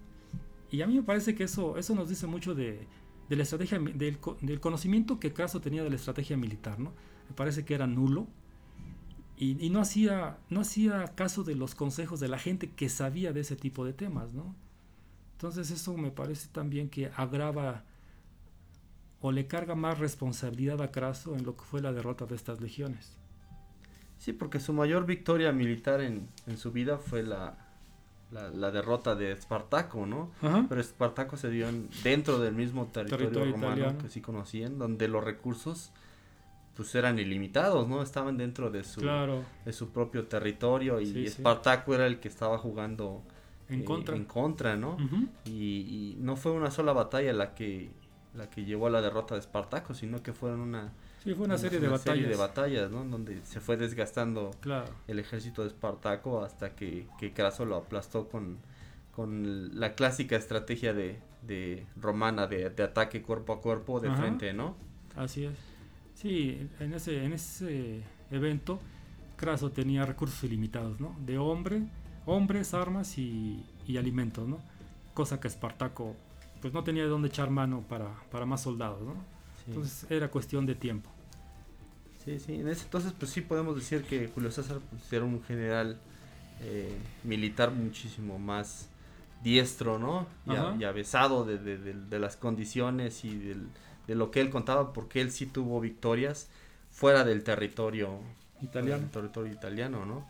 Y 0.71 0.83
a 0.83 0.87
mí 0.87 0.95
me 0.95 1.03
parece 1.03 1.35
que 1.35 1.45
eso, 1.45 1.77
eso 1.77 1.95
nos 1.95 2.09
dice 2.09 2.27
mucho 2.27 2.55
de, 2.55 2.87
la 3.29 3.43
estrategia, 3.43 3.79
del, 3.79 4.61
conocimiento 4.61 5.19
que 5.19 5.33
Craso 5.33 5.61
tenía 5.61 5.83
de 5.83 5.91
la 5.91 5.97
estrategia 5.97 6.37
militar. 6.37 6.79
¿no? 6.79 6.93
Me 7.29 7.35
parece 7.35 7.65
que 7.65 7.75
era 7.75 7.87
nulo. 7.87 8.27
Y, 9.37 9.71
no, 9.71 9.81
hacía, 9.81 10.37
no 10.51 10.61
hacía 10.61 11.15
caso 11.15 11.45
de 11.45 11.55
los 11.55 11.75
consejos 11.75 12.21
de 12.21 12.29
la 12.29 12.39
gente 12.39 12.71
que 12.71 12.91
sabía 12.91 13.33
de 13.33 13.41
ese 13.41 13.57
tipo 13.57 13.87
de 13.87 13.95
temas. 13.95 14.35
¿no? 14.35 14.55
Entonces 15.33 15.71
eso 15.71 15.97
me 15.97 16.11
parece 16.11 16.49
también 16.53 16.91
que 16.91 17.11
agrava 17.17 17.85
o 19.23 19.33
le 19.33 19.47
carga 19.47 19.75
más 19.75 19.99
responsabilidad 19.99 20.83
a 20.83 20.91
Craso 20.91 21.37
en 21.37 21.45
lo 21.45 21.57
que 21.57 21.65
fue 21.65 21.81
la 21.81 21.93
derrota 21.93 22.27
de 22.27 22.35
estas 22.35 22.61
legiones. 22.61 23.17
Sí, 24.19 24.35
porque 24.35 24.61
su 24.61 24.75
mayor 24.75 25.07
victoria 25.07 25.53
militar 25.53 26.03
en, 26.03 26.29
su 26.57 26.73
vida 26.73 26.99
fue 26.99 27.23
la, 27.23 27.57
la, 28.31 28.71
derrota 28.71 29.15
de 29.15 29.33
Espartaco, 29.33 30.07
¿no? 30.07 30.31
Pero 30.69 30.81
Espartaco 30.81 31.37
se 31.37 31.51
dio 31.51 31.67
dentro 32.05 32.39
del 32.39 32.55
mismo 32.55 32.87
territorio, 32.87 33.53
romano 33.53 33.99
que 33.99 34.09
sí 34.09 34.21
conocían, 34.21 34.79
donde 34.79 35.09
los 35.09 35.23
recursos 35.25 35.93
pues 36.77 36.95
eran 36.95 37.19
ilimitados, 37.19 37.89
¿no? 37.89 38.03
Estaban 38.03 38.39
dentro 38.39 38.71
de 38.71 38.85
su, 38.85 39.01
Claro. 39.01 39.43
de 39.65 39.73
su 39.73 39.91
propio 39.91 40.27
territorio 40.29 41.01
y 41.01 41.07
Sí. 41.07 41.27
Espartaco 41.27 41.95
era 41.95 42.07
el 42.07 42.21
que 42.21 42.29
estaba 42.29 42.57
jugando 42.59 43.23
En 43.69 43.81
eh, 43.81 43.85
contra. 43.85 44.17
en 44.17 44.25
contra, 44.25 44.77
¿no? 44.77 44.97
Y, 45.45 45.51
y 45.51 46.17
no 46.21 46.37
fue 46.37 46.53
una 46.53 46.71
sola 46.71 46.93
batalla 46.93 47.33
la 47.33 47.55
que 47.55 47.91
la 48.33 48.49
que 48.49 48.65
llevó 48.65 48.87
a 48.87 48.91
la 48.91 49.03
derrota 49.03 49.35
de 49.35 49.41
Espartaco, 49.41 49.93
sino 49.93 50.23
que 50.23 50.33
fueron 50.33 50.61
una, 50.61 50.93
Sí, 51.23 51.35
fue 51.35 51.45
una 51.45 51.59
serie 51.59 51.81
de 51.81 51.89
batallas. 51.89 52.29
de 52.29 52.37
batallas, 52.37 52.91
¿no? 52.91 53.05
Donde 53.05 53.45
se 53.45 53.61
fue 53.61 53.77
desgastando 53.77 54.53
Claro. 54.61 54.91
el 55.07 55.19
ejército 55.19 55.63
de 55.63 55.69
Espartaco 55.69 56.43
hasta 56.43 56.75
que, 56.75 57.07
que 57.19 57.33
Craso 57.33 57.65
lo 57.67 57.77
aplastó 57.77 58.29
con, 58.29 58.59
con 59.15 59.79
la 59.79 59.95
clásica 59.95 60.37
estrategia 60.37 60.95
de, 60.95 61.21
de 61.43 61.87
romana 61.97 62.47
de, 62.47 62.71
de 62.71 62.83
ataque 62.83 63.21
cuerpo 63.23 63.53
a 63.53 63.61
cuerpo 63.61 64.01
de 64.01 64.09
Ajá. 64.09 64.17
frente, 64.17 64.53
¿no? 64.55 64.77
Así 65.15 65.45
es. 65.45 65.55
Sí, 66.15 66.69
en 66.81 66.95
ese, 66.95 67.25
en 67.25 67.33
ese 67.35 68.03
evento, 68.31 68.81
Craso 69.37 69.71
tenía 69.71 70.05
recursos 70.07 70.43
ilimitados, 70.45 71.01
¿no? 71.01 71.17
De 71.27 71.37
hombre, 71.39 71.83
hombres, 72.27 72.73
armas 72.75 73.19
y, 73.19 73.65
y 73.87 73.97
alimentos, 73.99 74.47
¿no? 74.49 74.59
Cosa 75.15 75.39
que 75.41 75.49
Espartaco, 75.49 76.15
pues 76.63 76.73
no 76.73 76.83
tenía 76.85 77.03
de 77.03 77.09
dónde 77.11 77.29
echar 77.29 77.51
mano 77.51 77.83
para, 77.89 78.09
para 78.31 78.47
más 78.47 78.63
soldados, 78.63 79.01
¿no? 79.03 79.15
Sí. 79.65 79.65
Entonces 79.69 80.07
era 80.11 80.29
cuestión 80.29 80.67
de 80.67 80.75
tiempo. 80.75 81.11
Sí, 82.25 82.39
sí, 82.39 82.55
en 82.55 82.69
ese 82.69 82.85
entonces 82.85 83.13
pues 83.19 83.31
sí 83.31 83.41
podemos 83.41 83.75
decir 83.77 84.03
que 84.05 84.29
Julio 84.29 84.51
César 84.51 84.79
pues, 84.91 85.11
era 85.13 85.25
un 85.25 85.43
general 85.43 85.99
eh, 86.63 86.95
militar 87.25 87.71
muchísimo 87.71 88.39
más 88.39 88.89
diestro, 89.43 89.99
¿no? 89.99 90.27
Y, 90.47 90.51
a- 90.51 90.77
y 90.79 90.85
avesado 90.85 91.45
de, 91.45 91.57
de- 91.59 91.79
de- 91.79 91.95
de 91.95 92.19
las 92.19 92.37
condiciones 92.37 93.25
y 93.25 93.37
del- 93.39 93.69
de 94.07 94.15
lo 94.15 94.31
que 94.31 94.41
él 94.43 94.51
contaba, 94.51 94.93
porque 94.93 95.21
él 95.23 95.31
sí 95.33 95.47
tuvo 95.47 95.81
victorias 95.81 96.49
fuera 96.91 97.25
del 97.25 97.43
territorio 97.43 98.19
Italiano. 98.61 99.01
del 99.01 99.11
territorio 99.11 99.53
italiano, 99.53 100.05
¿no? 100.05 100.27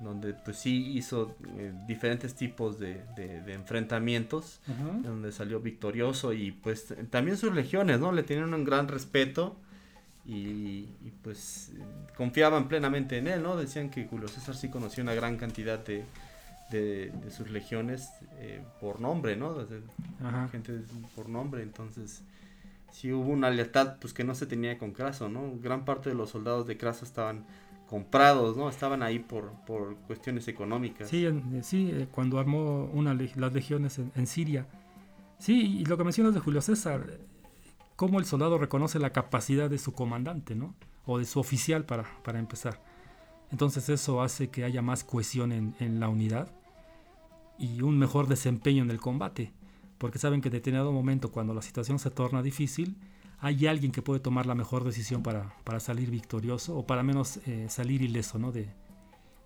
Donde 0.00 0.32
pues 0.32 0.56
sí 0.56 0.92
hizo 0.96 1.36
eh, 1.58 1.72
diferentes 1.86 2.34
tipos 2.34 2.78
de, 2.78 3.02
de- 3.16 3.42
de 3.42 3.52
enfrentamientos 3.54 4.60
donde 5.02 5.30
salió 5.30 5.60
victorioso 5.60 6.32
y 6.32 6.52
pues 6.52 6.94
también 7.10 7.36
sus 7.36 7.54
legiones, 7.54 8.00
¿no? 8.00 8.10
Le 8.12 8.22
tenían 8.22 8.52
un 8.54 8.64
gran 8.64 8.88
respeto 8.88 9.56
y, 10.24 10.88
y, 11.04 11.12
pues 11.22 11.72
confiaban 12.16 12.68
plenamente 12.68 13.18
en 13.18 13.26
él, 13.26 13.42
¿no? 13.42 13.56
Decían 13.56 13.90
que 13.90 14.06
Julio 14.06 14.28
César 14.28 14.54
sí 14.54 14.68
conocía 14.68 15.02
una 15.02 15.14
gran 15.14 15.36
cantidad 15.36 15.78
de, 15.84 16.04
de, 16.70 17.12
sus 17.30 17.50
legiones 17.50 18.08
eh, 18.38 18.62
por 18.80 19.00
nombre, 19.00 19.36
¿no? 19.36 19.54
Gente 20.50 20.80
por 21.16 21.28
nombre, 21.28 21.62
entonces 21.62 22.22
sí 22.92 23.12
hubo 23.12 23.30
una 23.30 23.50
lealtad 23.50 23.96
pues 24.00 24.12
que 24.12 24.24
no 24.24 24.34
se 24.34 24.46
tenía 24.46 24.78
con 24.78 24.92
Craso, 24.92 25.28
¿no? 25.28 25.52
Gran 25.62 25.84
parte 25.84 26.10
de 26.10 26.14
los 26.14 26.30
soldados 26.30 26.66
de 26.66 26.76
Craso 26.76 27.04
estaban 27.04 27.44
comprados, 27.90 28.56
¿no? 28.56 28.68
Estaban 28.70 29.02
ahí 29.02 29.18
por, 29.18 29.50
por 29.66 29.96
cuestiones 30.06 30.46
económicas. 30.46 31.08
Sí, 31.08 31.26
en- 31.26 31.56
eh, 31.56 31.62
sí, 31.64 31.90
eh, 31.92 32.06
cuando 32.10 32.38
armó 32.38 32.84
una 32.92 33.12
las 33.14 33.52
legiones 33.52 33.98
en, 33.98 34.12
en 34.14 34.28
Siria. 34.28 34.66
Sí, 35.38 35.78
y 35.80 35.84
lo 35.86 35.98
que 35.98 36.04
mencionas 36.04 36.32
de 36.32 36.38
Julio 36.40 36.62
César, 36.62 37.18
cómo 37.96 38.20
el 38.20 38.26
soldado 38.26 38.58
reconoce 38.58 39.00
la 39.00 39.10
capacidad 39.10 39.68
de 39.68 39.78
su 39.78 39.92
comandante, 39.92 40.54
¿no? 40.54 40.74
O 41.04 41.18
de 41.18 41.24
su 41.24 41.40
oficial 41.40 41.84
para, 41.84 42.04
para 42.22 42.38
empezar. 42.38 42.80
Entonces 43.50 43.88
eso 43.88 44.22
hace 44.22 44.50
que 44.50 44.62
haya 44.62 44.82
más 44.82 45.02
cohesión 45.02 45.50
en, 45.50 45.74
en 45.80 45.98
la 45.98 46.08
unidad 46.08 46.52
y 47.58 47.82
un 47.82 47.98
mejor 47.98 48.28
desempeño 48.28 48.84
en 48.84 48.90
el 48.92 49.00
combate. 49.00 49.52
Porque 49.98 50.20
saben 50.20 50.40
que 50.40 50.48
en 50.48 50.52
determinado 50.52 50.92
momento, 50.92 51.32
cuando 51.32 51.54
la 51.54 51.60
situación 51.62 51.98
se 51.98 52.10
torna 52.10 52.40
difícil, 52.42 52.96
hay 53.40 53.66
alguien 53.66 53.92
que 53.92 54.02
puede 54.02 54.20
tomar 54.20 54.46
la 54.46 54.54
mejor 54.54 54.84
decisión 54.84 55.22
para, 55.22 55.54
para 55.64 55.80
salir 55.80 56.10
victorioso 56.10 56.76
o 56.76 56.86
para 56.86 57.02
menos 57.02 57.38
eh, 57.46 57.66
salir 57.68 58.02
ileso 58.02 58.38
¿no? 58.38 58.52
de, 58.52 58.68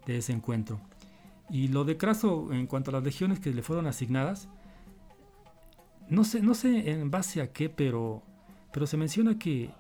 de 0.07 0.19
ese 0.19 0.33
encuentro. 0.33 0.81
Y 1.51 1.69
lo 1.69 1.85
de 1.85 1.97
Craso, 1.97 2.53
en 2.53 2.67
cuanto 2.67 2.91
a 2.91 2.95
las 2.95 3.05
legiones 3.05 3.39
que 3.39 3.53
le 3.53 3.63
fueron 3.63 3.87
asignadas, 3.87 4.49
no 6.09 6.25
sé, 6.25 6.41
no 6.41 6.55
sé 6.55 6.91
en 6.91 7.11
base 7.11 7.41
a 7.41 7.53
qué, 7.53 7.69
pero, 7.69 8.23
pero 8.73 8.87
se 8.87 8.97
menciona 8.97 9.39
que, 9.39 9.71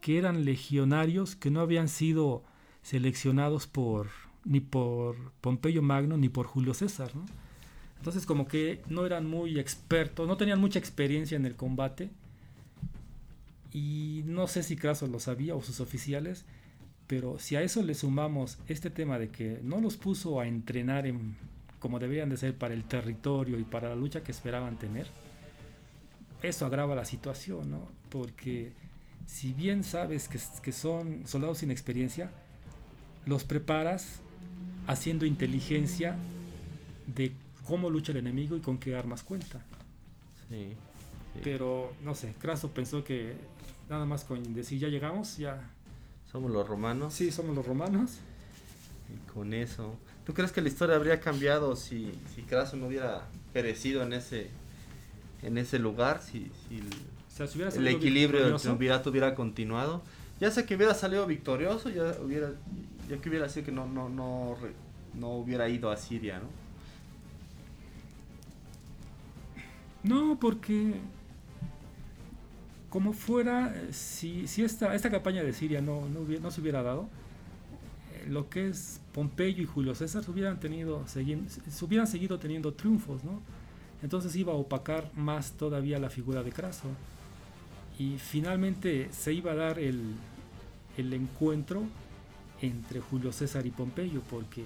que 0.00 0.18
eran 0.18 0.44
legionarios 0.44 1.36
que 1.36 1.50
no 1.50 1.60
habían 1.60 1.88
sido 1.88 2.44
seleccionados 2.82 3.66
por 3.66 4.08
ni 4.44 4.60
por 4.60 5.32
Pompeyo 5.40 5.82
Magno 5.82 6.16
ni 6.18 6.28
por 6.28 6.46
Julio 6.46 6.74
César, 6.74 7.14
¿no? 7.16 7.24
Entonces 7.96 8.26
como 8.26 8.46
que 8.46 8.82
no 8.88 9.06
eran 9.06 9.26
muy 9.26 9.58
expertos, 9.58 10.28
no 10.28 10.36
tenían 10.36 10.60
mucha 10.60 10.78
experiencia 10.78 11.36
en 11.36 11.46
el 11.46 11.56
combate. 11.56 12.10
Y 13.74 14.22
no 14.24 14.46
sé 14.46 14.62
si 14.62 14.76
Craso 14.76 15.08
lo 15.08 15.18
sabía 15.18 15.56
o 15.56 15.60
sus 15.60 15.80
oficiales, 15.80 16.44
pero 17.08 17.40
si 17.40 17.56
a 17.56 17.62
eso 17.62 17.82
le 17.82 17.94
sumamos 17.94 18.56
este 18.68 18.88
tema 18.88 19.18
de 19.18 19.30
que 19.30 19.58
no 19.64 19.80
los 19.80 19.96
puso 19.96 20.38
a 20.40 20.46
entrenar 20.46 21.08
en, 21.08 21.36
como 21.80 21.98
deberían 21.98 22.30
de 22.30 22.36
ser 22.36 22.56
para 22.56 22.72
el 22.72 22.84
territorio 22.84 23.58
y 23.58 23.64
para 23.64 23.88
la 23.88 23.96
lucha 23.96 24.22
que 24.22 24.30
esperaban 24.30 24.78
tener, 24.78 25.08
eso 26.40 26.64
agrava 26.66 26.94
la 26.94 27.04
situación, 27.04 27.72
¿no? 27.72 27.88
Porque 28.10 28.72
si 29.26 29.52
bien 29.52 29.82
sabes 29.82 30.28
que, 30.28 30.38
que 30.62 30.70
son 30.70 31.26
soldados 31.26 31.58
sin 31.58 31.72
experiencia, 31.72 32.30
los 33.26 33.42
preparas 33.42 34.20
haciendo 34.86 35.26
inteligencia 35.26 36.14
de 37.08 37.32
cómo 37.66 37.90
lucha 37.90 38.12
el 38.12 38.18
enemigo 38.18 38.56
y 38.56 38.60
con 38.60 38.78
qué 38.78 38.94
armas 38.94 39.24
cuenta. 39.24 39.64
Sí, 40.48 40.74
sí. 41.32 41.40
Pero, 41.42 41.92
no 42.04 42.14
sé, 42.14 42.34
Craso 42.38 42.70
pensó 42.70 43.02
que 43.02 43.34
nada 43.94 44.06
más 44.06 44.24
con 44.24 44.54
decir 44.54 44.78
ya 44.78 44.88
llegamos, 44.88 45.36
ya... 45.38 45.70
Somos 46.30 46.50
los 46.50 46.66
romanos. 46.66 47.14
Sí, 47.14 47.30
somos 47.30 47.54
los 47.54 47.64
romanos. 47.64 48.18
Y 49.12 49.32
con 49.32 49.54
eso. 49.54 49.96
¿Tú 50.26 50.34
crees 50.34 50.50
que 50.52 50.60
la 50.60 50.68
historia 50.68 50.96
habría 50.96 51.20
cambiado 51.20 51.76
si, 51.76 52.12
si 52.34 52.42
Craso 52.42 52.76
no 52.76 52.86
hubiera 52.86 53.22
perecido 53.52 54.02
en 54.02 54.14
ese 54.14 54.50
en 55.42 55.58
ese 55.58 55.78
lugar? 55.78 56.20
Si, 56.20 56.50
si 56.68 56.78
el, 56.78 56.86
O 56.86 57.36
sea, 57.36 57.46
si 57.46 57.78
el 57.78 57.88
equilibrio 57.88 58.46
del 58.46 58.56
triunvirato 58.56 59.10
hubiera 59.10 59.34
continuado. 59.34 60.02
Ya 60.40 60.50
sé 60.50 60.66
que 60.66 60.74
hubiera 60.74 60.94
salido 60.94 61.26
victorioso, 61.26 61.88
ya 61.88 62.16
hubiera 62.20 62.50
ya 63.08 63.18
que 63.18 63.28
hubiera 63.28 63.48
sido 63.48 63.66
que 63.66 63.72
no 63.72 63.86
no 63.86 64.08
no 64.08 64.56
no 65.14 65.28
hubiera 65.36 65.68
ido 65.68 65.90
a 65.90 65.96
Siria, 65.96 66.40
¿no? 66.40 66.48
No, 70.02 70.38
porque 70.40 70.94
como 72.94 73.12
fuera, 73.12 73.74
eh, 73.74 73.92
si, 73.92 74.44
esta, 74.62 75.10
campaña 75.10 75.42
de 75.42 75.52
Siria 75.52 75.80
no, 75.80 76.06
se 76.52 76.60
hubiera 76.60 76.80
dado, 76.84 77.08
eh, 78.12 78.28
lo 78.28 78.48
que 78.48 78.68
es 78.68 79.00
Pompeyo 79.12 79.64
y 79.64 79.66
Julio 79.66 79.96
César 79.96 80.22
hubieran, 80.28 80.60
tenido, 80.60 81.04
se 81.08 81.20
hubieran 81.82 82.06
seguido 82.06 82.38
teniendo 82.38 82.72
triunfos, 82.72 83.24
¿no? 83.24 83.42
Entonces 84.00 84.36
iba 84.36 84.52
a 84.52 84.54
opacar 84.54 85.10
más 85.16 85.54
todavía 85.54 85.98
la 85.98 86.08
figura 86.08 86.44
de 86.44 86.52
Craso. 86.52 86.86
Y 87.98 88.18
finalmente 88.18 89.08
se 89.10 89.32
iba 89.32 89.50
a 89.50 89.56
dar 89.56 89.80
el, 89.80 90.14
encuentro 90.96 91.82
entre 92.60 93.00
Julio 93.00 93.32
César 93.32 93.66
y 93.66 93.72
Pompeyo, 93.72 94.20
porque 94.30 94.62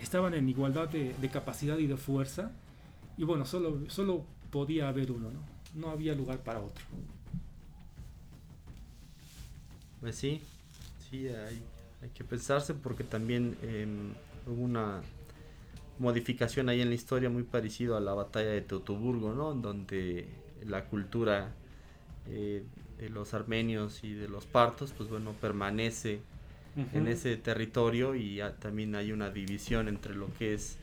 estaban 0.00 0.32
en 0.32 0.48
igualdad 0.48 0.88
de, 0.88 1.12
de 1.20 1.28
capacidad 1.28 1.76
y 1.76 1.88
de 1.88 1.98
fuerza, 1.98 2.52
y 3.18 3.24
bueno, 3.24 3.44
solo, 3.44 3.80
solo 3.88 4.24
podía 4.50 4.88
haber 4.88 5.12
uno, 5.12 5.30
¿no? 5.30 5.55
No 5.76 5.90
había 5.90 6.14
lugar 6.14 6.38
para 6.38 6.60
otro. 6.60 6.84
Pues 10.00 10.16
sí, 10.16 10.40
sí, 11.10 11.28
hay, 11.28 11.62
hay 12.02 12.08
que 12.14 12.24
pensarse 12.24 12.74
porque 12.74 13.04
también 13.04 13.56
em, 13.62 14.14
hubo 14.46 14.62
una 14.62 15.02
modificación 15.98 16.68
ahí 16.68 16.80
en 16.80 16.88
la 16.88 16.94
historia 16.94 17.28
muy 17.28 17.42
parecido 17.42 17.96
a 17.96 18.00
la 18.00 18.14
batalla 18.14 18.50
de 18.50 18.62
Teutoburgo, 18.62 19.34
¿no? 19.34 19.52
En 19.52 19.62
donde 19.62 20.28
la 20.64 20.84
cultura 20.86 21.52
eh, 22.28 22.64
de 22.98 23.10
los 23.10 23.34
armenios 23.34 24.02
y 24.02 24.14
de 24.14 24.28
los 24.28 24.46
partos, 24.46 24.94
pues 24.96 25.10
bueno, 25.10 25.32
permanece 25.32 26.20
en 26.92 27.08
ese 27.08 27.36
territorio 27.38 28.14
y 28.14 28.40
también 28.58 28.94
hay 28.94 29.10
una 29.10 29.30
división 29.30 29.88
entre 29.88 30.14
lo 30.14 30.32
que 30.34 30.52
es 30.52 30.76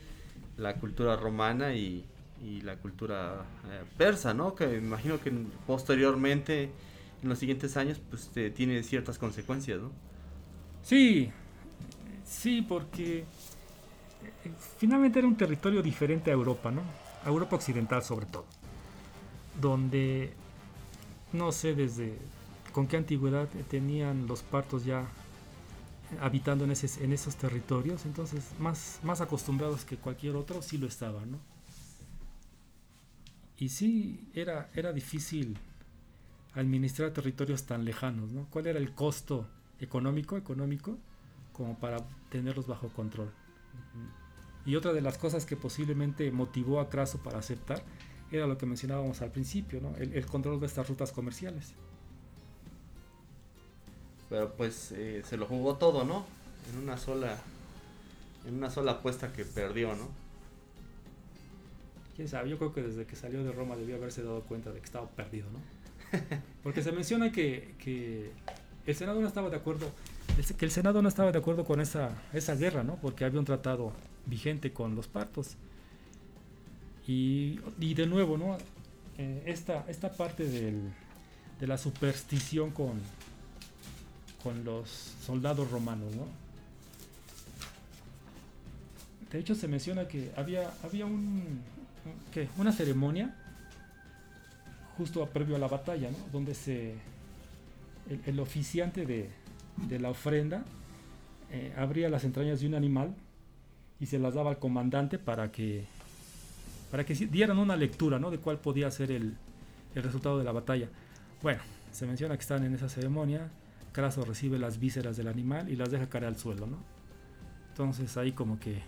la 0.57 0.75
cultura 0.75 1.15
romana 1.15 1.75
y, 1.75 2.03
y 2.43 2.61
la 2.61 2.75
cultura 2.77 3.45
eh, 3.69 3.83
persa, 3.97 4.33
¿no? 4.33 4.53
Que 4.53 4.67
me 4.67 4.77
imagino 4.77 5.19
que 5.19 5.31
posteriormente, 5.65 6.71
en 7.21 7.29
los 7.29 7.39
siguientes 7.39 7.77
años, 7.77 8.01
pues 8.09 8.29
tiene 8.53 8.83
ciertas 8.83 9.17
consecuencias, 9.17 9.81
¿no? 9.81 9.91
Sí, 10.81 11.31
sí, 12.25 12.61
porque 12.61 13.19
eh, 13.19 13.25
finalmente 14.77 15.19
era 15.19 15.27
un 15.27 15.37
territorio 15.37 15.81
diferente 15.81 16.31
a 16.31 16.33
Europa, 16.33 16.69
¿no? 16.69 16.81
A 17.23 17.29
Europa 17.29 17.55
occidental 17.55 18.03
sobre 18.03 18.25
todo. 18.25 18.45
Donde, 19.59 20.33
no 21.31 21.51
sé 21.51 21.73
desde 21.73 22.17
con 22.73 22.87
qué 22.87 22.97
antigüedad 22.97 23.47
tenían 23.69 24.27
los 24.27 24.41
partos 24.41 24.83
ya 24.83 25.05
habitando 26.19 26.65
en, 26.65 26.71
en 26.71 27.13
esos 27.13 27.35
territorios, 27.37 28.05
entonces 28.05 28.43
más, 28.59 28.99
más 29.03 29.21
acostumbrados 29.21 29.85
que 29.85 29.95
cualquier 29.95 30.35
otro, 30.35 30.61
sí 30.61 30.77
lo 30.77 30.87
estaban, 30.87 31.31
¿no? 31.31 31.52
Y 33.57 33.69
sí, 33.69 34.27
era, 34.33 34.69
era 34.73 34.91
difícil 34.93 35.57
administrar 36.53 37.11
territorios 37.11 37.63
tan 37.63 37.85
lejanos, 37.85 38.31
¿no? 38.31 38.47
¿Cuál 38.49 38.67
era 38.67 38.79
el 38.79 38.93
costo 38.93 39.47
económico, 39.79 40.37
económico, 40.37 40.97
como 41.51 41.77
para 41.77 41.97
tenerlos 42.29 42.67
bajo 42.67 42.89
control? 42.89 43.31
Y 44.65 44.75
otra 44.75 44.93
de 44.93 45.01
las 45.01 45.17
cosas 45.17 45.45
que 45.45 45.57
posiblemente 45.57 46.31
motivó 46.31 46.79
a 46.79 46.89
Craso 46.89 47.19
para 47.19 47.39
aceptar 47.39 47.83
era 48.31 48.47
lo 48.47 48.57
que 48.57 48.65
mencionábamos 48.65 49.21
al 49.21 49.31
principio, 49.31 49.81
¿no? 49.81 49.95
el, 49.97 50.25
control 50.25 50.59
de 50.59 50.65
estas 50.65 50.87
rutas 50.87 51.11
comerciales. 51.11 51.73
Pero 54.29 54.53
pues 54.53 54.91
eh, 54.93 55.21
se 55.25 55.37
lo 55.37 55.45
jugó 55.45 55.75
todo, 55.75 56.05
¿no? 56.05 56.25
En 56.71 56.79
una 56.81 56.97
sola 56.97 57.37
en 58.45 58.55
una 58.55 58.69
sola 58.69 58.93
apuesta 58.93 59.31
que 59.31 59.45
perdió, 59.45 59.95
¿no? 59.95 60.22
Quién 62.15 62.27
sabe, 62.27 62.49
yo 62.49 62.57
creo 62.57 62.73
que 62.73 62.81
desde 62.83 63.05
que 63.05 63.15
salió 63.15 63.43
de 63.43 63.51
Roma 63.51 63.75
debió 63.75 63.95
haberse 63.95 64.21
dado 64.23 64.41
cuenta 64.41 64.71
de 64.71 64.79
que 64.79 64.85
estaba 64.85 65.07
perdido, 65.09 65.47
¿no? 65.51 65.59
Porque 66.61 66.83
se 66.83 66.91
menciona 66.91 67.31
que, 67.31 67.73
que 67.79 68.31
el 68.85 68.95
Senado 68.95 69.19
no 69.19 69.27
estaba 69.27 69.49
de 69.49 69.55
acuerdo, 69.55 69.89
que 70.57 70.65
el 70.65 70.71
Senado 70.71 71.01
no 71.01 71.09
estaba 71.09 71.31
de 71.31 71.39
acuerdo 71.39 71.65
con 71.65 71.81
esa, 71.81 72.11
esa 72.33 72.53
guerra, 72.55 72.83
¿no? 72.83 72.97
Porque 72.97 73.25
había 73.25 73.39
un 73.39 73.45
tratado 73.45 73.93
vigente 74.27 74.71
con 74.71 74.95
los 74.95 75.07
partos. 75.07 75.55
Y, 77.07 77.59
y 77.79 77.95
de 77.95 78.05
nuevo, 78.05 78.37
¿no? 78.37 78.57
Eh, 79.17 79.43
esta, 79.47 79.83
esta 79.87 80.11
parte 80.11 80.45
del- 80.47 80.91
de 81.59 81.67
la 81.67 81.77
superstición 81.77 82.71
con, 82.71 82.93
con 84.43 84.63
los 84.63 84.89
soldados 85.25 85.69
romanos, 85.71 86.15
¿no? 86.15 86.27
De 89.31 89.39
hecho, 89.39 89.55
se 89.55 89.67
menciona 89.67 90.07
que 90.07 90.31
había, 90.37 90.71
había 90.83 91.05
un, 91.07 91.59
una 92.57 92.71
ceremonia 92.71 93.33
justo 94.97 95.25
previo 95.27 95.55
a 95.55 95.59
la 95.59 95.67
batalla, 95.67 96.09
¿no? 96.11 96.17
Donde 96.31 96.53
el, 98.25 98.39
oficiante 98.39 99.05
de, 99.05 99.99
la 99.99 100.09
ofrenda 100.09 100.63
eh, 101.51 101.73
abría 101.77 102.09
las 102.09 102.23
entrañas 102.23 102.59
de 102.61 102.67
un 102.67 102.75
animal 102.75 103.15
y 103.99 104.05
se 104.05 104.19
las 104.19 104.33
daba 104.33 104.51
al 104.51 104.59
comandante 104.59 105.17
para 105.17 105.51
que, 105.51 105.85
dieran 107.31 107.57
una 107.57 107.75
lectura, 107.75 108.19
¿no? 108.19 108.31
De 108.31 108.37
cuál 108.37 108.59
podía 108.59 108.89
ser 108.91 109.11
el, 109.11 109.35
el 109.95 110.03
resultado 110.03 110.37
de 110.37 110.43
la 110.43 110.51
batalla. 110.51 110.89
Bueno, 111.41 111.61
se 111.91 112.05
menciona 112.05 112.35
que 112.35 112.41
están 112.41 112.63
en 112.63 112.73
esa 112.73 112.89
ceremonia, 112.89 113.49
Craso 113.91 114.25
recibe 114.25 114.57
las 114.57 114.79
vísceras 114.79 115.17
del 115.17 115.27
animal 115.27 115.69
y 115.69 115.75
las 115.75 115.91
deja 115.91 116.09
caer 116.09 116.25
al 116.25 116.35
suelo, 116.35 116.65
¿no? 116.65 116.77
Entonces 117.69 118.17
ahí 118.17 118.31
como 118.31 118.59
que 118.59 118.81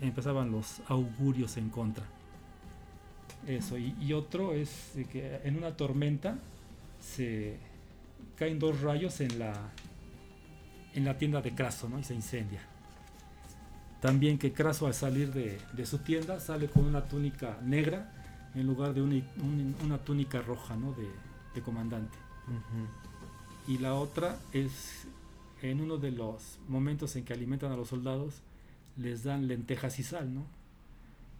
empezaban 0.00 0.50
los 0.50 0.82
augurios 0.88 1.56
en 1.56 1.70
contra. 1.70 2.04
Eso, 3.46 3.78
y, 3.78 3.94
y 4.00 4.12
otro 4.12 4.54
es 4.54 4.92
que 5.12 5.40
en 5.44 5.56
una 5.56 5.76
tormenta 5.76 6.36
se 7.00 7.58
caen 8.36 8.58
dos 8.58 8.80
rayos 8.80 9.20
en 9.20 9.38
la 9.38 9.52
en 10.94 11.04
la 11.04 11.18
tienda 11.18 11.42
de 11.42 11.54
Craso, 11.54 11.88
¿no? 11.88 11.98
Y 11.98 12.04
se 12.04 12.14
incendia. 12.14 12.60
También 14.00 14.38
que 14.38 14.52
Craso 14.52 14.86
al 14.86 14.94
salir 14.94 15.32
de, 15.32 15.58
de 15.74 15.86
su 15.86 15.98
tienda 15.98 16.40
sale 16.40 16.68
con 16.68 16.84
una 16.86 17.04
túnica 17.04 17.58
negra 17.62 18.12
en 18.54 18.66
lugar 18.66 18.94
de 18.94 19.02
una, 19.02 19.14
un- 19.42 19.76
una 19.84 19.98
túnica 19.98 20.40
roja, 20.40 20.74
¿no? 20.76 20.92
De, 20.92 21.06
de 21.54 21.60
comandante. 21.62 22.16
Y 23.68 23.78
la 23.78 23.94
otra 23.94 24.38
es 24.52 25.06
en 25.62 25.80
uno 25.80 25.98
de 25.98 26.12
los 26.12 26.58
momentos 26.68 27.14
en 27.16 27.24
que 27.24 27.32
alimentan 27.32 27.72
a 27.72 27.76
los 27.76 27.88
soldados, 27.88 28.34
les 28.96 29.24
dan 29.24 29.48
lentejas 29.48 29.98
y 29.98 30.02
sal, 30.02 30.32
¿no? 30.32 30.46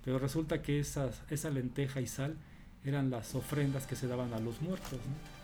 Pero 0.06 0.20
resulta 0.20 0.62
que 0.62 0.78
esas, 0.78 1.20
esa 1.30 1.50
lenteja 1.50 2.00
y 2.00 2.06
sal 2.06 2.36
eran 2.84 3.10
las 3.10 3.34
ofrendas 3.34 3.88
que 3.88 3.96
se 3.96 4.06
daban 4.06 4.32
a 4.32 4.38
los 4.38 4.62
muertos, 4.62 4.92
¿no? 4.92 5.36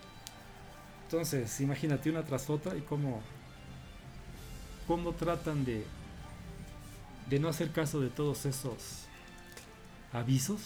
Entonces, 1.02 1.60
imagínate 1.60 2.08
una 2.08 2.24
tras 2.24 2.48
otra 2.48 2.76
y 2.76 2.80
cómo, 2.82 3.20
cómo 4.86 5.12
tratan 5.14 5.64
de, 5.64 5.84
de 7.28 7.40
no 7.40 7.48
hacer 7.48 7.72
caso 7.72 8.00
de 8.00 8.08
todos 8.08 8.46
esos 8.46 9.06
avisos. 10.12 10.60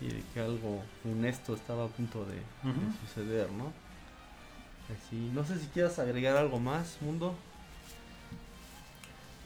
Y 0.00 0.08
de 0.08 0.22
que 0.32 0.40
algo 0.40 0.82
funesto 1.02 1.54
estaba 1.54 1.84
a 1.84 1.88
punto 1.88 2.24
de, 2.24 2.36
de 2.36 3.06
suceder, 3.06 3.52
¿no? 3.52 3.72
Así, 4.86 5.30
no 5.34 5.44
sé 5.44 5.58
si 5.58 5.66
quieras 5.66 5.98
agregar 5.98 6.38
algo 6.38 6.58
más, 6.58 6.96
Mundo. 7.02 7.34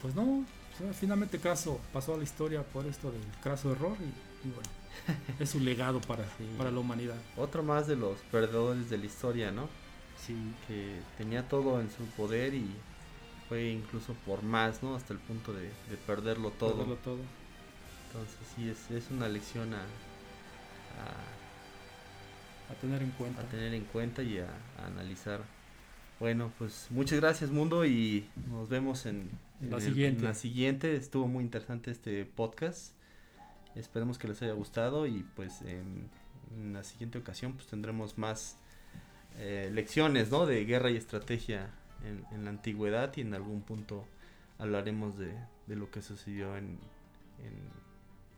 Pues 0.00 0.14
no, 0.14 0.44
finalmente 0.92 1.38
Craso 1.38 1.80
pasó 1.92 2.14
a 2.14 2.18
la 2.18 2.24
historia 2.24 2.62
por 2.62 2.86
esto 2.86 3.10
del 3.10 3.22
craso 3.42 3.72
error 3.72 3.96
y, 4.00 4.48
y 4.48 4.52
bueno, 4.52 4.68
es 5.38 5.50
su 5.50 5.60
legado 5.60 6.00
para, 6.00 6.24
Sí. 6.24 6.48
para 6.58 6.70
la 6.70 6.78
humanidad. 6.80 7.16
Otro 7.36 7.62
más 7.62 7.86
de 7.86 7.96
los 7.96 8.18
perdedores 8.30 8.90
de 8.90 8.98
la 8.98 9.06
historia, 9.06 9.50
¿no? 9.50 9.68
Sí, 10.26 10.34
Que 10.68 11.00
tenía 11.16 11.48
todo 11.48 11.80
en 11.80 11.90
su 11.90 12.04
poder 12.16 12.54
y 12.54 12.66
fue 13.48 13.70
incluso 13.70 14.14
por 14.26 14.42
más, 14.42 14.82
¿no? 14.82 14.94
Hasta 14.94 15.12
el 15.12 15.18
punto 15.18 15.52
de, 15.52 15.62
de 15.62 15.96
perderlo 16.06 16.50
todo. 16.50 16.72
perderlo 16.72 16.96
todo. 16.96 17.18
Entonces 18.08 18.36
sí, 18.54 18.68
es, 18.68 18.90
es 18.90 19.10
una 19.10 19.28
lección 19.28 19.72
a, 19.72 19.78
a, 19.78 19.82
A 22.72 22.74
tener 22.80 23.02
en 23.02 23.10
cuenta. 23.12 23.40
a 23.40 23.44
tener 23.44 23.72
en 23.74 23.84
cuenta 23.84 24.22
y 24.22 24.38
a, 24.38 24.48
a 24.82 24.86
analizar. 24.86 25.40
Bueno, 26.18 26.52
pues 26.58 26.86
muchas 26.90 27.18
gracias 27.18 27.50
Mundo 27.50 27.86
y 27.86 28.28
nos 28.50 28.68
vemos 28.68 29.06
en, 29.06 29.30
La 29.60 29.76
el- 29.76 29.82
siguiente. 29.82 30.22
la 30.24 30.34
siguiente. 30.34 30.96
Estuvo 30.96 31.26
muy 31.28 31.44
interesante 31.44 31.90
este 31.90 32.24
podcast. 32.24 32.94
Esperemos 33.74 34.18
que 34.18 34.28
les 34.28 34.40
haya 34.42 34.52
gustado 34.52 35.06
y 35.06 35.24
pues 35.36 35.62
en, 35.62 36.08
en 36.56 36.72
la 36.72 36.82
siguiente 36.82 37.18
ocasión 37.18 37.52
pues 37.54 37.66
tendremos 37.68 38.18
más 38.18 38.56
eh, 39.38 39.70
lecciones 39.72 40.30
¿no? 40.30 40.46
de 40.46 40.64
guerra 40.64 40.90
y 40.90 40.96
estrategia 40.96 41.70
en, 42.04 42.24
en 42.34 42.44
la 42.44 42.50
antigüedad 42.50 43.12
y 43.16 43.20
en 43.20 43.32
algún 43.34 43.62
punto 43.62 44.04
hablaremos 44.58 45.16
de, 45.18 45.32
de 45.66 45.76
lo 45.76 45.90
que 45.90 46.02
sucedió 46.02 46.56
en, 46.56 46.78
en- 47.44 47.80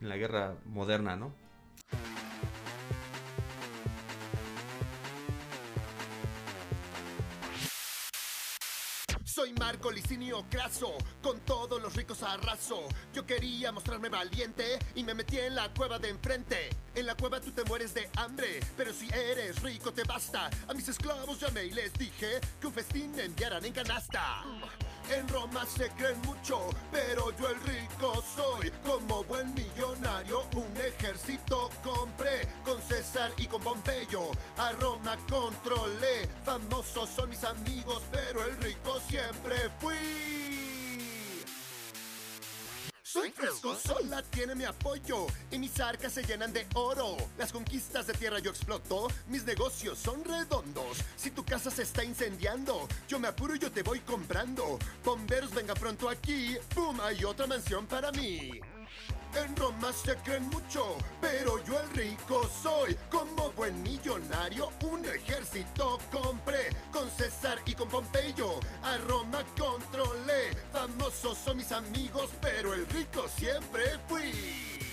en 0.03 0.09
la 0.09 0.16
guerra 0.16 0.55
moderna, 0.66 1.16
¿no? 1.16 1.33
Soy 9.43 9.55
Marco 9.55 9.90
Licinio 9.90 10.45
Craso, 10.49 10.97
con 11.20 11.40
todos 11.40 11.82
los 11.82 11.97
ricos 11.97 12.22
arraso. 12.22 12.86
Yo 13.12 13.26
quería 13.26 13.72
mostrarme 13.72 14.09
valiente 14.09 14.78
y 14.95 15.03
me 15.03 15.14
metí 15.14 15.36
en 15.36 15.57
la 15.57 15.68
cueva 15.74 15.99
de 15.99 16.11
enfrente. 16.11 16.70
En 16.95 17.07
la 17.07 17.16
cueva 17.16 17.40
tú 17.40 17.51
te 17.51 17.64
mueres 17.64 17.93
de 17.93 18.09
hambre, 18.18 18.61
pero 18.76 18.93
si 18.93 19.09
eres 19.09 19.61
rico 19.61 19.93
te 19.93 20.05
basta. 20.05 20.49
A 20.68 20.74
mis 20.74 20.88
esclavos 20.88 21.40
llamé 21.40 21.64
y 21.64 21.72
les 21.72 21.93
dije 21.95 22.40
que 22.61 22.66
un 22.68 22.72
festín 22.72 23.11
me 23.16 23.24
enviaran 23.24 23.64
en 23.64 23.72
canasta. 23.72 24.45
En 25.11 25.29
Roma 25.29 25.67
se 25.67 25.89
creen 25.91 26.21
mucho, 26.23 26.69
pero 26.91 27.31
yo 27.37 27.49
el 27.49 27.61
rico 27.63 28.23
soy. 28.35 28.71
Como 28.85 29.25
buen 29.25 29.53
millonario, 29.55 30.43
un 30.57 30.77
ejército 30.77 31.71
compré 31.83 32.49
con 32.65 32.81
César 32.83 33.31
y 33.37 33.47
con 33.47 33.61
Pompeyo. 33.63 34.31
A 34.57 34.73
Roma 34.73 35.17
controlé, 35.29 36.29
famosos 36.45 37.11
son 37.11 37.31
mis 37.31 37.45
amigos, 37.45 38.03
pero 38.11 38.45
el 38.45 38.57
rico 38.59 39.01
siempre 39.09 39.57
fui. 39.81 40.62
Soy 43.13 43.31
fresco, 43.31 43.75
sola 43.75 44.23
tiene 44.23 44.55
mi 44.55 44.65
apoyo 44.65 45.27
y 45.51 45.59
mis 45.59 45.79
arcas 45.81 46.15
se 46.15 46.23
llenan 46.23 46.51
de 46.51 46.67
oro. 46.73 47.19
Las 47.36 47.53
conquistas 47.53 48.07
de 48.07 48.15
tierra 48.15 48.39
yo 48.39 48.51
exploto, 48.51 49.07
mis 49.28 49.45
negocios 49.45 49.99
son 49.99 50.24
redondos. 50.24 50.97
Si 51.15 51.31
tu 51.31 51.45
casa 51.45 51.70
se 51.70 51.82
está 51.82 52.03
incendiando, 52.05 52.89
yo 53.09 53.19
me 53.19 53.28
apuro 53.28 53.55
y 53.55 53.59
yo 53.59 53.70
te 53.70 53.82
voy 53.82 54.01
comprando. 54.01 54.78
Bomberos, 55.05 55.53
venga 55.53 55.74
pronto 55.74 56.09
aquí, 56.09 56.57
¡pum! 56.74 56.99
Hay 57.03 57.23
otra 57.23 57.47
mansión 57.47 57.86
para 57.86 58.11
mí. 58.12 58.62
En 59.35 59.57
Roma 59.57 59.93
se 59.93 60.15
creen 60.17 60.49
mucho, 60.51 60.97
pero 61.21 61.63
yo 61.65 61.81
el 61.81 61.91
rico 61.91 62.49
soy. 62.63 62.97
Como 63.11 63.51
buen 63.53 63.83
millonario, 63.83 64.71
un 64.85 65.05
ejército 65.05 65.99
compré. 66.11 66.69
Con 66.93 67.11
César 67.11 67.59
y 67.65 67.75
con 67.75 67.89
Pompeyo, 67.89 68.61
a 68.83 68.99
Roma 69.09 69.43
controlé. 69.59 70.51
Famosos 70.73 71.39
son 71.39 71.57
mis 71.57 71.73
amigos, 71.73 72.31
pero 72.41 72.75
el 72.75 72.87
rico 72.89 73.27
siempre 73.29 73.83
fui. 74.07 74.91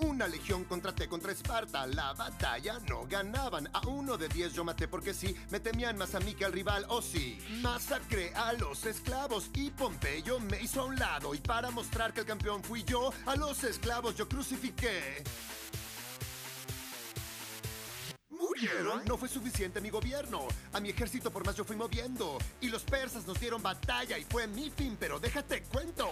Una 0.00 0.26
legión 0.26 0.64
contraté 0.64 1.08
contra 1.08 1.32
Esparta. 1.32 1.86
La 1.86 2.12
batalla 2.14 2.78
no 2.88 3.06
ganaban. 3.06 3.68
A 3.72 3.86
uno 3.86 4.16
de 4.16 4.28
diez 4.28 4.54
yo 4.54 4.64
maté 4.64 4.88
porque 4.88 5.14
sí. 5.14 5.36
Me 5.50 5.60
temían 5.60 5.96
más 5.96 6.14
a 6.14 6.20
mí 6.20 6.34
que 6.34 6.44
al 6.44 6.52
rival, 6.52 6.84
o 6.88 7.00
sí. 7.00 7.38
Masacré 7.62 8.32
a 8.34 8.52
los 8.54 8.84
esclavos 8.86 9.50
y 9.54 9.70
Pompeyo 9.70 10.40
me 10.40 10.60
hizo 10.60 10.82
a 10.82 10.84
un 10.86 10.96
lado. 10.96 11.34
Y 11.34 11.38
para 11.38 11.70
mostrar 11.70 12.12
que 12.12 12.20
el 12.20 12.26
campeón 12.26 12.62
fui 12.62 12.84
yo, 12.84 13.12
a 13.26 13.36
los 13.36 13.62
esclavos 13.64 14.16
yo 14.16 14.28
crucifiqué. 14.28 15.22
No 19.06 19.16
fue 19.16 19.28
suficiente 19.28 19.80
mi 19.80 19.90
gobierno. 19.90 20.46
A 20.72 20.80
mi 20.80 20.90
ejército 20.90 21.30
por 21.30 21.44
más 21.44 21.56
yo 21.56 21.64
fui 21.64 21.76
moviendo. 21.76 22.38
Y 22.60 22.68
los 22.68 22.82
persas 22.82 23.26
nos 23.26 23.38
dieron 23.40 23.62
batalla 23.62 24.18
y 24.18 24.24
fue 24.24 24.46
mi 24.46 24.70
fin, 24.70 24.96
pero 24.98 25.18
déjate 25.18 25.62
cuento. 25.62 26.08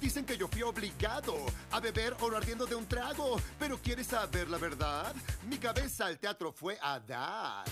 Dicen 0.00 0.24
que 0.26 0.36
yo 0.36 0.48
fui 0.48 0.62
obligado 0.62 1.34
a 1.70 1.80
beber 1.80 2.14
oro 2.20 2.36
ardiendo 2.36 2.66
de 2.66 2.74
un 2.74 2.86
trago. 2.86 3.40
Pero 3.58 3.78
¿quieres 3.78 4.08
saber 4.08 4.48
la 4.48 4.58
verdad? 4.58 5.14
Mi 5.48 5.58
cabeza 5.58 6.06
al 6.06 6.18
teatro 6.18 6.52
fue 6.52 6.78
a 6.82 7.00
dar. 7.00 7.64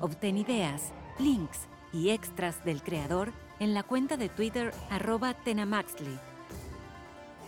Obtén 0.00 0.38
ideas, 0.38 0.92
links 1.18 1.68
y 1.92 2.10
extras 2.10 2.64
del 2.64 2.82
creador 2.82 3.32
en 3.60 3.74
la 3.74 3.82
cuenta 3.82 4.16
de 4.16 4.28
Twitter 4.28 4.72
arroba 4.90 5.34
tenamaxley. 5.34 6.18